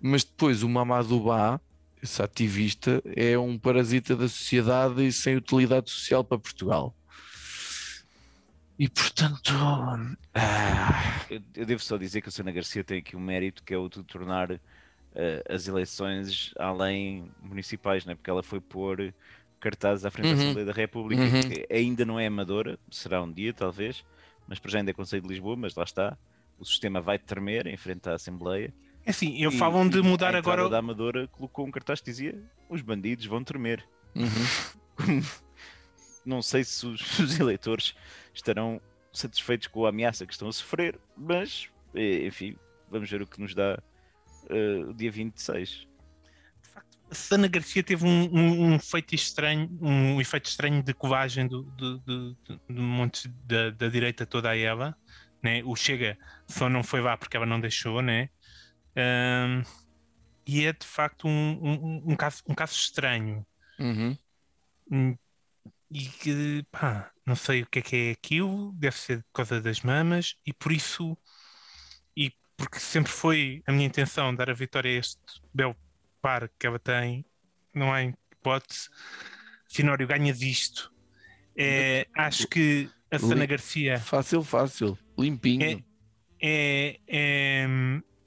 Mas 0.00 0.24
depois 0.24 0.62
o 0.62 0.68
Mamadou 0.68 1.24
Ba, 1.24 1.60
esse 2.02 2.22
ativista, 2.22 3.02
é 3.16 3.38
um 3.38 3.58
parasita 3.58 4.14
da 4.14 4.28
sociedade 4.28 5.06
e 5.06 5.12
sem 5.12 5.36
utilidade 5.36 5.90
social 5.90 6.22
para 6.22 6.38
Portugal. 6.38 6.94
E 8.78 8.88
portanto, 8.90 9.52
ah, 10.34 11.24
Eu, 11.30 11.40
eu 11.54 11.66
devo 11.66 11.82
só 11.82 11.96
dizer 11.96 12.20
que 12.20 12.28
a 12.28 12.30
Susana 12.30 12.52
Garcia 12.52 12.84
tem 12.84 12.98
aqui 12.98 13.16
um 13.16 13.20
mérito 13.20 13.64
que 13.64 13.72
é 13.72 13.78
o 13.78 13.88
de 13.88 14.02
tornar 14.04 14.60
eh, 15.16 15.42
as 15.48 15.66
eleições 15.66 16.52
além 16.58 17.28
municipais, 17.42 18.04
né? 18.06 18.14
porque 18.14 18.30
ela 18.30 18.42
foi 18.42 18.60
pôr 18.60 19.12
cartazes 19.58 20.04
à 20.04 20.10
frente 20.10 20.26
Uhum. 20.28 20.36
da 20.36 20.42
Assembleia 20.42 20.66
da 20.66 20.72
República, 20.72 21.22
Uhum. 21.24 21.40
que 21.48 21.66
ainda 21.74 22.04
não 22.04 22.20
é 22.20 22.26
amadora, 22.26 22.78
será 22.90 23.20
um 23.22 23.32
dia 23.32 23.52
talvez, 23.52 24.04
mas 24.46 24.58
para 24.60 24.70
já 24.70 24.78
ainda 24.78 24.90
é 24.90 24.94
Conselho 24.94 25.22
de 25.22 25.28
Lisboa, 25.28 25.56
mas 25.56 25.74
lá 25.74 25.82
está. 25.84 26.16
O 26.58 26.64
sistema 26.64 27.00
vai 27.00 27.18
tremer 27.18 27.66
em 27.66 27.76
frente 27.76 28.08
à 28.08 28.14
Assembleia. 28.14 28.72
É 29.04 29.10
assim, 29.10 29.42
eu 29.42 29.50
E- 29.50 29.58
falam 29.58 29.88
de 29.88 30.00
mudar 30.02 30.28
entrada 30.34 30.38
agora. 30.62 30.68
da 30.68 30.78
Amadora 30.78 31.26
colocou 31.28 31.66
um 31.66 31.70
cartaz 31.70 32.00
que 32.00 32.06
dizia 32.10 32.40
os 32.68 32.80
bandidos 32.82 33.24
vão 33.26 33.42
tremer. 33.42 33.84
uhum. 34.14 34.26
Não 36.24 36.42
sei 36.42 36.64
se 36.64 36.84
os, 36.86 37.18
os 37.20 37.38
eleitores 37.38 37.94
estarão 38.34 38.80
satisfeitos 39.12 39.68
com 39.68 39.86
a 39.86 39.90
ameaça 39.90 40.26
que 40.26 40.32
estão 40.32 40.48
a 40.48 40.52
sofrer, 40.52 40.98
mas 41.16 41.68
eh, 41.94 42.26
enfim, 42.26 42.56
vamos 42.90 43.08
ver 43.10 43.22
o 43.22 43.26
que 43.26 43.40
nos 43.40 43.54
dá 43.54 43.78
o 44.50 44.94
dia 44.94 45.10
26. 45.10 45.86
De 46.62 46.68
facto, 46.68 46.98
a 47.10 47.14
Sana 47.14 47.48
Garcia 47.48 47.82
teve 47.82 48.04
um, 48.04 48.24
um, 48.32 48.66
um 48.70 48.74
efeito 48.76 49.14
estranho, 49.14 49.68
um 49.80 50.20
efeito 50.20 50.46
estranho 50.48 50.82
de 50.82 50.92
covagem 50.94 51.46
do, 51.46 51.62
do, 51.62 51.98
do, 52.00 52.34
do- 52.34 52.60
do 52.68 52.82
monte 52.82 53.28
da, 53.44 53.70
da 53.70 53.88
direita 53.88 54.26
toda 54.26 54.50
a 54.50 54.56
ela. 54.56 54.96
Né? 55.42 55.62
O 55.64 55.76
Chega 55.76 56.16
só 56.48 56.68
não 56.68 56.82
foi 56.82 57.00
lá 57.00 57.16
porque 57.16 57.36
ela 57.36 57.46
não 57.46 57.60
deixou, 57.60 58.02
né? 58.02 58.28
Ahm, 58.96 59.62
e 60.46 60.64
é 60.64 60.72
de 60.72 60.86
facto 60.86 61.26
um, 61.28 61.58
um, 61.62 62.12
um 62.12 62.16
caso, 62.16 62.42
um 62.48 62.54
caso 62.54 62.74
estranho. 62.74 63.46
Uhum. 63.78 64.16
Hum, 64.90 65.16
E 65.90 66.00
que, 66.06 66.64
pá, 66.70 67.10
não 67.24 67.36
sei 67.36 67.62
o 67.62 67.66
que 67.66 67.78
é 67.78 67.82
que 67.82 67.96
é 67.96 68.10
aquilo, 68.12 68.72
deve 68.74 68.96
ser 68.96 69.22
por 69.24 69.32
causa 69.34 69.60
das 69.60 69.80
mamas, 69.82 70.34
e 70.44 70.52
por 70.52 70.72
isso, 70.72 71.16
porque 72.56 72.78
sempre 72.78 73.12
foi 73.12 73.62
a 73.66 73.72
minha 73.72 73.86
intenção 73.86 74.34
dar 74.34 74.48
a 74.50 74.54
vitória 74.54 74.90
a 74.90 74.94
este 74.94 75.20
belo 75.52 75.76
par 76.22 76.48
que 76.58 76.66
ela 76.66 76.78
tem, 76.78 77.24
não 77.74 77.92
há 77.92 78.02
hipótese. 78.02 78.88
Finório, 79.68 80.06
ganhas 80.06 80.40
isto. 80.40 80.92
É, 81.56 82.06
acho 82.14 82.46
que 82.48 82.88
a 83.10 83.18
Sana 83.18 83.46
Garcia 83.46 83.98
Fácil, 83.98 84.42
fácil, 84.42 84.98
limpinho. 85.18 85.84
é, 86.42 86.98
é, 87.08 87.66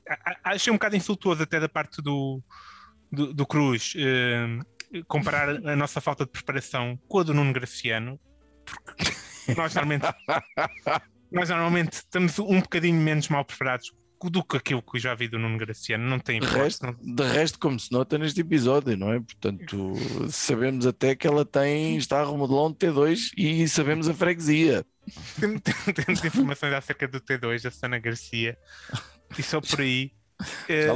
a- 0.10 0.52
achei 0.52 0.72
um 0.72 0.76
bocado 0.78 0.96
insultuoso 0.96 1.44
até 1.44 1.60
da 1.60 1.70
parte 1.70 2.02
do, 2.02 2.42
do, 3.12 3.34
do 3.34 3.46
Cruz 3.46 3.94
hum, 3.96 4.62
comparar 5.08 5.50
a 5.50 5.76
nossa 5.76 6.02
falta 6.02 6.26
de 6.26 6.32
preparação 6.32 6.98
com 7.08 7.20
a 7.20 7.24
do 7.24 7.34
Nuno 7.34 7.54
Graciano, 7.54 8.20
porque 8.66 9.12
nós 9.56 9.76
normalmente, 9.76 10.06
nós 11.32 11.50
normalmente 11.50 11.94
estamos 11.94 12.40
um 12.40 12.60
bocadinho 12.62 13.00
menos 13.00 13.28
mal 13.28 13.46
preparados 13.46 13.92
do 14.28 14.44
que 14.44 14.58
aquilo 14.58 14.82
que 14.82 14.98
já 14.98 15.14
vi 15.14 15.28
do 15.28 15.38
Nuno 15.38 15.56
Graciano, 15.60 16.04
não 16.10 16.18
tem 16.20 16.40
De 16.40 16.48
resto, 16.48 16.84
não- 16.84 16.94
de 17.16 17.24
resto, 17.24 17.60
como 17.60 17.80
se 17.80 17.92
nota 17.92 18.18
neste 18.18 18.42
episódio, 18.42 18.98
não 18.98 19.14
é? 19.14 19.20
Portanto, 19.20 19.94
sabemos 20.32 20.88
até 20.88 21.16
que 21.16 21.28
ela 21.28 21.46
tem, 21.46 21.96
está 21.98 22.22
a 22.22 22.26
remodelar 22.26 22.66
um 22.66 22.74
T2 22.74 23.32
e 23.38 23.68
sabemos 23.68 24.10
a 24.10 24.14
freguesia. 24.16 24.84
Tem- 25.40 25.60
tem- 25.60 25.94
temos 25.94 26.26
informações 26.26 26.74
acerca 26.74 27.08
do 27.08 27.22
T2 27.22 27.62
da 27.62 27.70
Sana 27.72 28.00
Garcia 28.00 28.58
e 29.38 29.44
só 29.44 29.62
por 29.62 29.82
aí 29.82 30.12
eh, 30.68 30.88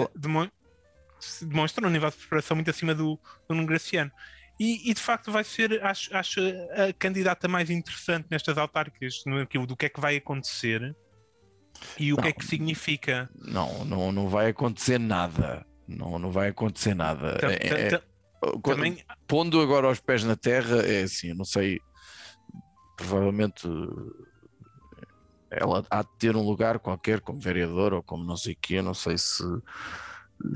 demonstra 1.41 1.85
um 1.87 1.89
nível 1.89 2.09
de 2.09 2.17
preparação 2.17 2.55
muito 2.55 2.69
acima 2.69 2.93
do, 2.93 3.19
do 3.47 3.55
Nuno 3.55 3.67
Graciano. 3.67 4.11
E, 4.59 4.89
e, 4.89 4.93
de 4.93 5.01
facto 5.01 5.31
vai 5.31 5.43
ser, 5.43 5.83
acho, 5.83 6.15
acho 6.15 6.39
a 6.39 6.93
candidata 6.93 7.47
mais 7.47 7.69
interessante 7.69 8.27
nestas 8.29 8.57
autárquicas, 8.57 9.23
no 9.25 9.39
aquilo 9.41 9.65
do 9.65 9.75
que 9.75 9.87
é 9.87 9.89
que 9.89 9.99
vai 9.99 10.15
acontecer 10.17 10.95
e 11.99 12.13
o 12.13 12.17
que 12.17 12.27
é 12.27 12.31
que 12.31 12.45
significa. 12.45 13.29
Não, 13.35 13.83
não, 13.85 14.11
não 14.11 14.27
vai 14.27 14.49
acontecer 14.49 14.99
nada. 14.99 15.65
Não, 15.87 16.17
não 16.17 16.31
vai 16.31 16.49
acontecer 16.49 16.93
nada. 16.95 17.37
Tam- 17.39 17.49
É- 17.51 17.89
tam- 17.89 17.97
é- 17.97 18.59
também, 18.61 19.03
pondo 19.27 19.61
agora 19.61 19.89
os 19.89 19.99
pés 19.99 20.23
na 20.23 20.35
terra, 20.35 20.77
é 20.85 21.03
assim, 21.03 21.29
eu 21.29 21.35
não 21.35 21.45
sei, 21.45 21.79
provavelmente 22.97 23.67
ela 25.49 25.85
há 25.89 26.01
de 26.01 26.09
ter 26.17 26.35
um 26.35 26.41
lugar 26.41 26.79
qualquer 26.79 27.21
como 27.21 27.39
vereadora 27.39 27.95
ou 27.97 28.03
como 28.03 28.23
não 28.23 28.35
sei 28.35 28.53
o 28.53 28.57
quê, 28.59 28.81
não 28.81 28.93
sei 28.93 29.17
se, 29.17 29.43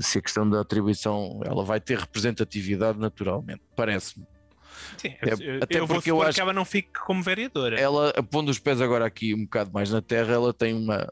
se 0.00 0.18
a 0.18 0.22
questão 0.22 0.48
da 0.48 0.60
atribuição, 0.60 1.40
ela 1.44 1.64
vai 1.64 1.80
ter 1.80 1.98
representatividade 1.98 2.98
naturalmente, 2.98 3.62
parece-me. 3.76 4.26
Sim, 4.96 5.08
é- 5.08 5.32
eu, 5.56 5.62
até 5.62 5.78
eu 5.78 5.86
vou 5.86 5.96
porque 5.96 6.10
eu 6.10 6.16
supor 6.16 6.28
acho- 6.28 6.34
que 6.36 6.40
ela 6.40 6.52
não 6.52 6.64
fique 6.64 6.90
como 7.04 7.22
vereadora. 7.22 7.78
Ela, 7.78 8.12
pondo 8.30 8.50
os 8.50 8.58
pés 8.58 8.80
agora 8.80 9.04
aqui 9.06 9.34
um 9.34 9.44
bocado 9.44 9.70
mais 9.72 9.90
na 9.90 10.00
terra, 10.02 10.32
ela 10.34 10.52
tem 10.52 10.74
uma, 10.74 11.08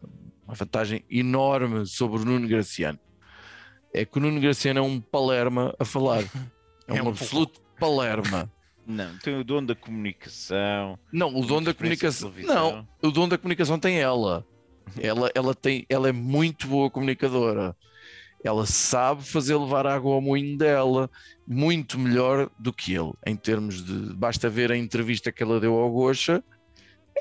uma 0.46 0.54
vantagem 0.54 1.04
enorme 1.10 1.86
sobre 1.86 2.20
o 2.20 2.24
Nuno 2.24 2.46
Graciano. 2.48 2.98
É 3.94 4.04
que 4.04 4.18
o 4.18 4.20
Nuno 4.20 4.40
Graciano 4.40 4.80
é 4.80 4.82
um 4.82 5.00
palerma 5.00 5.74
a 5.78 5.84
falar. 5.84 6.22
É, 6.22 6.26
É 6.88 6.92
um 6.92 6.96
um 6.96 7.02
pouco. 7.04 7.18
absoluto 7.22 7.60
palerma. 7.80 8.48
Não, 8.86 9.18
tem 9.18 9.34
o 9.40 9.42
dono 9.42 9.66
da 9.66 9.74
comunicação. 9.74 10.96
Não, 11.12 11.34
o 11.36 11.44
dono 11.44 11.66
da 11.66 11.74
comunicação. 11.74 12.32
Não, 12.44 12.86
o 13.02 13.10
dono 13.10 13.28
da 13.28 13.36
comunicação 13.38 13.76
tem 13.78 13.98
ela. 13.98 14.46
Ela, 15.00 15.28
ela, 15.34 15.52
tem, 15.52 15.84
ela 15.88 16.08
é 16.08 16.12
muito 16.12 16.68
boa 16.68 16.88
comunicadora. 16.88 17.74
Ela 18.44 18.66
sabe 18.66 19.24
fazer 19.24 19.56
levar 19.56 19.86
água 19.86 20.14
ao 20.14 20.20
moinho 20.20 20.56
dela 20.56 21.10
muito 21.46 21.98
melhor 21.98 22.50
do 22.58 22.72
que 22.72 22.94
ele. 22.94 23.12
Em 23.26 23.36
termos 23.36 23.84
de. 23.84 24.14
Basta 24.14 24.48
ver 24.48 24.70
a 24.70 24.76
entrevista 24.76 25.32
que 25.32 25.42
ela 25.42 25.58
deu 25.60 25.74
ao 25.74 25.90
Gocha. 25.90 26.42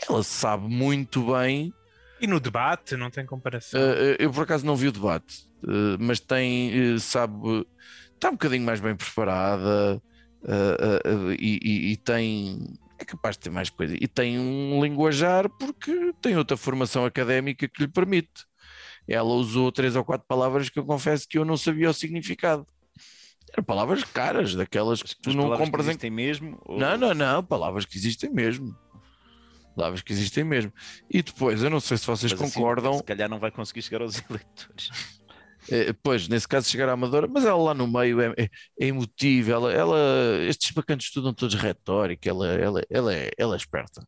Ela 0.08 0.24
sabe 0.24 0.68
muito 0.68 1.34
bem. 1.34 1.74
E 2.20 2.28
no 2.28 2.40
debate 2.40 2.96
não 2.96 3.10
tem 3.10 3.26
comparação. 3.26 3.80
eh, 3.80 4.18
eu 4.20 4.32
por 4.32 4.44
acaso 4.44 4.66
não 4.66 4.76
vi 4.76 4.88
o 4.88 4.92
debate, 4.92 5.36
eh, 5.68 5.98
mas 6.00 6.20
tem, 6.20 6.94
eh, 6.96 7.00
sabe, 7.00 7.66
está 8.14 8.30
um 8.30 8.34
bocadinho 8.34 8.66
mais 8.66 8.80
bem 8.80 8.96
preparada 8.96 10.02
e, 11.40 11.60
e- 11.64 11.92
e 11.92 11.98
tem, 11.98 12.60
é 13.00 13.06
capaz 13.06 13.36
de 13.36 13.42
ter 13.42 13.50
mais 13.50 13.70
coisa, 13.70 13.96
e 14.00 14.08
tem 14.08 14.40
um 14.40 14.82
linguajar 14.84 15.50
porque 15.60 16.14
tem 16.22 16.38
outra 16.38 16.56
formação 16.58 17.06
académica 17.06 17.68
que 17.68 17.84
lhe 17.84 17.88
permite. 17.92 18.46
Ela 19.08 19.30
usou 19.30 19.72
três 19.72 19.96
ou 19.96 20.04
quatro 20.04 20.26
palavras 20.28 20.70
que 20.70 20.80
eu 20.80 20.86
confesso 20.86 21.28
que 21.28 21.38
eu 21.38 21.46
não 21.46 21.58
sabia 21.58 21.90
o 21.90 21.94
significado. 21.94 22.66
Eram 23.54 23.64
palavras 23.64 24.04
caras, 24.04 24.56
daquelas 24.56 25.02
que 25.02 25.16
tu 25.22 25.30
As 25.30 25.36
não 25.36 25.44
palavras 25.44 25.60
que 25.60 25.72
compras 25.72 25.86
em 25.86 25.90
existem 25.92 26.10
mesmo? 26.12 26.60
ou- 26.66 26.80
não, 26.80 26.98
não, 26.98 27.14
não, 27.14 27.44
palavras 27.46 27.86
que 27.86 27.98
existem 27.98 28.30
mesmo. 28.30 28.76
Palavras 29.76 30.02
que 30.02 30.14
existem 30.14 30.44
mesmo. 30.44 30.72
E 31.10 31.22
depois, 31.22 31.62
eu 31.62 31.70
não 31.70 31.80
sei 31.80 31.98
se 31.98 32.08
vocês 32.08 32.32
Mas 32.32 32.42
assim, 32.42 32.54
concordam, 32.60 32.94
se 32.94 33.04
calhar 33.04 33.30
não 33.30 33.40
vai 33.40 33.52
conseguir 33.52 33.82
chegar 33.82 34.02
aos 34.02 34.16
eleitores. 34.30 34.90
eh, 35.70 35.94
pois, 36.02 36.28
nesse 36.28 36.48
caso, 36.48 36.70
chegar 36.70 36.88
à 36.90 36.94
Amadora, 36.94 37.28
mas 37.28 37.46
ela 37.46 37.62
lá 37.62 37.74
no 37.74 37.88
meio 37.88 38.22
é, 38.22 38.34
é, 38.38 38.44
é 38.80 38.86
emotiva, 38.88 39.52
ela, 39.52 39.72
ela- 39.74 39.98
estes 40.48 40.72
bacantes 40.72 41.08
estudam 41.08 41.34
todos 41.34 41.56
retórica, 41.56 42.30
ela, 42.30 42.48
ela, 42.48 42.82
ela, 42.90 43.14
é, 43.14 43.32
ela 43.38 43.56
é 43.56 43.58
esperta. 43.58 44.06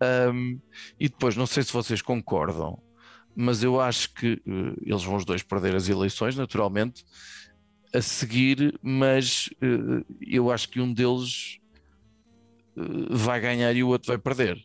Ahm, 0.00 0.58
e 1.00 1.08
depois, 1.08 1.36
não 1.36 1.46
sei 1.46 1.62
se 1.62 1.72
vocês 1.72 2.02
concordam, 2.02 2.78
mas 3.34 3.62
eu 3.62 3.80
acho 3.80 4.12
que 4.14 4.34
eh, 4.46 4.74
eles 4.82 5.02
vão 5.04 5.16
os 5.16 5.24
dois 5.24 5.42
perder 5.42 5.74
as 5.74 5.88
eleições, 5.88 6.36
naturalmente. 6.36 7.02
a 7.94 8.02
seguir, 8.02 8.78
mas 8.82 9.48
eh, 9.62 10.04
eu 10.20 10.50
acho 10.50 10.68
que 10.68 10.80
um 10.80 10.92
deles 10.94 11.58
eh, 12.76 12.82
vai 13.10 13.40
ganhar 13.40 13.74
e 13.74 13.82
o 13.82 13.88
outro 13.88 14.08
vai 14.08 14.18
perder. 14.18 14.58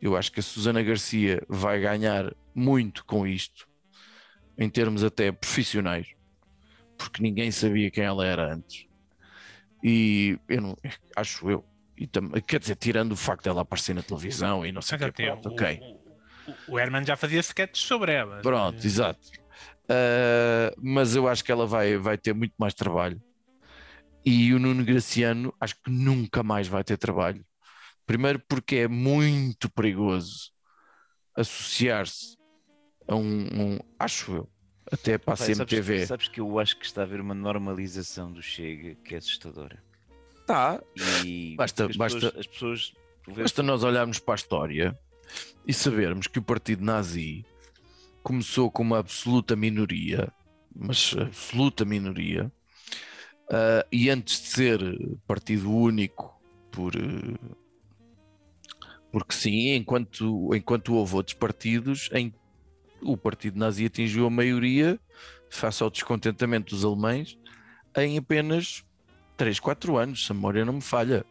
Eu 0.00 0.16
acho 0.16 0.32
que 0.32 0.40
a 0.40 0.42
Susana 0.42 0.82
Garcia 0.82 1.42
vai 1.48 1.80
ganhar 1.80 2.34
muito 2.54 3.04
com 3.06 3.26
isto, 3.26 3.66
em 4.58 4.70
termos 4.70 5.04
até 5.04 5.32
profissionais, 5.32 6.08
porque 6.98 7.22
ninguém 7.22 7.50
sabia 7.52 7.90
quem 7.90 8.04
ela 8.04 8.26
era 8.26 8.54
antes. 8.54 8.86
E 9.82 10.38
eu 10.48 10.60
não, 10.62 10.76
acho 11.16 11.50
eu, 11.50 11.66
e 11.96 12.06
tam- 12.06 12.30
quer 12.46 12.60
dizer, 12.60 12.76
tirando 12.76 13.12
o 13.12 13.16
facto 13.16 13.44
dela 13.44 13.62
aparecer 13.62 13.94
na 13.94 14.02
televisão 14.02 14.64
e 14.66 14.72
não 14.72 14.82
sei 14.82 14.98
o 14.98 15.00
que, 15.00 15.12
pronto, 15.12 15.46
o- 15.48 15.48
ok. 15.48 15.82
O, 16.68 16.78
Herman 16.78 17.04
já 17.04 17.16
fazia 17.16 17.40
sketches 17.40 17.84
sobre 17.84 18.12
ela. 18.12 18.40
Pronto, 18.42 18.84
exato. 18.86 19.20
Uh, 19.84 20.74
mas 20.80 21.16
eu 21.16 21.26
acho 21.28 21.44
que 21.44 21.50
ela 21.50 21.66
vai, 21.66 21.96
vai 21.96 22.16
ter 22.16 22.32
muito 22.34 22.54
mais 22.58 22.74
trabalho. 22.74 23.20
E 24.24 24.52
o 24.54 24.58
Nuno 24.58 24.84
Graciano 24.84 25.52
acho 25.60 25.74
que 25.82 25.90
nunca 25.90 26.42
mais 26.42 26.68
vai 26.68 26.84
ter 26.84 26.96
trabalho. 26.96 27.44
Primeiro 28.06 28.40
porque 28.48 28.76
é 28.76 28.88
muito 28.88 29.70
perigoso 29.70 30.50
associar-se 31.36 32.36
a 33.08 33.14
um, 33.16 33.46
um- 33.52 33.78
acho 33.98 34.32
eu, 34.32 34.48
até 34.92 35.16
para 35.18 35.34
a 35.34 35.36
Pai, 35.36 35.46
sabes, 35.54 35.56
CMTV. 35.58 36.06
sabes 36.06 36.28
que 36.28 36.40
eu 36.40 36.58
acho 36.58 36.76
que 36.78 36.84
está 36.84 37.00
a 37.02 37.04
haver 37.04 37.20
uma 37.20 37.34
normalização 37.34 38.30
do 38.32 38.42
Chega 38.42 38.94
que 38.96 39.14
é 39.14 39.18
assustadora. 39.18 39.82
Tá, 40.46 40.80
E 41.24 41.54
Basta- 41.56 41.86
as 41.86 41.96
basta- 41.96 42.18
pessoas, 42.18 42.38
as 42.38 42.46
pessoas 42.46 42.92
Basta 43.28 43.62
nós 43.62 43.84
olharmos 43.84 44.18
para 44.18 44.34
a 44.34 44.36
história 44.36 44.98
e 45.66 45.72
sabermos 45.72 46.26
que 46.26 46.38
o 46.38 46.42
partido 46.42 46.84
nazi 46.84 47.44
começou 48.22 48.70
com 48.70 48.82
uma 48.82 48.98
absoluta 48.98 49.56
minoria, 49.56 50.32
mas 50.74 51.14
absoluta 51.18 51.84
minoria, 51.84 52.50
ah, 53.50 53.84
e 53.90 54.08
antes 54.08 54.40
de 54.42 54.48
ser 54.48 54.80
partido 55.26 55.74
único, 55.74 56.40
por, 56.70 56.94
eh, 56.94 57.56
porque 59.10 59.34
sim, 59.34 59.74
enquanto, 59.74 60.54
enquanto 60.54 60.94
houve 60.94 61.16
outros 61.16 61.34
partidos, 61.34 62.08
em, 62.12 62.32
o 63.02 63.16
partido 63.16 63.58
nazi 63.58 63.86
atingiu 63.86 64.26
a 64.26 64.30
maioria, 64.30 65.00
face 65.50 65.82
ao 65.82 65.90
descontentamento 65.90 66.74
dos 66.74 66.84
alemães, 66.84 67.36
em 67.96 68.16
apenas 68.18 68.84
3, 69.36 69.58
4 69.58 69.96
anos, 69.96 70.26
se 70.26 70.30
a 70.30 70.34
memória 70.34 70.64
não 70.64 70.74
me 70.74 70.80
falha. 70.80 71.26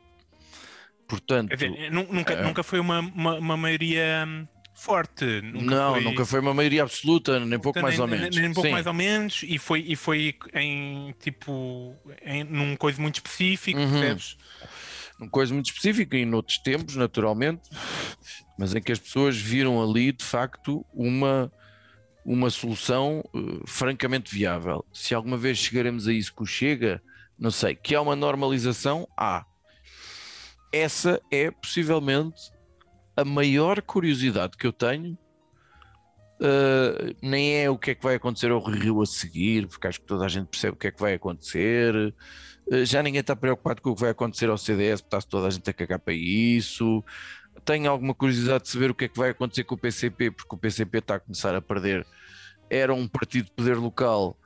Portanto, 1.10 1.50
dizer, 1.50 1.92
nu- 1.92 2.08
nunca, 2.12 2.34
É. 2.34 2.44
nunca 2.44 2.62
foi 2.64 2.80
uma, 2.80 3.00
uma, 3.00 3.36
uma 3.40 3.58
maioria 3.58 4.26
forte. 4.76 5.26
Nunca 5.42 5.66
não, 5.66 5.94
foi, 5.96 6.04
nunca 6.04 6.26
foi 6.26 6.40
uma 6.40 6.54
maioria 6.54 6.84
absoluta, 6.84 7.40
nem 7.40 7.60
pouco 7.60 7.80
nem- 7.80 7.84
mais 7.84 8.00
ou 8.00 8.08
nem- 8.08 8.20
menos. 8.20 8.36
Nem, 8.38 8.50
um 8.50 8.54
pouco 8.54 8.68
Sim. 8.68 8.74
mais 8.74 8.86
ou 8.86 8.94
menos, 8.94 9.42
e 9.44 9.58
foi, 9.58 9.84
e 9.88 9.96
foi 9.96 10.36
em 10.54 11.14
tipo 11.20 11.96
em, 12.24 12.44
num 12.46 12.76
coisa 12.78 13.02
muito 13.02 13.16
específico, 13.16 13.80
Uhum. 13.80 13.90
percebes? 13.92 14.38
Uma 15.20 15.30
coisa 15.30 15.54
muito 15.54 15.66
específica 15.66 16.16
e 16.16 16.26
noutros 16.26 16.60
tempos, 16.60 16.96
naturalmente, 16.96 17.70
mas 18.58 18.74
em 18.74 18.82
que 18.82 18.92
as 18.92 19.00
pessoas 19.00 19.36
viram 19.36 19.82
ali 19.84 20.14
de 20.14 20.24
facto 20.24 20.86
uma, 20.94 21.52
uma 22.24 22.50
solução 22.50 23.22
eh, 23.36 23.40
francamente 23.66 24.34
viável. 24.34 24.86
Se 24.94 25.14
alguma 25.14 25.36
vez 25.38 25.58
chegaremos 25.58 26.08
a 26.08 26.14
isso 26.14 26.34
que 26.34 26.42
o 26.44 26.46
chega, 26.46 27.02
não 27.38 27.52
sei, 27.52 27.76
que 27.76 27.94
há 27.96 28.02
uma 28.02 28.16
normalização, 28.16 29.06
há. 29.18 29.44
Essa 30.72 31.22
é 31.32 31.50
possivelmente 31.52 32.52
a 33.16 33.26
maior 33.26 33.82
curiosidade 33.82 34.58
que 34.58 34.68
eu 34.68 34.74
tenho. 34.74 35.18
eh, 36.42 37.16
nem 37.22 37.56
é 37.58 37.70
o 37.70 37.78
que 37.78 37.92
é 37.92 37.96
que 37.96 38.04
vai 38.04 38.16
acontecer 38.16 38.50
ao 38.52 38.64
Rio 38.64 39.02
a 39.02 39.06
seguir, 39.06 39.68
porque 39.68 39.88
acho 39.88 40.00
que 40.00 40.06
toda 40.08 40.26
a 40.26 40.30
gente 40.30 40.48
percebe 40.48 40.74
o 40.74 40.78
que 40.78 40.88
é 40.88 40.92
que 40.92 41.02
vai 41.02 41.14
acontecer. 41.14 41.94
Uh, 42.68 42.86
já 42.86 43.04
ninguém 43.04 43.20
está 43.22 43.36
preocupado 43.36 43.82
com 43.82 43.90
o 43.90 43.96
que 43.96 44.02
vai 44.02 44.12
acontecer 44.12 44.50
ao 44.50 44.58
CDS, 44.58 45.02
porque 45.02 45.16
está 45.18 45.28
toda 45.30 45.48
a 45.48 45.50
gente 45.50 45.70
a 45.70 45.74
cagar 45.74 46.00
para 46.00 46.14
isso. 46.14 47.04
Tenho 47.66 47.90
alguma 47.92 48.14
curiosidade 48.14 48.64
de 48.66 48.70
saber 48.70 48.92
o 48.92 48.96
que 48.96 49.06
é 49.06 49.08
que 49.10 49.18
vai 49.18 49.32
acontecer 49.32 49.64
com 49.66 49.76
o 49.76 49.78
PCP, 49.78 50.32
porque 50.32 50.56
o 50.56 50.58
PCP 50.58 51.00
está 51.00 51.16
a 51.16 51.20
começar 51.20 51.54
a 51.56 51.62
perder. 51.62 52.06
Era 52.70 52.94
um 52.94 53.08
partido 53.08 53.46
de 53.46 53.52
poder 53.52 53.76
local 53.78 54.38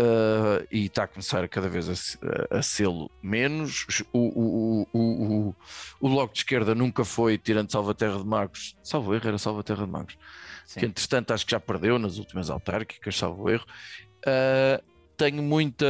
uh, 0.00 0.66
e 0.70 0.86
está 0.86 1.04
a 1.04 1.06
começar 1.06 1.46
cada 1.48 1.68
vez 1.68 1.88
a, 1.88 2.58
a, 2.58 2.62
sê-lo 2.62 3.10
menos. 3.22 3.86
O, 4.12 4.18
o, 4.18 4.88
o, 4.92 4.98
o, 4.98 5.54
o, 6.00 6.08
Bloco 6.08 6.32
de 6.32 6.40
Esquerda 6.40 6.74
nunca 6.74 7.04
foi, 7.04 7.36
tirando 7.36 7.70
Salvaterra 7.70 8.18
de 8.18 8.24
Magos, 8.24 8.76
salvo 8.82 9.14
erro, 9.14 9.28
era 9.28 9.38
Salvaterra 9.38 9.84
de 9.84 9.92
Magos, 9.92 10.18
Sim. 10.64 10.80
que 10.80 10.86
entretanto 10.86 11.32
acho 11.32 11.44
que 11.44 11.52
já 11.52 11.60
perdeu 11.60 11.98
nas 11.98 12.18
últimas 12.18 12.50
autárquicas, 12.50 13.16
salvo 13.16 13.50
erro. 13.50 13.66
Uh, 14.20 14.82
tenho 15.16 15.42
muita. 15.42 15.86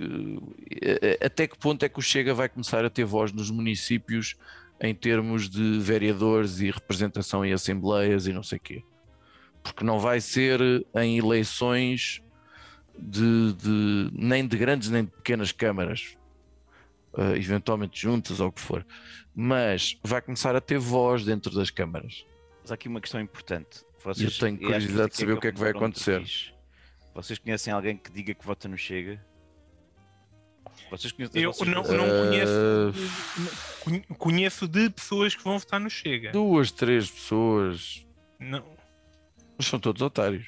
eh, 0.00 1.18
Até 1.24 1.46
que 1.46 1.58
ponto 1.58 1.84
é 1.84 1.88
que 1.88 1.98
o 1.98 2.02
Chega 2.02 2.32
vai 2.32 2.48
começar 2.48 2.84
a 2.84 2.90
ter 2.90 3.04
voz 3.04 3.32
nos 3.32 3.50
municípios 3.50 4.36
em 4.80 4.94
termos 4.94 5.48
de 5.48 5.78
vereadores 5.80 6.60
e 6.60 6.70
representação 6.70 7.44
em 7.44 7.52
assembleias 7.52 8.26
e 8.26 8.32
não 8.32 8.42
sei 8.42 8.58
o 8.58 8.60
quê? 8.60 8.82
Porque 9.62 9.82
não 9.82 9.98
vai 9.98 10.20
ser 10.20 10.60
em 10.94 11.18
eleições 11.18 12.22
de, 12.98 13.52
de- 13.54 14.10
nem 14.12 14.46
de 14.46 14.56
grandes 14.56 14.88
nem 14.90 15.04
de 15.04 15.10
pequenas 15.10 15.52
câmaras, 15.52 16.16
eh, 17.16 17.36
eventualmente 17.36 18.00
juntas 18.00 18.40
ou 18.40 18.48
o 18.48 18.52
que 18.52 18.60
for, 18.60 18.86
mas 19.34 19.98
vai 20.02 20.20
começar 20.22 20.54
a 20.56 20.60
ter 20.60 20.78
voz 20.78 21.24
dentro 21.24 21.54
das 21.54 21.70
câmaras. 21.70 22.24
Mas 22.62 22.70
há 22.72 22.74
aqui 22.74 22.88
uma 22.88 23.00
questão 23.00 23.20
importante. 23.20 23.84
Eu 24.04 24.14
Vocês, 24.14 24.38
tenho 24.38 24.54
e 24.54 24.58
acho 24.58 24.64
curiosidade 24.66 25.10
de 25.10 25.16
saber 25.16 25.32
o 25.32 25.40
que 25.40 25.46
é 25.48 25.52
que 25.52 25.58
vai 25.58 25.70
acontecer. 25.70 26.22
Vocês 27.14 27.38
conhecem 27.38 27.72
alguém 27.72 27.96
que 27.96 28.10
diga 28.10 28.34
que 28.34 28.44
vota 28.46 28.68
no 28.68 28.76
Chega? 28.78 29.20
Vocês 30.90 31.12
conhecem 31.12 31.42
Eu 31.42 31.52
vocês 31.52 31.68
não, 31.68 31.82
não 31.82 32.04
Eh, 32.06 32.28
conheço. 32.28 33.80
conhe- 33.82 34.04
Conheço 34.18 34.68
de 34.68 34.90
pessoas 34.90 35.34
que 35.34 35.42
vão 35.42 35.58
votar 35.58 35.80
no 35.80 35.88
Chega. 35.90 36.30
Duas, 36.32 36.70
três 36.70 37.10
pessoas, 37.10 38.06
Não, 38.38 38.64
mas 39.58 39.66
são 39.66 39.80
todos 39.80 40.02
otários. 40.02 40.46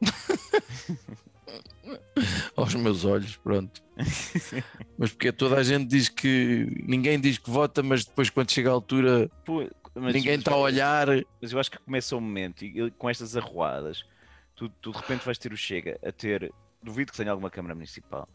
Aos 2.56 2.74
meus 2.74 3.04
olhos, 3.04 3.36
pronto. 3.36 3.82
Mas 4.98 5.12
porque 5.12 5.30
toda 5.32 5.56
a 5.56 5.62
gente 5.62 5.86
diz 5.86 6.08
que 6.08 6.66
ninguém 6.86 7.20
diz 7.20 7.38
que 7.38 7.50
vota, 7.50 7.82
mas 7.82 8.04
depois 8.04 8.30
quando 8.30 8.50
chega 8.50 8.70
a 8.70 8.72
altura 8.72 9.30
Pô, 9.44 9.68
ninguém 9.96 10.34
está 10.36 10.52
a 10.52 10.56
olhar. 10.56 11.06
Mas 11.40 11.52
eu 11.52 11.58
acho 11.58 11.70
que 11.70 11.78
começa 11.78 12.16
o 12.16 12.20
momento 12.20 12.64
e 12.64 12.90
com 12.92 13.08
estas 13.10 13.36
arruadas, 13.36 14.04
tu, 14.54 14.68
tu 14.68 14.90
de 14.92 14.98
repente 14.98 15.24
vais 15.24 15.38
ter 15.38 15.52
o 15.52 15.56
Chega 15.56 15.98
a 16.04 16.10
ter. 16.10 16.52
Duvido 16.82 17.12
que 17.12 17.16
tenha 17.16 17.30
alguma 17.30 17.50
Câmara 17.50 17.74
Municipal. 17.74 18.28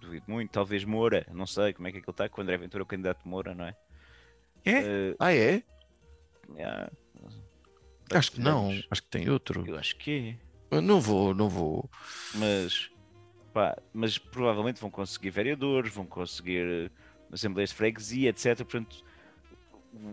Duvido 0.00 0.24
muito. 0.28 0.50
Talvez 0.50 0.84
Moura, 0.84 1.26
não 1.32 1.46
sei 1.46 1.72
como 1.72 1.86
é 1.88 1.90
que 1.92 1.98
ele 1.98 2.04
está, 2.08 2.28
com 2.28 2.40
o 2.40 2.42
André 2.44 2.56
Ventura, 2.56 2.82
o 2.82 2.86
candidato 2.86 3.22
de 3.22 3.28
Moura, 3.28 3.54
não 3.54 3.64
é? 3.66 3.76
É? 4.64 4.72
Eh, 4.72 5.16
Ah, 5.18 5.32
é? 5.32 5.62
yeah, 6.56 6.90
Acho 8.12 8.32
que 8.32 8.40
não, 8.40 8.70
acho 8.90 9.02
que 9.02 9.08
tem 9.08 9.28
outro. 9.30 9.64
Eu 9.66 9.78
acho 9.78 9.96
que 9.96 10.38
é. 10.40 10.53
Não 10.80 11.00
vou, 11.00 11.34
não 11.34 11.48
vou. 11.48 11.88
Mas, 12.34 12.90
pá, 13.52 13.76
mas 13.92 14.18
provavelmente 14.18 14.80
vão 14.80 14.90
conseguir 14.90 15.30
vereadores, 15.30 15.92
vão 15.92 16.06
conseguir 16.06 16.66
eh, 16.66 16.90
assembleias 17.32 17.70
de 17.70 17.76
freguesia, 17.76 18.30
etc. 18.30 18.56
Portanto, 18.58 19.04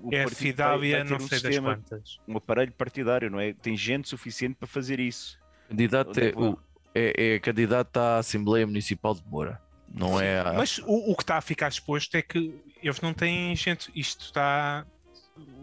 o- 0.03 0.13
é 0.13 0.27
Fidália, 0.27 0.97
vai- 0.97 0.99
vai 0.99 1.07
ter 1.07 1.09
não 1.09 1.17
um 1.17 1.27
sei 1.27 1.29
das 1.29 1.41
sistema, 1.41 1.75
quantas. 1.75 2.19
um 2.27 2.37
aparelho 2.37 2.71
partidário, 2.73 3.29
não 3.29 3.39
é? 3.39 3.53
Tem 3.53 3.75
gente 3.75 4.07
suficiente 4.09 4.55
para 4.55 4.67
fazer 4.67 4.99
isso. 4.99 5.39
Candidato 5.69 6.19
é 6.19 6.29
é, 6.29 6.33
o, 6.35 6.57
é, 6.93 7.33
é 7.35 7.39
candidato 7.39 7.97
à 7.97 8.17
Assembleia 8.17 8.65
Municipal 8.67 9.13
de 9.15 9.23
Moura. 9.25 9.61
Não 9.93 10.19
é 10.19 10.39
a... 10.39 10.53
Mas 10.53 10.77
o, 10.79 11.11
o 11.11 11.15
que 11.15 11.23
está 11.23 11.37
a 11.37 11.41
ficar 11.41 11.67
exposto 11.67 12.15
é 12.15 12.21
que 12.21 12.53
eles 12.81 13.01
não 13.01 13.13
têm 13.13 13.53
gente. 13.55 13.91
Isto 13.95 14.25
está. 14.25 14.85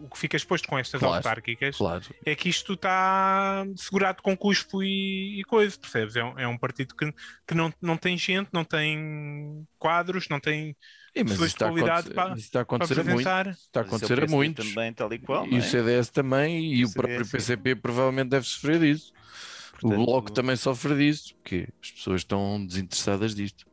O 0.03 0.09
que 0.09 0.17
fica 0.17 0.35
exposto 0.35 0.67
com 0.67 0.77
estas 0.77 0.99
Claro, 0.99 1.15
autárquicas 1.17 1.77
Claro. 1.77 2.03
é 2.25 2.35
que 2.35 2.49
isto 2.49 2.73
está 2.73 3.65
segurado 3.75 4.21
com 4.23 4.35
cuspo 4.35 4.81
e, 4.83 5.39
e 5.39 5.43
coisa, 5.43 5.77
percebes? 5.77 6.15
É 6.15 6.23
um, 6.23 6.39
é 6.39 6.47
um 6.47 6.57
partido 6.57 6.95
que, 6.95 7.13
que 7.47 7.53
não, 7.53 7.71
não 7.81 7.95
tem 7.97 8.17
gente, 8.17 8.49
não 8.51 8.63
tem 8.63 9.67
quadros, 9.77 10.27
não 10.29 10.39
tem 10.39 10.75
mas 11.15 11.31
pessoas 11.31 11.51
de 11.51 11.57
qualidade 11.57 12.09
para- 12.11 12.33
isso 12.35 12.45
está 12.45 12.61
a 12.61 12.65
para 12.65 12.75
acontecer 12.77 13.01
a 13.01 13.03
muito. 13.03 13.27
apresentar. 13.27 13.47
Está 13.49 13.79
a 13.79 13.83
é 13.83 13.85
o 13.85 13.87
acontecer 13.87 14.23
a 14.23 14.27
muitos. 14.27 14.69
Também, 14.69 14.93
tal 14.93 15.13
e 15.13 15.19
qual. 15.19 15.45
E 15.47 15.55
o 15.55 15.57
é? 15.57 15.61
CDS 15.61 16.09
também, 16.09 16.73
e 16.73 16.85
O 16.85 16.87
o 16.87 16.93
próprio 16.93 17.25
CDS, 17.25 17.31
PCP 17.31 17.75
provavelmente 17.75 18.29
deve 18.29 18.45
sofrer 18.47 18.79
disso. 18.79 19.11
O 19.77 19.81
Portanto, 19.81 20.05
Bloco 20.05 20.31
também 20.31 20.55
sofre 20.55 20.95
disso, 20.97 21.35
porque 21.35 21.67
as 21.81 21.91
pessoas 21.91 22.21
estão 22.21 22.65
desinteressadas 22.65 23.33
disto. 23.35 23.65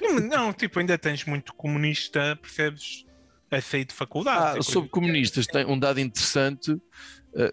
Não, 0.00 0.14
não, 0.20 0.52
tipo, 0.52 0.78
ainda 0.78 0.96
tens 0.96 1.24
muito 1.24 1.52
comunista, 1.54 2.36
percebes? 2.40 3.04
A 3.50 3.60
sair 3.60 3.84
de 3.84 3.94
faculdade. 3.94 4.58
Ah, 4.58 4.62
sobre 4.62 4.90
comunistas, 4.90 5.46
tem 5.46 5.64
um 5.66 5.78
dado 5.78 5.98
interessante. 6.00 6.70
uh, 6.72 6.80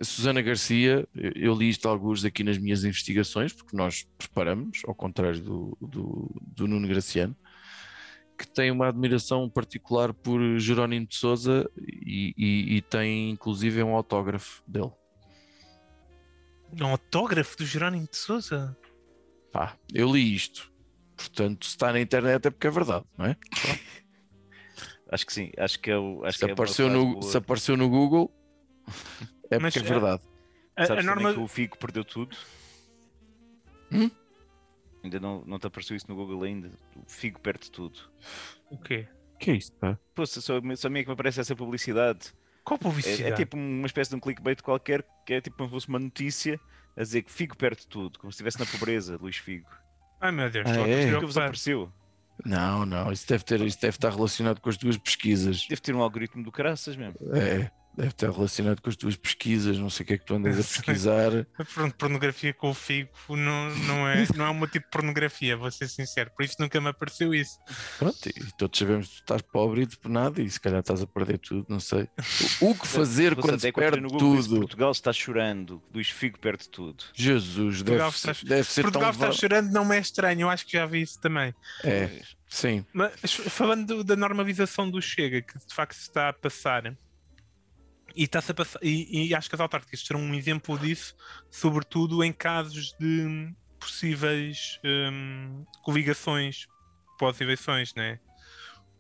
Susana 0.04 0.42
Garcia, 0.42 1.08
eu, 1.16 1.32
eu 1.36 1.56
li 1.56 1.70
isto 1.70 1.88
alguns 1.88 2.26
aqui 2.26 2.44
nas 2.44 2.58
minhas 2.58 2.84
investigações, 2.84 3.54
porque 3.54 3.76
nós 3.78 4.06
preparamos, 4.18 4.82
ao 4.86 4.94
contrário 4.94 5.40
do, 5.42 5.78
do, 5.80 6.36
do 6.42 6.68
Nuno 6.68 6.88
Graciano, 6.88 7.36
que 8.38 8.46
tem 8.46 8.70
uma 8.72 8.90
admiração 8.90 9.50
particular 9.50 10.14
por 10.14 10.42
Jerónimo 10.60 11.08
de 11.08 11.16
Souza 11.16 11.70
e, 11.82 12.34
e- 12.38 12.76
e 12.76 12.82
tem 12.82 13.30
inclusive 13.32 13.82
um 13.82 13.96
autógrafo 13.96 14.62
dele. 14.68 14.92
Um 16.82 16.88
autógrafo 16.88 17.56
do 17.58 17.66
Jerónimo 17.66 18.08
de 18.12 18.18
Souza. 18.18 18.76
pá, 19.52 19.78
eu 19.94 20.12
li 20.12 20.36
isto. 20.36 20.70
Portanto, 21.16 21.64
se 21.66 21.70
está 21.72 21.94
na 21.94 22.02
internet 22.02 22.46
é 22.48 22.52
porque 22.52 22.68
é 22.68 22.72
verdade, 22.72 23.06
não 23.18 23.26
é? 23.28 23.38
Acho 25.12 25.26
que 25.26 25.34
sim, 25.34 25.52
acho 25.58 25.80
que 25.80 25.92
é 25.92 25.98
o. 25.98 26.24
Acho 26.26 26.40
Se 26.40 26.46
que 26.46 26.50
é 26.52 26.54
apareceu, 26.54 26.88
frase 26.88 27.00
no, 27.06 27.12
boa. 27.14 27.22
se 27.32 27.38
apareceu 27.38 27.78
no 27.78 27.90
Google, 27.90 28.32
é 29.52 29.60
Mas, 29.60 29.74
porque 29.74 29.88
é 29.88 29.92
verdade. 29.92 30.24
A, 30.76 30.84
a 30.84 30.86
Sabes 30.88 31.06
também 31.06 31.24
norma. 31.24 31.34
que 31.34 31.40
o 31.40 31.48
Figo 31.48 31.78
perdeu 31.78 32.04
tudo? 32.04 32.36
Hum? 33.92 34.10
Ainda 35.04 35.20
não, 35.20 35.44
não 35.46 35.60
te 35.60 35.68
apareceu 35.68 35.96
isso 35.96 36.08
no 36.10 36.16
Google 36.16 36.44
ainda? 36.44 36.72
O 36.96 37.04
Figo 37.10 37.40
perde 37.40 37.70
tudo. 37.72 38.00
O 38.70 38.78
quê? 38.78 39.08
que 39.38 39.52
é 39.52 39.56
isto, 39.56 39.76
pá? 39.78 40.00
Pô, 40.16 40.26
só, 40.26 40.42
só 40.42 40.58
a 40.58 40.62
mim 40.62 40.74
é 41.00 41.04
que 41.04 41.08
me 41.08 41.14
aparece 41.14 41.40
essa 41.40 41.56
publicidade. 41.56 42.34
Qual 42.64 42.78
É, 42.80 42.84
publicidade? 42.84 43.32
é 43.32 43.36
tipo 43.36 43.56
uma 43.58 43.86
espécie 43.86 44.10
de 44.10 44.16
um 44.16 44.20
clickbait 44.20 44.60
qualquer, 44.64 45.06
que 45.26 45.34
é 45.36 45.42
tipo 45.42 45.58
como 45.58 45.70
se 45.70 45.74
fosse 45.74 45.88
uma 45.90 46.00
notícia 46.00 46.60
a 46.98 47.04
dizer 47.04 47.22
que 47.22 47.32
Figo 47.32 47.56
perde 47.56 47.86
tudo, 47.88 48.18
como 48.18 48.32
se 48.32 48.38
estivesse 48.38 48.60
na 48.60 48.66
pobreza, 48.66 49.18
Luís 49.22 49.38
Figo. 49.38 49.70
Ai 50.20 50.32
meu 50.32 50.50
Deus, 50.50 50.66
Ah, 50.68 50.72
a 50.84 50.88
é? 50.88 51.16
O 51.16 51.20
que 51.20 51.26
vos 51.26 51.38
apareceu? 51.38 51.92
Não, 52.44 52.86
não, 52.86 53.12
isso 53.12 53.28
deve, 53.28 53.44
ter, 53.44 53.62
isso 53.62 53.80
deve 53.80 53.96
estar 53.96 54.10
relacionado 54.10 54.60
com 54.60 54.70
as 54.70 54.78
tuas 54.78 54.98
pesquisas. 54.98 55.66
Deve 55.68 55.82
ter 55.82 55.96
um 55.96 56.02
algoritmo 56.02 56.44
do 56.44 56.52
caraças 56.52 56.96
mesmo. 56.96 57.16
É, 57.34 57.72
deve 57.96 58.10
estar 58.10 58.30
relacionado 58.32 58.82
com 58.82 58.90
as 58.90 58.96
tuas 58.96 59.16
pesquisas, 59.16 59.78
não 59.78 59.90
sei 59.90 60.04
o 60.04 60.08
que 60.08 60.14
é 60.14 60.18
que 60.18 60.26
tu 60.26 60.36
andas 60.36 60.56
a 60.60 60.64
pesquisar. 60.64 61.32
Pronto, 61.74 61.96
pornografia 61.96 62.54
com 62.54 62.70
o 62.70 62.74
figo 62.74 63.10
não, 63.30 63.70
não, 63.76 64.08
é, 64.08 64.26
não 64.36 64.46
é 64.46 64.50
o 64.50 64.54
meu 64.54 64.68
tipo 64.68 64.86
de 64.86 64.92
pornografia, 64.92 65.56
vou 65.58 65.72
ser 65.72 65.88
sincero. 65.88 66.32
Por 66.36 66.44
isso 66.44 66.56
nunca 66.60 66.80
me 66.82 66.90
apareceu 66.90 67.34
isso. 67.34 67.58
Pronto, 67.98 68.30
e 68.30 68.34
todos 68.58 68.78
sabemos 68.78 69.08
que 69.08 69.16
tu 69.16 69.20
estás 69.22 69.42
pobre 69.42 69.82
e 69.84 69.86
de 69.86 69.98
nada 70.06 70.42
e 70.42 70.50
se 70.50 70.60
calhar 70.60 70.80
estás 70.80 71.02
a 71.02 71.08
perder 71.08 71.38
tudo, 71.40 71.66
não 71.70 71.80
sei. 71.80 72.08
O, 72.62 72.72
o 72.72 72.76
que 72.76 72.88
fazer 72.88 73.36
Você 73.36 73.42
quando 73.42 73.54
encontrei 73.68 73.72
perde 73.92 74.02
Google 74.02 74.20
tudo? 74.20 74.60
Portugal 74.60 74.92
está 74.92 75.14
chorando, 75.14 75.82
Luís 75.94 76.10
Figo 76.10 76.38
perde 76.40 76.70
tudo. 76.70 77.04
Jesus, 77.14 77.82
deve, 77.84 78.00
Portugal 78.00 78.10
está- 78.10 78.48
deve 78.48 78.64
ser 78.70 78.82
Portugal 78.84 79.14
tão... 79.14 79.30
está 79.30 79.32
chorando, 79.40 79.72
não 79.72 79.86
me 79.86 79.96
é 79.96 80.00
estranho, 80.00 80.42
eu 80.42 80.50
acho 80.50 80.66
que 80.66 80.74
já 80.74 80.86
vi 80.86 81.02
isso 81.02 81.20
também. 81.20 81.54
É, 81.84 82.22
sim. 82.50 82.86
Mas 82.94 83.34
falando 83.34 83.86
do- 83.88 84.04
da 84.04 84.16
normalização 84.16 84.90
do 84.90 85.02
Chega, 85.02 85.42
que 85.42 85.58
de 85.58 85.74
facto 85.74 85.94
se 85.96 86.02
está 86.02 86.30
a 86.30 86.34
passar, 86.34 86.96
e, 88.16 88.30
a 88.34 88.54
passar, 88.54 88.80
e, 88.82 89.28
e 89.28 89.36
acho 89.36 89.50
que 89.50 89.56
as 89.56 89.62
autárquicas 89.62 90.02
serão 90.06 90.22
um 90.22 90.34
exemplo 90.34 90.78
disso, 90.80 91.16
sobretudo 91.52 92.24
em 92.24 92.32
casos 92.32 92.96
de 93.00 93.54
possíveis 93.80 94.80
hum, 94.84 95.66
coligações 95.84 96.68
pós-eleições, 97.20 97.94
né? 97.96 98.20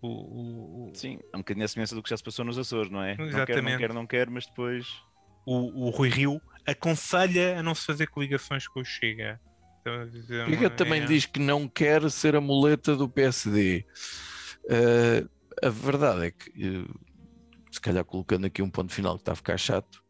O, 0.02 0.08
o, 0.08 0.92
o, 0.92 0.96
Sim, 0.96 1.20
é 1.34 1.38
um 1.38 1.40
bocadinho 1.40 1.66
a 1.66 1.68
semelhança 1.68 1.96
do 1.96 2.04
que 2.04 2.10
já 2.10 2.18
se 2.18 2.24
passou 2.24 2.46
nos 2.46 2.58
Açores, 2.58 2.92
não 2.92 3.02
é? 3.02 3.12
Não 3.12 3.16
quer, 3.16 3.26
não 3.26 3.28
Exatamente. 3.28 3.78
quer, 3.78 3.94
não 3.94 4.08
quer, 4.08 4.30
mas 4.30 4.46
depois. 4.46 4.88
o, 5.46 5.88
o 5.88 5.90
Rui 5.90 6.10
Rio 6.10 6.42
aconselha 6.66 7.60
a 7.60 7.64
não 7.64 7.74
se 7.76 7.86
fazer 7.86 8.08
coligações 8.08 8.68
com 8.68 8.82
o 8.82 8.86
Chega. 8.86 9.40
Então, 9.82 10.02
a 10.02 10.06
dizer, 10.06 10.48
Liga 10.48 10.70
também 10.70 11.04
é- 11.04 11.06
diz 11.06 11.26
que 11.26 11.40
não 11.40 11.68
quer 11.68 12.10
ser 12.10 12.36
a 12.36 12.42
muleta 12.42 12.96
do 12.96 13.10
PSD. 13.10 13.86
Eh, 14.70 15.26
a 15.64 15.70
verdade 15.70 16.28
é 16.28 16.32
que, 16.32 16.50
eh, 16.50 16.94
se 17.76 17.82
calhar 17.82 18.06
colocando 18.06 18.46
aqui 18.46 18.62
um 18.62 18.70
ponto 18.70 18.94
final 18.94 19.16
que 19.16 19.22
está 19.22 19.34
a 19.34 19.36
ficar 19.36 19.58
chato, 19.58 20.02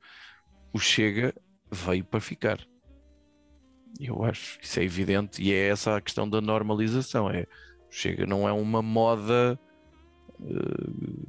o 0.71 0.79
Chega 0.79 1.33
veio 1.71 2.03
para 2.03 2.19
ficar. 2.19 2.59
Eu 3.99 4.23
acho, 4.23 4.59
isso 4.61 4.79
é 4.79 4.83
evidente, 4.83 5.41
e 5.41 5.51
é 5.51 5.69
essa 5.69 5.95
a 5.95 6.01
questão 6.01 6.29
da 6.29 6.39
normalização. 6.39 7.29
É, 7.29 7.47
Chega 7.89 8.27
não 8.27 8.47
é 8.47 8.51
uma 8.51 8.83
moda, 8.83 9.59
eh, 10.41 11.25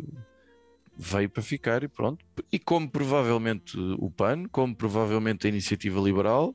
veio 0.94 1.30
para 1.30 1.42
ficar 1.42 1.82
e 1.82 1.88
pronto. 1.88 2.22
E 2.52 2.58
como 2.58 2.90
provavelmente 2.90 3.78
o 3.98 4.10
PAN, 4.10 4.44
como 4.46 4.76
provavelmente 4.76 5.46
a 5.46 5.48
Iniciativa 5.48 5.98
Liberal, 6.00 6.54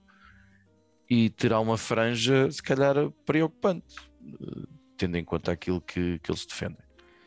e 1.10 1.30
terá 1.32 1.60
uma 1.60 1.78
franja, 1.78 2.52
se 2.52 2.62
calhar, 2.62 3.10
preocupante, 3.26 3.96
eh, 4.24 4.68
tendo 4.96 5.18
em 5.18 5.26
conta 5.26 5.52
aquilo 5.52 5.82
que, 5.82 6.20
que 6.20 6.30
eles 6.30 6.46
defendem. 6.46 6.86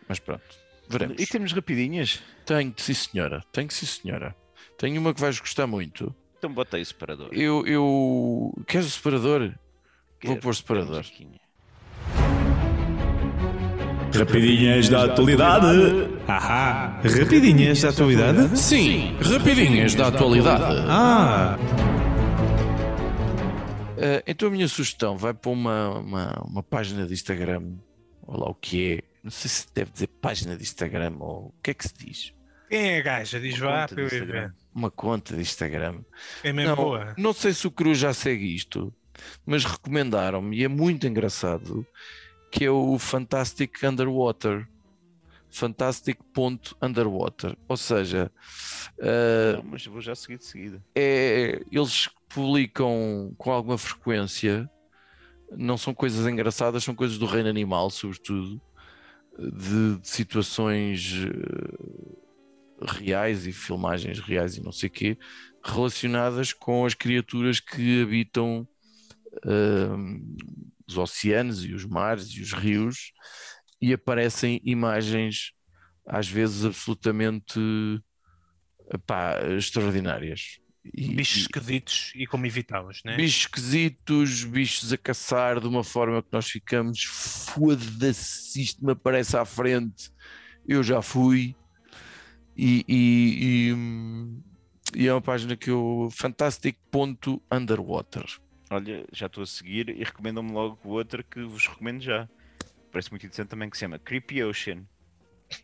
Mas 0.09 0.21
pronto, 0.21 0.64
veremos. 0.89 1.21
E 1.21 1.27
temos 1.27 1.53
rapidinhas. 1.53 2.23
Tenho, 2.45 2.73
sim 2.77 2.95
senhora, 2.95 3.43
tenho 3.53 3.71
sim 3.71 3.87
senhora. 3.87 4.35
Tenho 4.79 5.01
uma 5.01 5.15
que 5.15 5.21
vais 5.21 5.39
gostar 5.39 5.67
muito. 5.67 6.15
Então 6.39 6.53
bota 6.53 6.77
aí 6.77 6.83
o 6.83 6.87
separador. 6.87 7.29
Eu, 7.33 7.67
eu... 7.67 8.65
Queres 8.67 8.87
o 8.87 8.91
separador? 8.91 9.41
Vou 9.41 9.55
Quero, 10.19 10.41
pôr 10.41 10.55
separador. 10.55 11.05
Rapidinhas 14.15 14.89
da 14.89 15.05
atualidade. 15.05 15.67
Ahá. 16.29 17.01
Rapidinhas 17.03 17.83
da 17.83 17.89
atualidade? 17.89 18.59
Sim, 18.59 19.17
rapidinhas 19.21 19.95
da 19.95 20.09
atualidade. 20.09 20.85
Ah. 20.89 21.59
Eh, 23.97 24.23
então 24.27 24.49
a 24.49 24.51
minha 24.51 24.69
sugestão 24.69 25.17
vai 25.17 25.33
para 25.33 25.51
uma, 25.51 25.99
uma, 25.99 26.45
uma 26.47 26.63
página 26.63 27.07
de 27.07 27.15
Instagram, 27.15 27.63
ou 28.27 28.39
lá 28.39 28.51
o 28.51 28.55
que 28.55 28.99
é. 28.99 29.14
Não 29.25 29.31
sei 29.31 29.49
se 29.51 29.67
deve 29.75 29.91
dizer 29.91 30.07
página 30.07 30.57
de 30.57 30.63
Instagram 30.63 31.17
ou 31.19 31.47
o 31.47 31.55
que 31.63 31.71
é 31.71 31.75
que 31.75 31.89
se 31.89 31.95
diz. 31.95 32.35
Quem 32.69 32.91
é 32.93 32.99
a 32.99 33.03
gaja? 33.03 33.41
Diz 33.41 33.59
Uma 33.59 33.71
vá 33.71 33.89
para 33.89 34.03
eu 34.03 34.09
ver. 34.09 34.55
Uma 34.75 34.91
conta 34.91 35.35
de 35.35 35.41
Instagram. 35.43 36.01
É 36.43 36.53
mesmo 36.53 36.77
Não, 36.77 36.85
boa. 36.85 37.15
não 37.17 37.33
sei 37.33 37.55
se 37.55 37.67
o 37.67 37.71
Cruz 37.71 37.97
já 37.99 38.13
segue 38.13 38.55
isto, 38.55 38.93
mas 39.47 39.65
recomendaram-me, 39.65 40.59
e 40.59 40.65
é 40.65 40.69
muito 40.69 41.07
engraçado, 41.07 41.87
que 42.53 42.65
é 42.67 42.71
o 42.71 42.99
Fantastic 42.99 43.83
Underwater. 43.83 44.69
Fantastic.underwater. 45.51 47.57
Ou 47.69 47.77
seja, 47.77 48.31
eh, 48.99 49.55
Não, 49.57 49.63
mas 49.65 49.87
vou 49.87 50.01
já 50.01 50.15
seguir 50.15 50.39
de 50.39 50.45
seguida. 50.45 50.85
é, 50.95 51.63
eles 51.71 52.09
publicam 52.29 53.33
com 53.39 53.51
alguma 53.53 53.79
frequência, 53.79 54.69
não 55.57 55.77
são 55.79 55.95
coisas 55.95 56.27
engraçadas, 56.27 56.83
são 56.83 56.95
coisas 56.95 57.19
do 57.19 57.27
reino 57.27 57.49
animal, 57.49 57.89
sobretudo, 57.91 58.61
de, 59.39 59.99
de 60.01 60.09
situações 60.09 61.13
eh, 61.25 62.85
reais 62.87 63.47
e 63.47 63.53
filmagens 63.53 64.19
reais 64.21 64.57
e 64.57 64.63
não 64.63 64.73
sei 64.73 64.89
quê, 64.89 65.19
relacionadas 65.65 66.53
com 66.53 66.85
as 66.85 66.95
criaturas 66.95 67.61
que 67.61 68.03
habitam 68.03 68.67
eh, 69.45 69.89
os 70.87 70.99
oceanos 70.99 71.65
e 71.65 71.73
os 71.73 71.85
mares 71.85 72.29
e 72.31 72.43
os 72.43 72.53
rios 72.53 73.13
e 73.81 73.93
aparecem 73.93 74.61
imagens 74.65 75.53
às 76.07 76.29
vezes 76.29 76.65
absolutamente 76.65 77.59
pá, 79.07 79.39
extraordinárias. 79.57 80.59
E- 80.93 81.15
Bichos 81.15 81.43
esquisitos 81.43 82.13
e 82.15 82.27
como 82.27 82.45
evitá-los, 82.47 83.01
né? 83.05 83.17
bichos 83.17 83.41
esquisitos, 83.43 84.45
bichos 84.45 84.93
a 84.93 84.99
caçar 84.99 85.59
de 85.61 85.67
uma 85.67 85.83
forma 85.83 86.23
que 86.23 86.29
nós 86.31 86.47
ficamos 86.47 87.03
foda-se, 87.03 88.61
isto 88.63 88.85
me 88.85 88.93
aparece 88.93 89.35
à 89.37 89.45
frente, 89.47 90.11
eu 90.69 90.83
já 90.83 91.01
fui 91.01 91.57
e, 92.57 92.85
e- 92.87 93.73
e- 93.73 93.75
e 95.05 95.09
é 95.09 95.13
uma 95.15 95.23
página 95.23 95.57
que 95.57 95.71
eu 95.71 96.09
fantastic.underwater 96.13 98.25
Olha, 98.71 99.07
já 99.13 99.27
estou 99.27 99.43
a 99.43 99.47
seguir 99.47 99.89
e 99.91 100.03
recomendam-me 100.05 100.53
logo 100.53 100.79
outra 100.85 101.23
que 101.23 101.43
vos 101.45 101.67
recomendo 101.69 102.01
já. 102.03 102.29
Parece 102.91 103.11
muito 103.11 103.25
interessante 103.27 103.49
também 103.49 103.69
que 103.71 103.77
se 103.77 103.81
chama 103.81 103.99
Creepy 103.99 104.43
Ocean. 104.45 104.85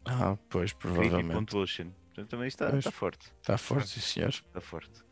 ah, 0.05 0.37
pois 0.49 0.73
provavelmente 0.73 1.51
Creepy.ocean. 1.51 1.91
Portanto, 2.07 2.29
também 2.29 2.49
está, 2.49 2.71
Pois. 2.71 2.79
está 2.87 2.91
forte. 2.91 3.27
está 3.41 3.59
forte 3.59 3.89
sim 3.89 4.01
senhor 4.01 4.31
Está 4.31 4.61
forte. 4.61 5.03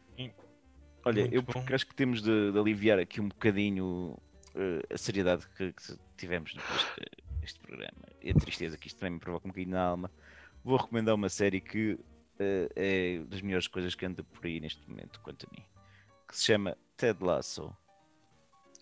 Olha, 1.08 1.22
Muito 1.22 1.34
eu 1.34 1.42
bom. 1.42 1.64
acho 1.72 1.86
que 1.86 1.94
temos 1.94 2.20
de, 2.20 2.52
de 2.52 2.58
aliviar 2.58 2.98
aqui 2.98 3.18
um 3.18 3.28
bocadinho 3.28 4.14
eh, 4.54 4.82
a 4.92 4.98
seriedade 4.98 5.48
que, 5.56 5.72
que 5.72 5.98
tivemos 6.18 6.54
neste 6.54 7.18
este 7.42 7.60
programa 7.60 8.04
e 8.20 8.30
a 8.30 8.34
tristeza 8.34 8.76
que 8.76 8.88
isto 8.88 9.00
também 9.00 9.14
me 9.14 9.18
provoca 9.18 9.46
um 9.46 9.50
bocadinho 9.50 9.70
na 9.70 9.82
alma. 9.82 10.10
Vou 10.62 10.76
recomendar 10.76 11.14
uma 11.14 11.30
série 11.30 11.62
que 11.62 11.98
eh, 12.38 12.68
é 12.76 13.18
das 13.24 13.40
melhores 13.40 13.66
coisas 13.66 13.94
que 13.94 14.04
anda 14.04 14.22
por 14.22 14.44
aí 14.44 14.60
neste 14.60 14.86
momento, 14.86 15.18
quanto 15.20 15.46
a 15.46 15.50
mim, 15.50 15.64
que 16.28 16.36
se 16.36 16.44
chama 16.44 16.76
Ted 16.94 17.24
Lasso. 17.24 17.74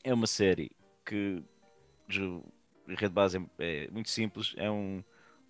É 0.02 0.12
uma 0.12 0.26
série 0.26 0.72
que 1.04 1.44
a 2.88 2.94
rede 2.94 3.14
base 3.14 3.38
é, 3.60 3.84
é 3.84 3.90
muito 3.92 4.10
simples, 4.10 4.52
é 4.56 4.68
um, 4.68 5.00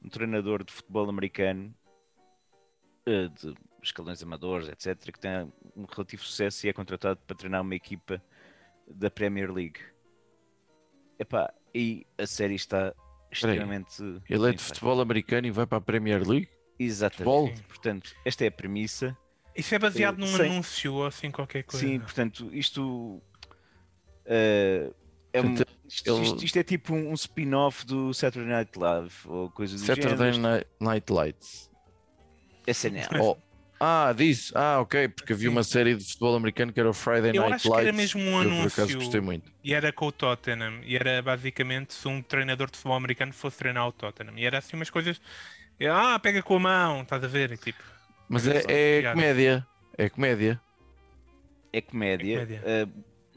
um 0.05 0.11
treinador 0.11 0.63
de 0.63 0.75
futebol 0.75 1.09
americano 1.09 1.75
eh, 3.07 3.29
de 3.29 3.55
escalões 3.87 4.23
amadores, 4.23 4.69
etc., 4.69 5.13
que 5.13 5.19
tem 5.19 5.51
um 5.77 5.85
relativo 5.85 6.23
sucesso 6.23 6.67
e 6.67 6.69
é 6.71 6.73
contratado 6.73 7.21
para 7.27 7.37
treinar 7.37 7.63
uma 7.63 7.75
equipa 7.75 8.23
da 8.89 9.11
Premier 9.11 9.51
League. 9.53 9.81
Epá, 11.19 11.53
e 11.75 12.07
a 12.19 12.27
série 12.27 12.55
está 12.55 12.95
extremamente. 13.31 14.03
ele 14.29 14.49
é 14.49 14.53
de 14.53 14.63
futebol 14.63 15.01
americano 15.01 15.47
e 15.47 15.51
vai 15.51 15.67
para 15.67 15.79
a 15.79 15.81
Premier 15.81 16.27
League 16.27 16.49
Exatamente. 16.79 17.17
Futebol? 17.25 17.67
Portanto, 17.69 18.15
esta 18.25 18.45
é 18.45 18.49
a 18.49 18.53
premissa. 18.53 19.17
Isso 19.57 19.75
é 19.75 19.79
baseado 19.79 20.17
Eh, 20.17 20.21
num 20.21 20.37
sem- 20.37 20.51
anúncio 20.51 20.93
ou 20.95 21.07
assim 21.07 21.31
qualquer 21.31 21.63
coisa. 21.65 21.87
Sim, 21.87 21.99
portanto, 22.01 22.51
isto. 22.53 23.23
eh, 24.27 24.93
é 25.33 25.41
um- 25.41 25.55
isto, 25.55 26.11
ele- 26.11 26.23
isto- 26.23 26.45
isto 26.45 26.59
é 26.59 26.63
tipo 26.63 26.93
um, 26.95 27.11
um 27.11 27.15
spin-off 27.15 27.87
do 27.87 28.13
Saturday 28.13 28.51
Night 28.53 28.79
Live 28.79 29.15
ou 29.25 29.51
coisa 29.51 29.75
do 29.75 29.81
Saturday 29.81 30.33
género. 30.33 30.39
Night, 30.43 30.67
Night 30.79 31.11
Lights 31.13 31.71
SNL. 32.67 33.21
ou, 33.23 33.39
Ah, 33.79 34.13
disse. 34.17 34.53
Ah, 34.55 34.81
ok, 34.81 35.09
porque 35.09 35.33
havia 35.35 35.51
uma 35.51 35.63
série 35.63 35.95
de 35.95 36.05
futebol 36.05 36.35
americano 36.35 36.73
que 36.73 36.81
era 36.81 36.89
o 36.89 36.95
Friday 36.95 37.33
Eu 37.37 37.43
Night 37.43 37.55
acho 37.57 37.69
que 37.71 37.75
era 37.75 37.83
Lights. 37.93 38.15
mesmo 38.15 38.21
um 38.31 38.43
eu 38.43 38.49
por 38.51 38.59
acaso 38.61 38.81
anúncio. 38.83 38.99
gostei 39.01 39.21
muito. 39.21 39.53
E 39.63 39.75
era 39.75 39.93
com 39.93 40.07
o 40.07 40.13
Tottenham. 40.13 40.81
E 40.83 40.97
era 40.97 41.21
basicamente 41.23 41.93
se 41.95 42.09
um 42.09 42.23
treinador 42.23 42.71
de 42.71 42.77
futebol 42.79 42.97
americano 42.97 43.33
fosse 43.33 43.59
treinar 43.59 43.87
o 43.87 43.93
Tottenham. 43.93 44.39
E 44.39 44.47
era 44.47 44.59
assim 44.59 44.77
umas 44.77 44.89
coisas. 44.91 45.21
Ah, 45.91 46.19
pega 46.19 46.43
com 46.43 46.57
a 46.57 46.61
mão, 46.61 47.03
estás 47.03 47.23
a 47.23 47.27
ver? 47.29 47.53
E 47.53 47.57
tipo, 47.59 47.83
Mas 48.29 48.47
é, 48.49 48.63
é 48.67 49.01
piada. 49.03 49.15
comédia. 49.15 49.67
É 49.99 50.09
comédia. 50.09 50.61
É 51.73 51.81
comédia. 51.83 52.35
É 52.35 52.39
comédia. 52.47 52.63
eh, 52.65 52.87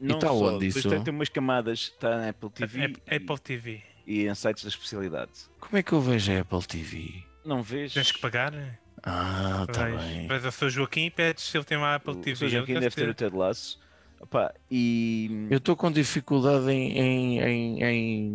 não 0.00 0.18
tá 0.18 0.28
só, 0.28 0.54
onde 0.54 0.66
isso? 0.68 0.88
tem, 0.88 1.02
tem 1.04 1.12
umas 1.12 1.28
camadas, 1.28 1.80
está 1.94 2.16
na 2.16 2.28
Apple 2.30 2.48
TV 2.50 2.94
é- 3.06 3.16
Apple 3.16 3.38
TV. 3.38 3.82
e 4.06 4.26
em 4.26 4.34
sites 4.34 4.62
da 4.64 4.70
especialidade. 4.70 5.32
Como 5.60 5.76
é 5.76 5.82
que 5.82 5.92
eu 5.92 6.00
vejo 6.00 6.32
a 6.32 6.40
Apple 6.40 6.62
TV? 6.66 7.22
Não 7.44 7.62
vês? 7.62 7.92
Tens 7.92 8.10
que 8.10 8.18
pagar. 8.20 8.54
Ah, 9.02 9.66
tá 9.72 9.88
Vais, 9.88 10.02
bem. 10.04 10.26
vais 10.26 10.44
ao 10.44 10.52
seu 10.52 10.68
Joaquim 10.70 11.06
e 11.06 11.10
pedes 11.10 11.44
se 11.44 11.56
ele 11.56 11.64
tem 11.64 11.78
uma 11.78 11.94
Apple 11.94 12.12
O 12.12 12.16
TV. 12.16 12.36
Sr. 12.36 12.48
Joaquim 12.48 12.74
deve 12.74 12.94
ter 12.94 13.08
o 13.08 13.14
Ted 13.14 13.34
Lasso. 13.36 13.78
Opa, 14.20 14.54
e 14.70 15.46
Eu 15.50 15.56
estou 15.58 15.74
com 15.74 15.90
dificuldade 15.90 16.70
em, 16.70 16.98
em, 16.98 17.40
em, 17.40 17.82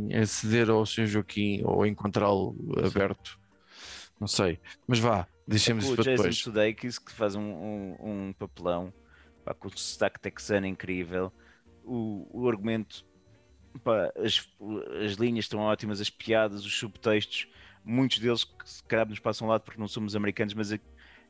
em 0.10 0.16
aceder 0.16 0.70
ao 0.70 0.84
Sr. 0.86 1.06
Joaquim 1.06 1.62
ou 1.64 1.86
encontrá-lo 1.86 2.56
aberto. 2.84 3.40
Não 4.20 4.28
sei. 4.28 4.60
Mas 4.88 4.98
vá, 4.98 5.28
deixemos 5.48 5.86
com 5.86 5.92
isso 5.92 6.02
o 6.02 6.04
para 6.04 6.12
Jason 6.12 6.24
depois. 6.24 6.38
Sudeikis 6.40 6.98
que 6.98 7.12
faz 7.12 7.36
um, 7.36 7.42
um, 7.44 7.96
um 8.02 8.34
papelão 8.34 8.92
pá, 9.44 9.54
com 9.54 9.68
o 9.68 9.78
sotaque 9.78 10.20
texano 10.20 10.66
incrível. 10.66 11.32
O, 11.84 12.28
o 12.32 12.50
argumento, 12.50 13.06
pá, 13.84 14.12
as, 14.18 14.50
as 15.06 15.12
linhas 15.14 15.46
estão 15.46 15.60
ótimas, 15.60 16.02
as 16.02 16.10
piadas, 16.10 16.66
os 16.66 16.76
subtextos, 16.76 17.48
muitos 17.86 18.20
deles 18.20 18.44
que 18.44 18.70
se 18.70 18.84
calhar 18.84 19.08
nos 19.08 19.20
passam 19.20 19.48
ao 19.48 19.52
lado 19.52 19.62
porque 19.62 19.80
não 19.80 19.88
somos 19.88 20.16
americanos, 20.16 20.54
mas 20.54 20.72
é, 20.72 20.80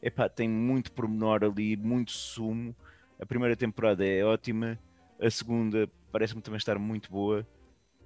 epá, 0.02 0.30
tem 0.30 0.50
muito 0.50 0.92
pormenor 0.92 1.44
ali, 1.44 1.76
muito 1.76 2.12
sumo. 2.12 2.76
A 3.20 3.26
primeira 3.26 3.56
temporada 3.56 4.06
é 4.06 4.24
ótima, 4.24 4.80
a 5.20 5.30
segunda 5.30 5.90
parece-me 6.12 6.42
também 6.42 6.58
estar 6.58 6.80
muito 6.80 7.12
boa. 7.12 7.46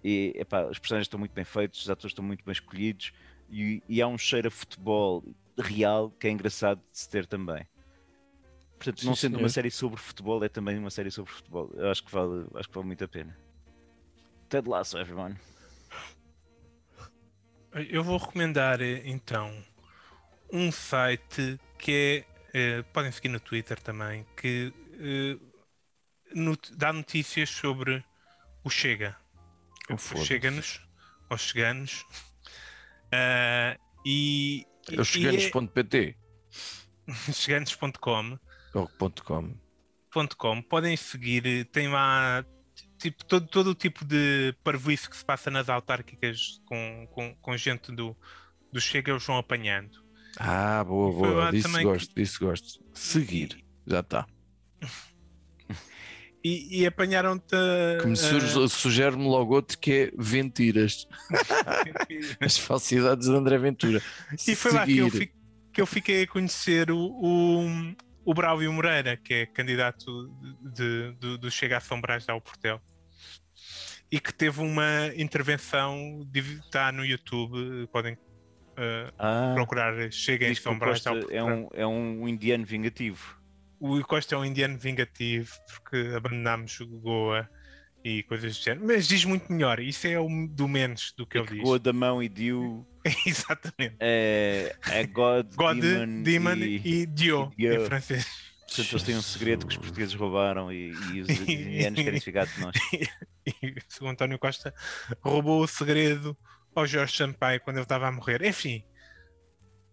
E 0.04 0.34
epá, 0.36 0.66
os 0.66 0.80
personagens 0.80 1.06
estão 1.06 1.20
muito 1.20 1.34
bem 1.34 1.43
feitos, 1.43 1.82
os 1.82 1.89
atores 1.89 2.12
estão 2.12 2.24
muito 2.24 2.43
bem 2.43 2.52
escolhidos 2.54 3.12
e, 3.50 3.84
e 3.88 4.02
há 4.02 4.08
um 4.08 4.18
cheiro 4.18 4.47
a 4.47 4.52
futebol 4.52 5.24
real 5.58 6.10
que 6.12 6.28
é 6.28 6.32
engraçado 6.32 6.82
de 6.91 6.97
se 6.97 7.10
ter 7.10 7.26
também. 7.26 7.68
Portanto, 8.78 9.04
não 9.04 9.14
Sim, 9.14 9.22
sendo 9.22 9.32
senhor. 9.34 9.43
uma 9.43 9.50
série 9.50 9.70
sobre 9.70 10.00
futebol, 10.00 10.41
é 10.41 10.47
também 10.47 10.78
uma 10.78 10.89
série 10.89 11.12
sobre 11.12 11.32
futebol. 11.32 11.70
Eu 11.76 11.89
acho 11.89 12.02
que 12.04 12.12
vale, 12.12 12.47
acho 12.56 12.70
que 12.70 12.76
vale 12.76 12.88
muito 12.88 13.04
a 13.04 13.08
pena. 13.10 13.38
Ted 14.47 14.70
Lasso, 14.70 14.97
everyone. 14.97 15.36
Eu 17.74 18.03
vou 18.03 18.17
recomendar 18.17 18.82
eh, 18.82 19.01
então 19.05 19.51
um 20.51 20.72
site 20.72 21.59
que 21.78 22.26
é. 22.53 22.80
eh, 22.80 22.82
podem 22.93 23.11
seguir 23.11 23.30
no 23.30 23.39
Twitter 23.39 23.80
também, 23.80 24.26
que 24.36 24.74
eh, 24.99 25.38
dá 26.76 26.91
notícias 26.91 27.49
sobre 27.49 28.03
o 28.63 28.70
Chega. 28.70 29.15
Oh, 29.89 29.93
o 29.93 29.97
foda-se. 29.97 30.28
Chega-nos, 30.28 30.82
ou 31.30 31.38
Cheganos. 31.38 32.05
Ah, 33.11 33.78
e. 34.05 34.65
É 34.91 34.99
o 34.99 35.03
cheganos.pt 35.03 36.15
é 37.07 37.13
cheganos.com 37.34 38.39
ponto 38.97 39.24
.com. 39.24 39.55
.com, 40.38 40.61
podem 40.61 40.97
seguir, 40.97 41.65
tem 41.65 41.88
lá 41.88 42.43
tipo, 43.00 43.26
todo, 43.26 43.47
todo 43.47 43.72
o 43.72 43.76
tipo 43.76 44.06
de 44.06 44.54
parvoíce 44.64 45.10
que 45.10 45.18
se 45.18 45.26
passa 45.26 45.50
nas 45.50 45.70
autárquicas 45.70 46.62
com, 46.66 47.08
com, 47.12 47.34
com 47.41 47.58
gente 47.58 47.91
do, 47.91 48.16
do 48.72 48.80
Chega, 48.80 49.12
eles 49.12 49.26
vão 49.26 49.38
apanhando. 49.38 50.04
Ah, 50.38 50.84
boa, 50.84 51.12
boa. 51.12 51.52
Disso 51.52 51.82
gosto, 51.82 52.16
disso 52.16 52.39
gosto. 52.39 52.84
Seguir. 52.93 53.64
Já 53.88 54.00
está. 54.02 54.28
E, 56.41 56.80
e 56.82 56.86
apanharam-te. 56.86 57.54
Que 58.02 58.08
me 58.08 58.16
surge- 58.16 58.70
sugere-me 58.70 59.26
logo 59.26 59.56
outro 59.56 59.78
que 59.78 59.91
é 59.91 60.12
Ventiras. 60.18 61.06
As 62.39 62.58
falsidades 62.58 63.28
de 63.28 63.36
André 63.36 63.58
Ventura. 63.58 64.02
e 64.47 64.56
foi 64.56 64.72
lá 64.72 64.86
que 64.86 64.97
eu, 65.00 65.10
Seguir. 65.12 65.20
fi- 65.28 65.34
que 65.74 65.82
eu 65.82 65.86
fiquei 65.86 66.24
a 66.24 66.28
conhecer 66.28 66.91
o, 66.91 66.97
o, 66.97 67.95
o 68.30 68.34
Braulio 68.34 68.71
Moreira, 68.71 69.17
que 69.17 69.34
é 69.34 69.45
candidato 69.45 70.05
de, 70.61 71.13
de- 71.13 71.38
do 71.38 71.49
Chega 71.49 71.77
a 71.77 71.80
São 71.80 71.99
Brás 71.99 72.27
ao 72.30 72.39
Portel. 72.39 72.80
E 74.11 74.19
que 74.19 74.34
teve 74.34 74.59
uma 74.61 75.07
intervenção, 75.15 76.27
está 76.34 76.91
no 76.91 77.05
YouTube, 77.05 77.88
podem 77.91 78.17
ah, 78.77 79.11
Ah, 79.17 79.51
procurar 79.55 80.11
Chega 80.11 80.47
em 80.47 80.55
São 80.55 80.77
Brás 80.77 81.05
ao 81.07 81.17
é 81.17 81.21
Portel. 81.21 81.45
um, 81.47 81.67
é 81.73 81.88
um 81.88 82.27
indiano 82.27 82.65
vingativo. 82.65 83.38
O 83.80 83.99
Costa 84.03 84.36
é 84.36 84.38
um 84.38 84.45
indiano 84.45 84.77
vingativo 84.77 85.51
porque 85.67 86.13
abandonámos 86.15 86.77
Goa 87.01 87.49
e 88.03 88.23
coisas 88.23 88.57
do 88.57 88.63
género. 88.63 88.86
Mas 88.88 89.07
diz 89.07 89.25
muito 89.25 89.51
melhor, 89.51 89.80
isso 89.80 90.05
é 90.07 90.19
o 90.19 90.27
do 90.49 90.67
menos 90.67 91.13
do 91.17 91.25
que 91.25 91.38
É 91.38 91.41
ele 91.41 91.47
que 91.47 91.53
diz. 91.55 91.63
Goa 91.63 91.80
da 91.80 91.93
mão 91.93 92.21
e 92.21 92.27
Dio 92.30 92.86
Exatamente. 93.26 93.95
é, 93.99 94.76
é 94.89 95.05
God, 95.05 95.53
God, 95.55 95.80
Demon, 95.80 96.24
Demon, 96.24 96.55
e, 96.55 96.82
e, 96.84 97.05
Dio, 97.05 97.51
e 97.57 97.68
Dio. 97.68 97.82
em 97.82 97.86
francês. 97.86 98.49
Portanto, 98.68 98.91
eles 98.91 99.03
têm 99.03 99.18
um 99.18 99.22
segredo 99.22 99.66
que 99.66 99.74
os 99.74 99.78
portugueses 99.78 100.14
roubaram 100.14 100.72
e, 100.72 100.91
e 101.14 101.22
os 101.22 101.30
indianos 101.49 102.03
querem 102.03 102.20
ficar 102.20 102.45
de 102.45 102.60
nós. 102.60 102.76
E 102.93 103.76
o 104.01 104.07
António 104.07 104.38
Costa 104.38 104.74
roubou 105.22 105.64
o 105.64 105.68
segredo 105.68 106.38
ao 106.76 106.86
Jorge 106.86 107.18
Sampaio 107.18 107.60
quando 107.62 107.78
ele 107.78 107.84
estava 107.84 108.07
a 108.07 108.12
morrer. 108.12 108.43
Enfim, 108.45 108.84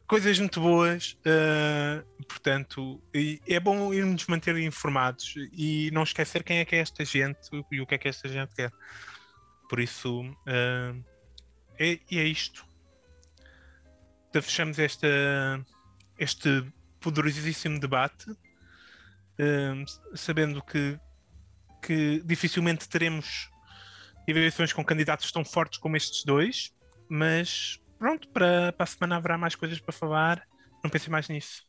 coisas 0.07 0.39
muito 0.39 0.61
boas. 0.61 1.17
ah, 1.25 2.05
portanto, 2.29 3.03
é 3.47 3.59
bom 3.59 3.93
irmos 3.93 4.27
manter 4.27 4.57
informados 4.59 5.35
e 5.53 5.91
não 5.93 6.03
esquecer 6.03 6.43
quem 6.43 6.59
é 6.59 6.64
que 6.64 6.77
é 6.77 6.81
esta 6.81 7.05
gente 7.05 7.49
e 7.73 7.81
o 7.81 7.87
que 7.87 7.95
é 7.95 7.99
que 7.99 8.09
esta 8.09 8.29
gente 8.29 8.55
quer. 8.55 8.71
Por 9.69 9.81
isso, 9.81 10.23
ah, 10.47 10.95
é, 11.79 11.99
e 12.11 12.19
é 12.19 12.25
isto. 12.25 12.64
Fechamos 14.43 14.78
esta, 14.78 15.09
este 16.18 16.64
poderosíssimo 17.01 17.78
debate, 17.78 18.30
ah, 19.39 19.84
sabendo 20.14 20.62
que 20.62 20.99
que 21.82 22.20
dificilmente 22.24 22.89
teremos 22.89 23.49
eleições 24.26 24.72
com 24.72 24.84
candidatos 24.84 25.30
tão 25.30 25.45
fortes 25.45 25.78
como 25.78 25.97
estes 25.97 26.24
dois, 26.24 26.74
mas 27.09 27.80
pronto, 27.99 28.28
para, 28.28 28.72
para 28.72 28.84
a 28.84 28.87
semana 28.87 29.16
haverá 29.16 29.39
mais 29.39 29.55
coisas 29.55 29.78
para 29.78 29.93
falar. 29.93 30.47
Não 30.82 30.91
pensem 30.91 31.11
mais 31.11 31.28
nisso. 31.28 31.66